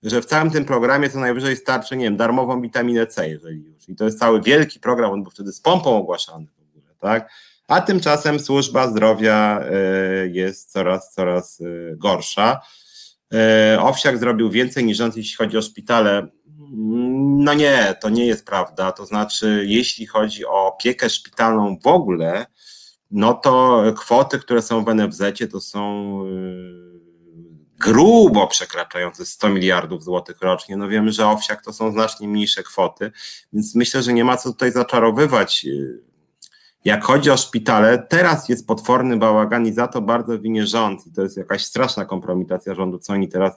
[0.02, 3.88] że w całym tym programie co najwyżej starczy, nie wiem, darmową witaminę C, jeżeli już.
[3.88, 7.30] I to jest cały wielki program, on był wtedy z pompą ogłaszany w ogóle, tak?
[7.68, 11.64] A tymczasem służba zdrowia e, jest coraz, coraz e,
[11.96, 12.60] gorsza.
[13.34, 16.26] E, Owsiak zrobił więcej niż rząd, jeśli chodzi o szpitale.
[16.74, 18.92] No nie, to nie jest prawda.
[18.92, 22.46] To znaczy, jeśli chodzi o opiekę szpitalną w ogóle,
[23.10, 25.22] no to kwoty, które są w NFZ
[25.52, 26.92] to są y,
[27.78, 30.76] grubo przekraczające 100 miliardów złotych rocznie.
[30.76, 33.12] No wiemy, że owsiak to są znacznie mniejsze kwoty,
[33.52, 35.66] więc myślę, że nie ma co tutaj zaczarowywać.
[36.84, 41.12] Jak chodzi o szpitale, teraz jest potworny bałagan i za to bardzo winie rząd i
[41.12, 43.52] to jest jakaś straszna kompromitacja rządu, co oni teraz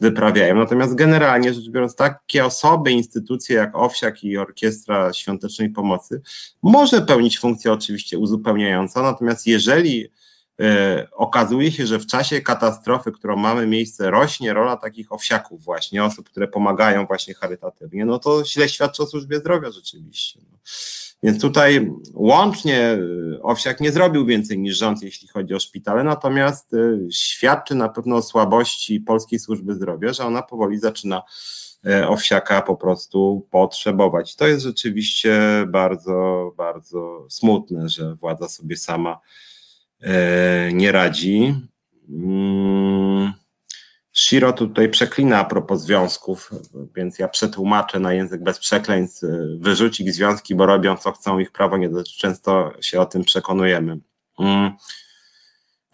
[0.00, 0.54] wyprawiają.
[0.54, 6.22] Natomiast generalnie rzecz biorąc, takie osoby, instytucje jak OWSIAK i Orkiestra Świątecznej Pomocy
[6.62, 10.08] może pełnić funkcję oczywiście uzupełniającą, natomiast jeżeli
[10.60, 16.04] e, okazuje się, że w czasie katastrofy, którą mamy miejsce, rośnie rola takich owsiaków właśnie,
[16.04, 20.40] osób, które pomagają właśnie charytatywnie, no to źle świadczy o służbie zdrowia rzeczywiście.
[20.52, 20.58] No.
[21.22, 26.74] Więc tutaj łącznie y, Owsiak nie zrobił więcej niż rząd, jeśli chodzi o szpitale, natomiast
[26.74, 31.22] y, świadczy na pewno o słabości polskiej służby zdrowia, że ona powoli zaczyna
[31.86, 34.36] y, Owsiaka po prostu potrzebować.
[34.36, 39.20] To jest rzeczywiście bardzo, bardzo smutne, że władza sobie sama
[40.72, 41.54] nie radzi.
[44.16, 44.20] Mm.
[44.20, 46.50] Shiro tutaj przeklina a propos związków,
[46.96, 49.22] więc ja przetłumaczę na język bez przekleństw.
[49.58, 52.18] Wyrzuć ich związki, bo robią co chcą, ich prawo nie dotyczy.
[52.18, 53.98] Często się o tym przekonujemy.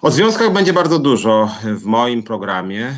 [0.02, 2.94] O związkach będzie bardzo dużo w moim programie.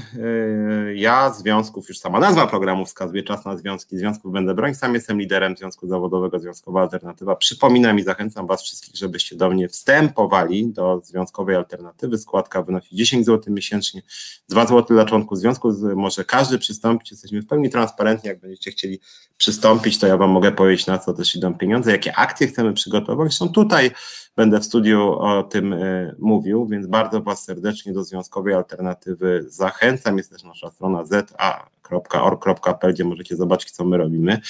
[0.86, 3.98] Yy, ja związków, już sama nazwa programu wskazuje czas na związki.
[3.98, 4.78] Związków będę bronić.
[4.78, 7.36] Sam jestem liderem Związku Zawodowego Związkowa Alternatywa.
[7.36, 12.18] Przypominam i zachęcam Was wszystkich, żebyście do mnie wstępowali do Związkowej Alternatywy.
[12.18, 14.02] Składka wynosi 10 zł miesięcznie,
[14.48, 15.72] 2 zł dla członków związku.
[15.96, 17.10] Może każdy przystąpić.
[17.10, 18.28] Jesteśmy w pełni transparentni.
[18.28, 19.00] Jak będziecie chcieli
[19.36, 23.34] przystąpić, to ja Wam mogę powiedzieć, na co też idą pieniądze, jakie akcje chcemy przygotować.
[23.34, 23.90] Są tutaj
[24.36, 30.18] będę w studiu o tym e, mówił, więc bardzo Was serdecznie do Związkowej Alternatywy zachęcam.
[30.18, 34.40] Jest też nasza strona za.org.pl, gdzie możecie zobaczyć, co my robimy.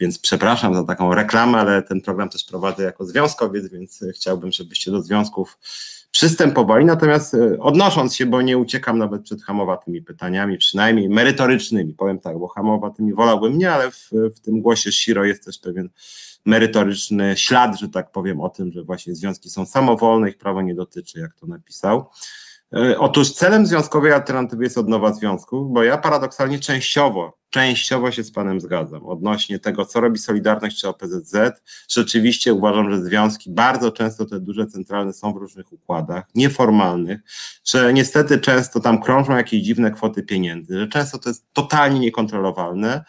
[0.00, 4.90] Więc przepraszam za taką reklamę, ale ten program też prowadzę jako związkowiec, więc chciałbym, żebyście
[4.90, 5.58] do związków
[6.10, 6.84] przystępowali.
[6.84, 12.38] Natomiast e, odnosząc się, bo nie uciekam nawet przed hamowatymi pytaniami, przynajmniej merytorycznymi, powiem tak,
[12.38, 15.88] bo hamowatymi wolałbym nie, ale w, w tym głosie Shiro jest też pewien
[16.48, 20.74] merytoryczny ślad, że tak powiem, o tym, że właśnie związki są samowolne, ich prawo nie
[20.74, 22.10] dotyczy, jak to napisał.
[22.76, 28.32] E, otóż celem związkowej alternatywy jest odnowa związków, bo ja paradoksalnie częściowo, częściowo się z
[28.32, 31.36] Panem zgadzam odnośnie tego, co robi Solidarność czy OPZZ.
[31.88, 37.20] Rzeczywiście uważam, że związki bardzo często te duże centralne są w różnych układach, nieformalnych,
[37.64, 43.04] że niestety często tam krążą jakieś dziwne kwoty pieniędzy, że często to jest totalnie niekontrolowalne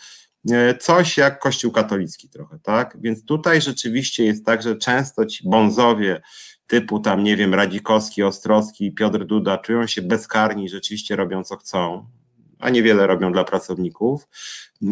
[0.80, 2.98] coś jak Kościół katolicki trochę, tak?
[3.02, 6.22] Więc tutaj rzeczywiście jest tak, że często ci bonzowie
[6.68, 12.06] typu tam, nie wiem, Radzikowski, Ostrowski, Piotr Duda czują się bezkarni rzeczywiście robią co chcą,
[12.60, 14.28] a niewiele robią dla pracowników.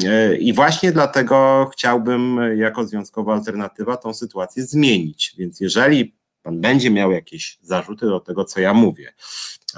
[0.05, 5.35] E, I właśnie dlatego chciałbym jako związkowa alternatywa tą sytuację zmienić.
[5.37, 6.16] Więc jeżeli
[6.47, 9.13] pan będzie miał jakieś zarzuty do tego, co ja mówię,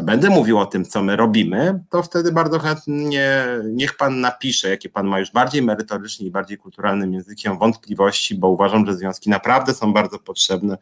[0.03, 4.89] będę mówił o tym, co my robimy, to wtedy bardzo chętnie niech pan napisze, jakie
[4.89, 9.73] pan ma już bardziej merytorycznie i bardziej kulturalnym językiem wątpliwości, bo uważam, że związki naprawdę
[9.73, 10.77] są bardzo potrzebne.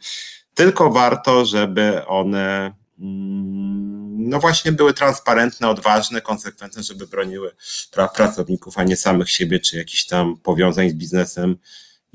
[0.54, 7.56] Tylko warto, żeby one mm, no właśnie były transparentne, odważne, konsekwentne, żeby broniły
[7.92, 11.58] praw pracowników, a nie samych siebie, czy jakichś tam powiązań z biznesem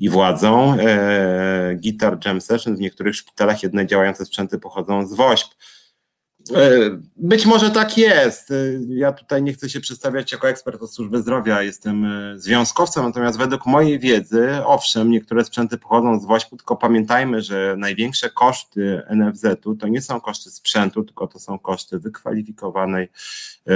[0.03, 0.77] i władzą.
[0.79, 5.55] E, Guitar Jam Session w niektórych szpitalach jedne działające sprzęty pochodzą z WOŚP.
[6.51, 6.79] E,
[7.17, 8.51] być może tak jest.
[8.51, 8.55] E,
[8.87, 13.37] ja tutaj nie chcę się przedstawiać jako ekspert od służby zdrowia, jestem e, związkowcem, natomiast
[13.37, 19.75] według mojej wiedzy, owszem, niektóre sprzęty pochodzą z WOŚP, tylko pamiętajmy, że największe koszty NFZ-u
[19.75, 23.09] to nie są koszty sprzętu, tylko to są koszty wykwalifikowanej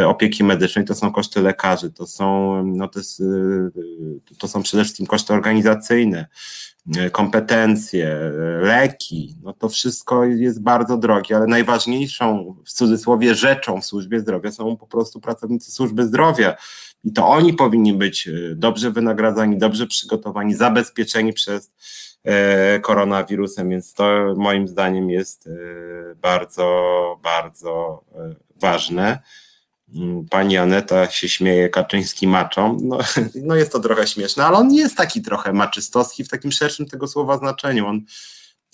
[0.06, 3.24] opieki medycznej, to są koszty lekarzy, to są, no to, jest,
[4.40, 6.28] to są przede wszystkim koszty organizacyjne,
[7.12, 8.32] kompetencje,
[8.62, 14.52] leki, no to wszystko jest bardzo drogie, ale najważniejszą w cudzysłowie rzeczą w służbie zdrowia
[14.52, 16.56] są po prostu pracownicy służby zdrowia.
[17.04, 21.72] I to oni powinni być e, dobrze wynagradzani, dobrze przygotowani, zabezpieczeni przez
[22.82, 25.50] koronawirusem, więc to moim zdaniem jest
[26.22, 28.04] bardzo, bardzo
[28.62, 29.20] ważne.
[30.30, 32.78] Pani Aneta się śmieje Kaczyński maczą.
[32.82, 32.98] No,
[33.36, 36.86] no jest to trochę śmieszne, ale on nie jest taki trochę maczystowski w takim szerszym
[36.86, 37.88] tego słowa znaczeniu.
[37.88, 38.02] On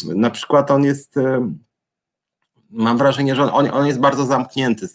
[0.05, 1.15] na przykład on jest
[2.73, 4.87] mam wrażenie, że on, on jest bardzo zamknięty.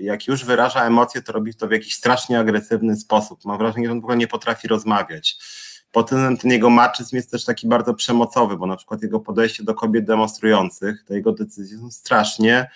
[0.00, 3.44] Jak już wyraża emocje, to robi to w jakiś strasznie agresywny sposób.
[3.44, 5.38] Mam wrażenie, że on w ogóle nie potrafi rozmawiać.
[5.92, 9.74] Potem ten jego maczyzm jest też taki bardzo przemocowy, bo na przykład jego podejście do
[9.74, 12.70] kobiet demonstrujących, te jego decyzje są strasznie,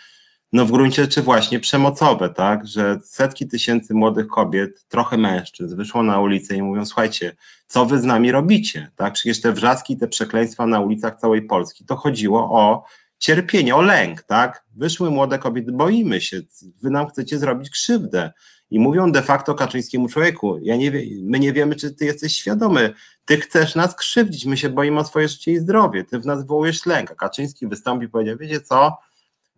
[0.54, 6.02] no w gruncie rzeczy właśnie przemocowe, tak, że setki tysięcy młodych kobiet, trochę mężczyzn wyszło
[6.02, 7.36] na ulicę i mówią, słuchajcie,
[7.66, 11.84] co wy z nami robicie, tak, przecież te wrzaski, te przekleństwa na ulicach całej Polski,
[11.84, 12.84] to chodziło o
[13.18, 14.64] cierpienie, o lęk, tak?
[14.76, 16.40] Wyszły młode kobiety, boimy się,
[16.82, 18.32] wy nam chcecie zrobić krzywdę.
[18.70, 22.36] I mówią de facto Kaczyńskiemu człowieku, ja nie wie, my nie wiemy, czy ty jesteś
[22.36, 22.94] świadomy,
[23.24, 26.40] ty chcesz nas krzywdzić, my się boimy o swoje życie i zdrowie, ty w nas
[26.40, 27.10] wywołujesz lęk.
[27.10, 28.98] A Kaczyński wystąpił i powiedział, wiecie co,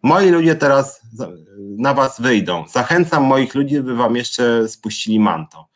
[0.02, 1.01] moi ludzie teraz
[1.59, 5.68] na was wyjdą, zachęcam moich ludzi, by wam jeszcze spuścili manto.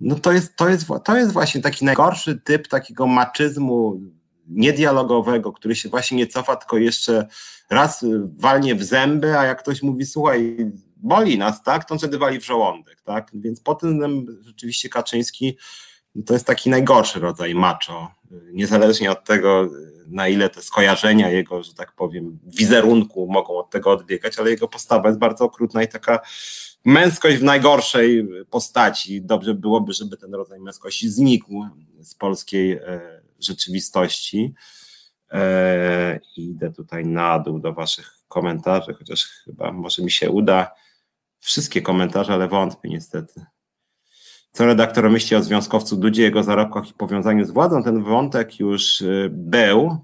[0.00, 4.00] No to jest, to jest, to jest właśnie taki najgorszy typ takiego maczyzmu
[4.48, 7.26] niedialogowego, który się właśnie nie cofa, tylko jeszcze
[7.70, 8.04] raz
[8.38, 10.56] walnie w zęby, a jak ktoś mówi, słuchaj,
[10.96, 15.56] boli nas, tak, to on wtedy wali w żołądek, tak, więc po tym rzeczywiście Kaczyński
[16.26, 18.10] to jest taki najgorszy rodzaj macho,
[18.52, 19.68] niezależnie od tego,
[20.08, 24.68] na ile te skojarzenia jego, że tak powiem, wizerunku mogą od tego odbiegać, ale jego
[24.68, 26.20] postawa jest bardzo okrutna i taka
[26.84, 29.22] męskość w najgorszej postaci.
[29.22, 31.66] Dobrze byłoby, żeby ten rodzaj męskości znikł
[32.00, 33.00] z polskiej e,
[33.40, 34.54] rzeczywistości.
[35.32, 40.70] E, idę tutaj na dół do Waszych komentarzy, chociaż chyba może mi się uda
[41.38, 43.46] wszystkie komentarze, ale wątpię niestety.
[44.56, 47.82] Co redaktor myśli o związkowcu Dudzie, jego zarobkach i powiązaniu z władzą?
[47.82, 49.98] Ten wątek już e, był,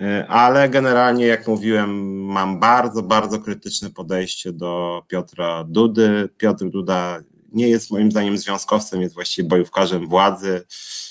[0.00, 6.28] e, ale generalnie, jak mówiłem, mam bardzo, bardzo krytyczne podejście do Piotra Dudy.
[6.36, 7.22] Piotr Duda
[7.52, 10.62] nie jest moim zdaniem związkowcem, jest właściwie bojówkarzem władzy.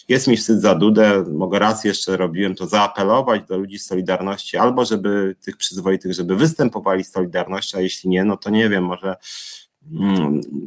[0.10, 4.57] Jest mi wstyd za Dudę, mogę raz jeszcze robiłem to zaapelować do ludzi z Solidarności,
[4.57, 8.86] albo żeby tych przyzwoitych, żeby występowali z Solidarności, a jeśli nie, no to nie wiem,
[8.86, 9.15] może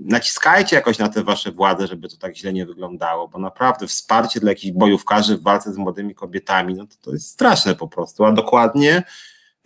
[0.05, 4.41] naciskajcie jakoś na te wasze władze, żeby to tak źle nie wyglądało, bo naprawdę wsparcie
[4.41, 8.25] dla jakichś bojówkarzy w walce z młodymi kobietami, no to, to jest straszne po prostu,
[8.25, 9.03] a dokładnie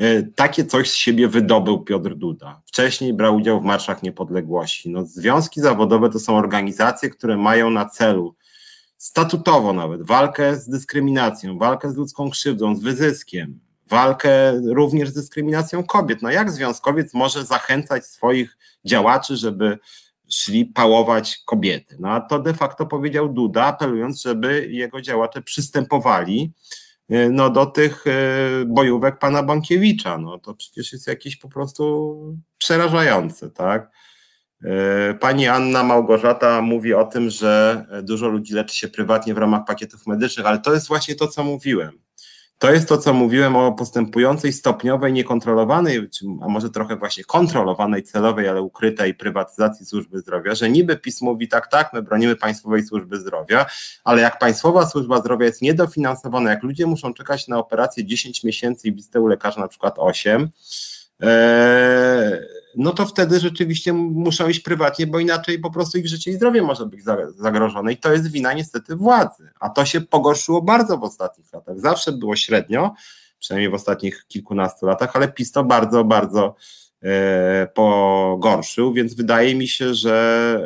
[0.01, 2.63] E, takie coś z siebie wydobył Piotr Duda.
[2.67, 4.91] Wcześniej brał udział w marszach niepodległości.
[4.91, 8.35] No, związki zawodowe to są organizacje, które mają na celu
[8.97, 13.61] statutowo nawet walkę z dyskryminacją, walkę z ludzką krzywdą, z wyzyskiem,
[13.91, 16.23] walkę również z dyskryminacją kobiet.
[16.23, 19.79] No jak związkowiec może zachęcać swoich działaczy, żeby
[20.31, 21.97] szli pałować kobiety?
[21.99, 26.53] No a to de facto powiedział Duda, apelując, żeby jego działacze przystępowali
[27.11, 28.11] E, no, do tych e,
[28.67, 30.19] bojówek pana Bankiewicza.
[30.19, 32.17] No, to przecież jest jakieś po prostu
[32.59, 33.91] przerażające, tak?
[34.65, 39.65] E, pani Anna Małgorzata mówi o tym, że dużo ludzi leczy się prywatnie w ramach
[39.67, 41.99] pakietów medycznych, ale to jest właśnie to, co mówiłem.
[42.61, 46.09] To jest to, co mówiłem o postępującej stopniowej, niekontrolowanej,
[46.43, 51.49] a może trochę właśnie kontrolowanej, celowej, ale ukrytej prywatyzacji służby zdrowia, że niby PiS mówi
[51.49, 53.67] tak, tak, my bronimy państwowej służby zdrowia,
[54.05, 58.89] ale jak państwowa służba zdrowia jest niedofinansowana, jak ludzie muszą czekać na operację 10 miesięcy
[58.89, 60.51] i wizytę u lekarza na przykład 8,
[61.21, 62.41] ee,
[62.77, 66.63] no to wtedy rzeczywiście muszą iść prywatnie, bo inaczej po prostu ich życie i zdrowie
[66.63, 67.01] może być
[67.37, 71.81] zagrożone i to jest wina niestety władzy, a to się pogorszyło bardzo w ostatnich latach.
[71.81, 72.95] Zawsze było średnio,
[73.39, 76.55] przynajmniej w ostatnich kilkunastu latach, ale PiS to bardzo, bardzo
[77.75, 80.57] pogorszył, więc wydaje mi się, że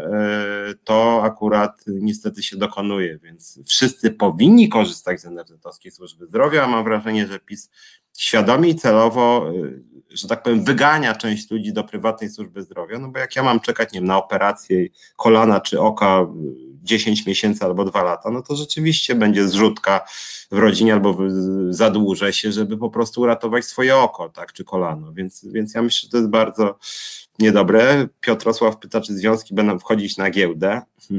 [0.70, 6.68] e, to akurat niestety się dokonuje, więc wszyscy powinni korzystać z NFZ-owskiej służby zdrowia, a
[6.68, 7.70] mam wrażenie, że PiS
[8.16, 13.08] świadomie i celowo e, że tak powiem, wygania część ludzi do prywatnej służby zdrowia, no
[13.08, 14.86] bo jak ja mam czekać, nie wiem, na operację
[15.16, 16.26] kolana czy oka
[16.84, 20.06] 10 miesięcy albo 2 lata, no to rzeczywiście będzie zrzutka
[20.50, 21.18] w rodzinie albo
[21.70, 26.06] zadłużę się, żeby po prostu uratować swoje oko, tak, czy kolano, więc, więc ja myślę,
[26.06, 26.78] że to jest bardzo
[27.38, 28.08] niedobre.
[28.20, 30.82] Piotrosław pyta, czy związki będą wchodzić na giełdę.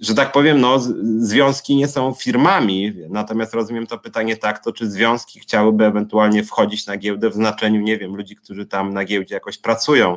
[0.00, 0.80] że tak powiem, no,
[1.18, 6.86] związki nie są firmami, natomiast rozumiem to pytanie tak, to czy związki chciałyby ewentualnie wchodzić
[6.86, 10.16] na giełdę w znaczeniu, nie wiem, ludzi, którzy tam na giełdzie jakoś pracują.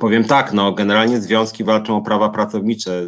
[0.00, 3.02] Powiem tak, no, generalnie związki walczą o prawa pracownicze.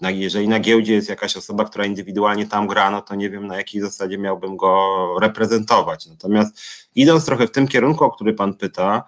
[0.00, 3.56] Jeżeli na giełdzie jest jakaś osoba, która indywidualnie tam gra, no to nie wiem na
[3.56, 6.06] jakiej zasadzie miałbym go reprezentować.
[6.06, 6.60] Natomiast
[6.94, 9.04] idąc trochę w tym kierunku, o który pan pyta,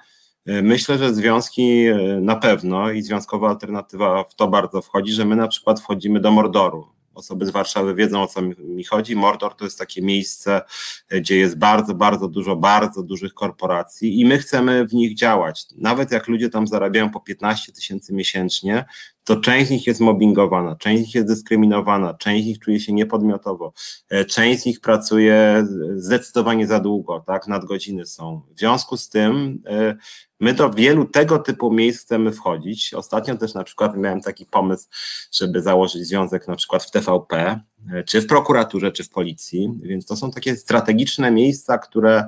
[0.46, 5.24] E, myślę, że związki e, na pewno i związkowa alternatywa w to bardzo wchodzi, że
[5.24, 6.86] my na przykład wchodzimy do Mordoru.
[7.14, 9.16] Osoby z Warszawy wiedzą o co mi chodzi.
[9.16, 10.62] Mordor to jest takie miejsce,
[11.10, 15.64] gdzie jest bardzo, bardzo dużo bardzo dużych korporacji i my chcemy w nich działać.
[15.76, 18.84] Nawet jak ludzie tam zarabiają po 15 tysięcy miesięcznie,
[19.24, 22.80] to część z nich jest mobbingowana, część z nich jest dyskryminowana, część z nich czuje
[22.80, 23.72] się niepodmiotowo,
[24.10, 28.42] e, część z nich pracuje zdecydowanie za długo, tak, nadgodziny są.
[28.54, 29.96] W związku z tym e,
[30.40, 32.94] my do wielu tego typu miejsc chcemy wchodzić.
[32.94, 34.88] Ostatnio też na przykład miałem taki pomysł,
[35.32, 37.60] żeby założyć związek na przykład w TVP,
[37.92, 42.24] e, czy w prokuraturze, czy w policji, więc to są takie strategiczne miejsca, które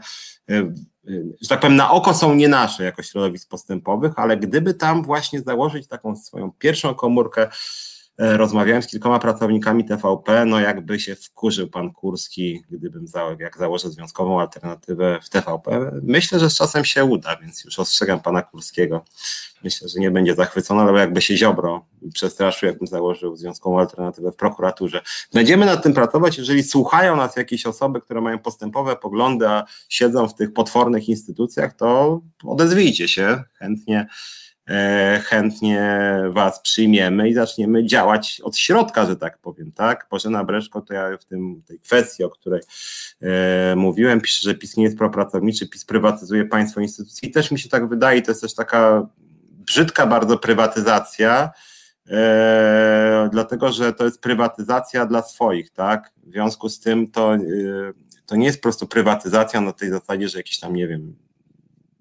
[1.40, 5.40] że tak powiem, na oko są nie nasze jako środowisk postępowych, ale gdyby tam właśnie
[5.40, 7.48] założyć taką swoją pierwszą komórkę,
[8.18, 13.90] rozmawiałem z kilkoma pracownikami TVP, no jakby się wkurzył pan Kurski, gdybym za, jak założę
[13.90, 15.90] związkową alternatywę w TVP.
[16.02, 19.05] Myślę, że z czasem się uda, więc już ostrzegam pana Kurskiego
[19.66, 24.36] myślę, że nie będzie zachwycony, ale jakby się Ziobro przestraszył, jakbym założył związkową alternatywę w
[24.36, 25.02] prokuraturze.
[25.32, 30.28] Będziemy nad tym pracować, jeżeli słuchają nas jakieś osoby, które mają postępowe poglądy, a siedzą
[30.28, 34.06] w tych potwornych instytucjach, to odezwijcie się chętnie e,
[35.24, 40.06] chętnie Was przyjmiemy i zaczniemy działać od środka, że tak powiem, tak?
[40.10, 42.60] Bożena Breszko, to ja w tym, tej kwestii, o której
[43.22, 47.59] e, mówiłem, pisze, że PiS nie jest propracowniczy, PiS prywatyzuje państwo instytucji i też mi
[47.59, 49.06] się tak wydaje, to jest też taka
[49.66, 51.51] brzydka bardzo prywatyzacja,
[52.10, 56.12] e, dlatego że to jest prywatyzacja dla swoich, tak?
[56.22, 57.38] W związku z tym to, e,
[58.26, 61.26] to nie jest po prostu prywatyzacja na tej zasadzie, że jakiś tam, nie wiem,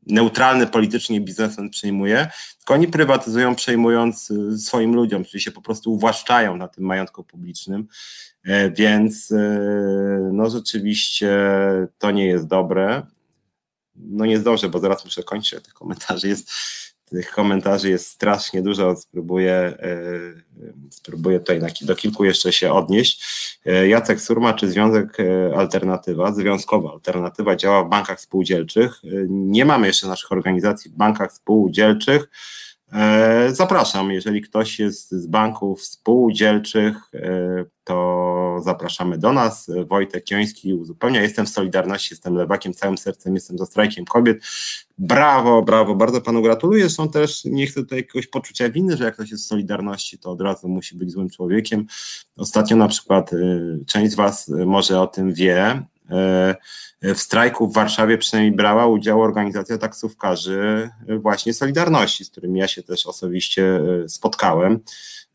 [0.07, 2.27] neutralny politycznie biznesmen przejmuje,
[2.57, 7.23] tylko oni prywatyzują przejmując e, swoim ludziom, czyli się po prostu uwłaszczają na tym majątku
[7.23, 7.87] publicznym,
[8.43, 11.37] e, więc e, no rzeczywiście
[11.97, 13.03] to nie jest dobre.
[13.95, 16.51] No nie zdążę, bo zaraz muszę kończyć, tych komentarzy jest
[17.05, 19.97] tych komentarzy jest strasznie dużo, spróbuję, e,
[20.89, 23.25] spróbuję tutaj do kilku jeszcze się odnieść.
[23.65, 29.01] E, Jacek Surma, czy Związek e, Alternatywa, Związkowa Alternatywa działa w bankach spółdzielczych.
[29.29, 32.29] Nie mamy jeszcze naszych organizacji w bankach spółdzielczych.
[33.47, 36.97] Zapraszam, jeżeli ktoś jest z banków spółdzielczych,
[37.83, 39.71] to zapraszamy do nas.
[39.87, 41.21] Wojtek Joński uzupełnia.
[41.21, 44.43] Jestem w Solidarności, jestem lewakiem, całym sercem jestem za strajkiem kobiet.
[44.97, 46.89] Brawo, brawo, bardzo panu gratuluję.
[46.89, 50.31] Są też, nie chcę tutaj jakiegoś poczucia winy, że jak ktoś jest w Solidarności, to
[50.31, 51.85] od razu musi być złym człowiekiem.
[52.37, 55.85] Ostatnio na przykład y, część z was może o tym wie,
[57.01, 62.83] w strajku w Warszawie przynajmniej brała udział organizacja taksówkarzy właśnie Solidarności, z którymi ja się
[62.83, 64.79] też osobiście y, spotkałem.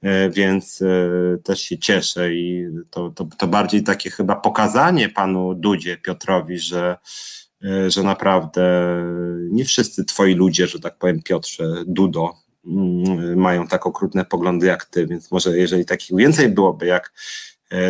[0.03, 5.55] E, więc e, też się cieszę i to, to, to bardziej takie chyba pokazanie panu
[5.55, 6.97] Dudzie Piotrowi, że,
[7.65, 8.97] e, że naprawdę
[9.51, 12.35] nie wszyscy twoi ludzie, że tak powiem Piotrze, Dudo,
[12.67, 17.13] mm, mają tak okrutne poglądy jak ty, więc może jeżeli takich więcej byłoby jak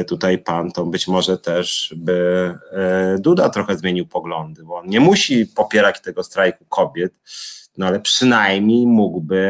[0.09, 2.55] tutaj pan, to być może też by
[3.19, 7.15] Duda trochę zmienił poglądy, bo on nie musi popierać tego strajku kobiet,
[7.77, 9.41] no ale przynajmniej mógłby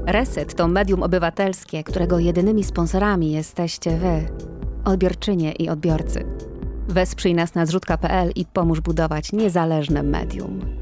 [0.06, 4.28] Reset to medium obywatelskie, którego jedynymi sponsorami jesteście Wy.
[4.84, 6.49] odbiorczynie i odbiorcy.
[6.90, 10.79] Wesprzyj nas na zrzutka.pl i pomóż budować niezależne medium.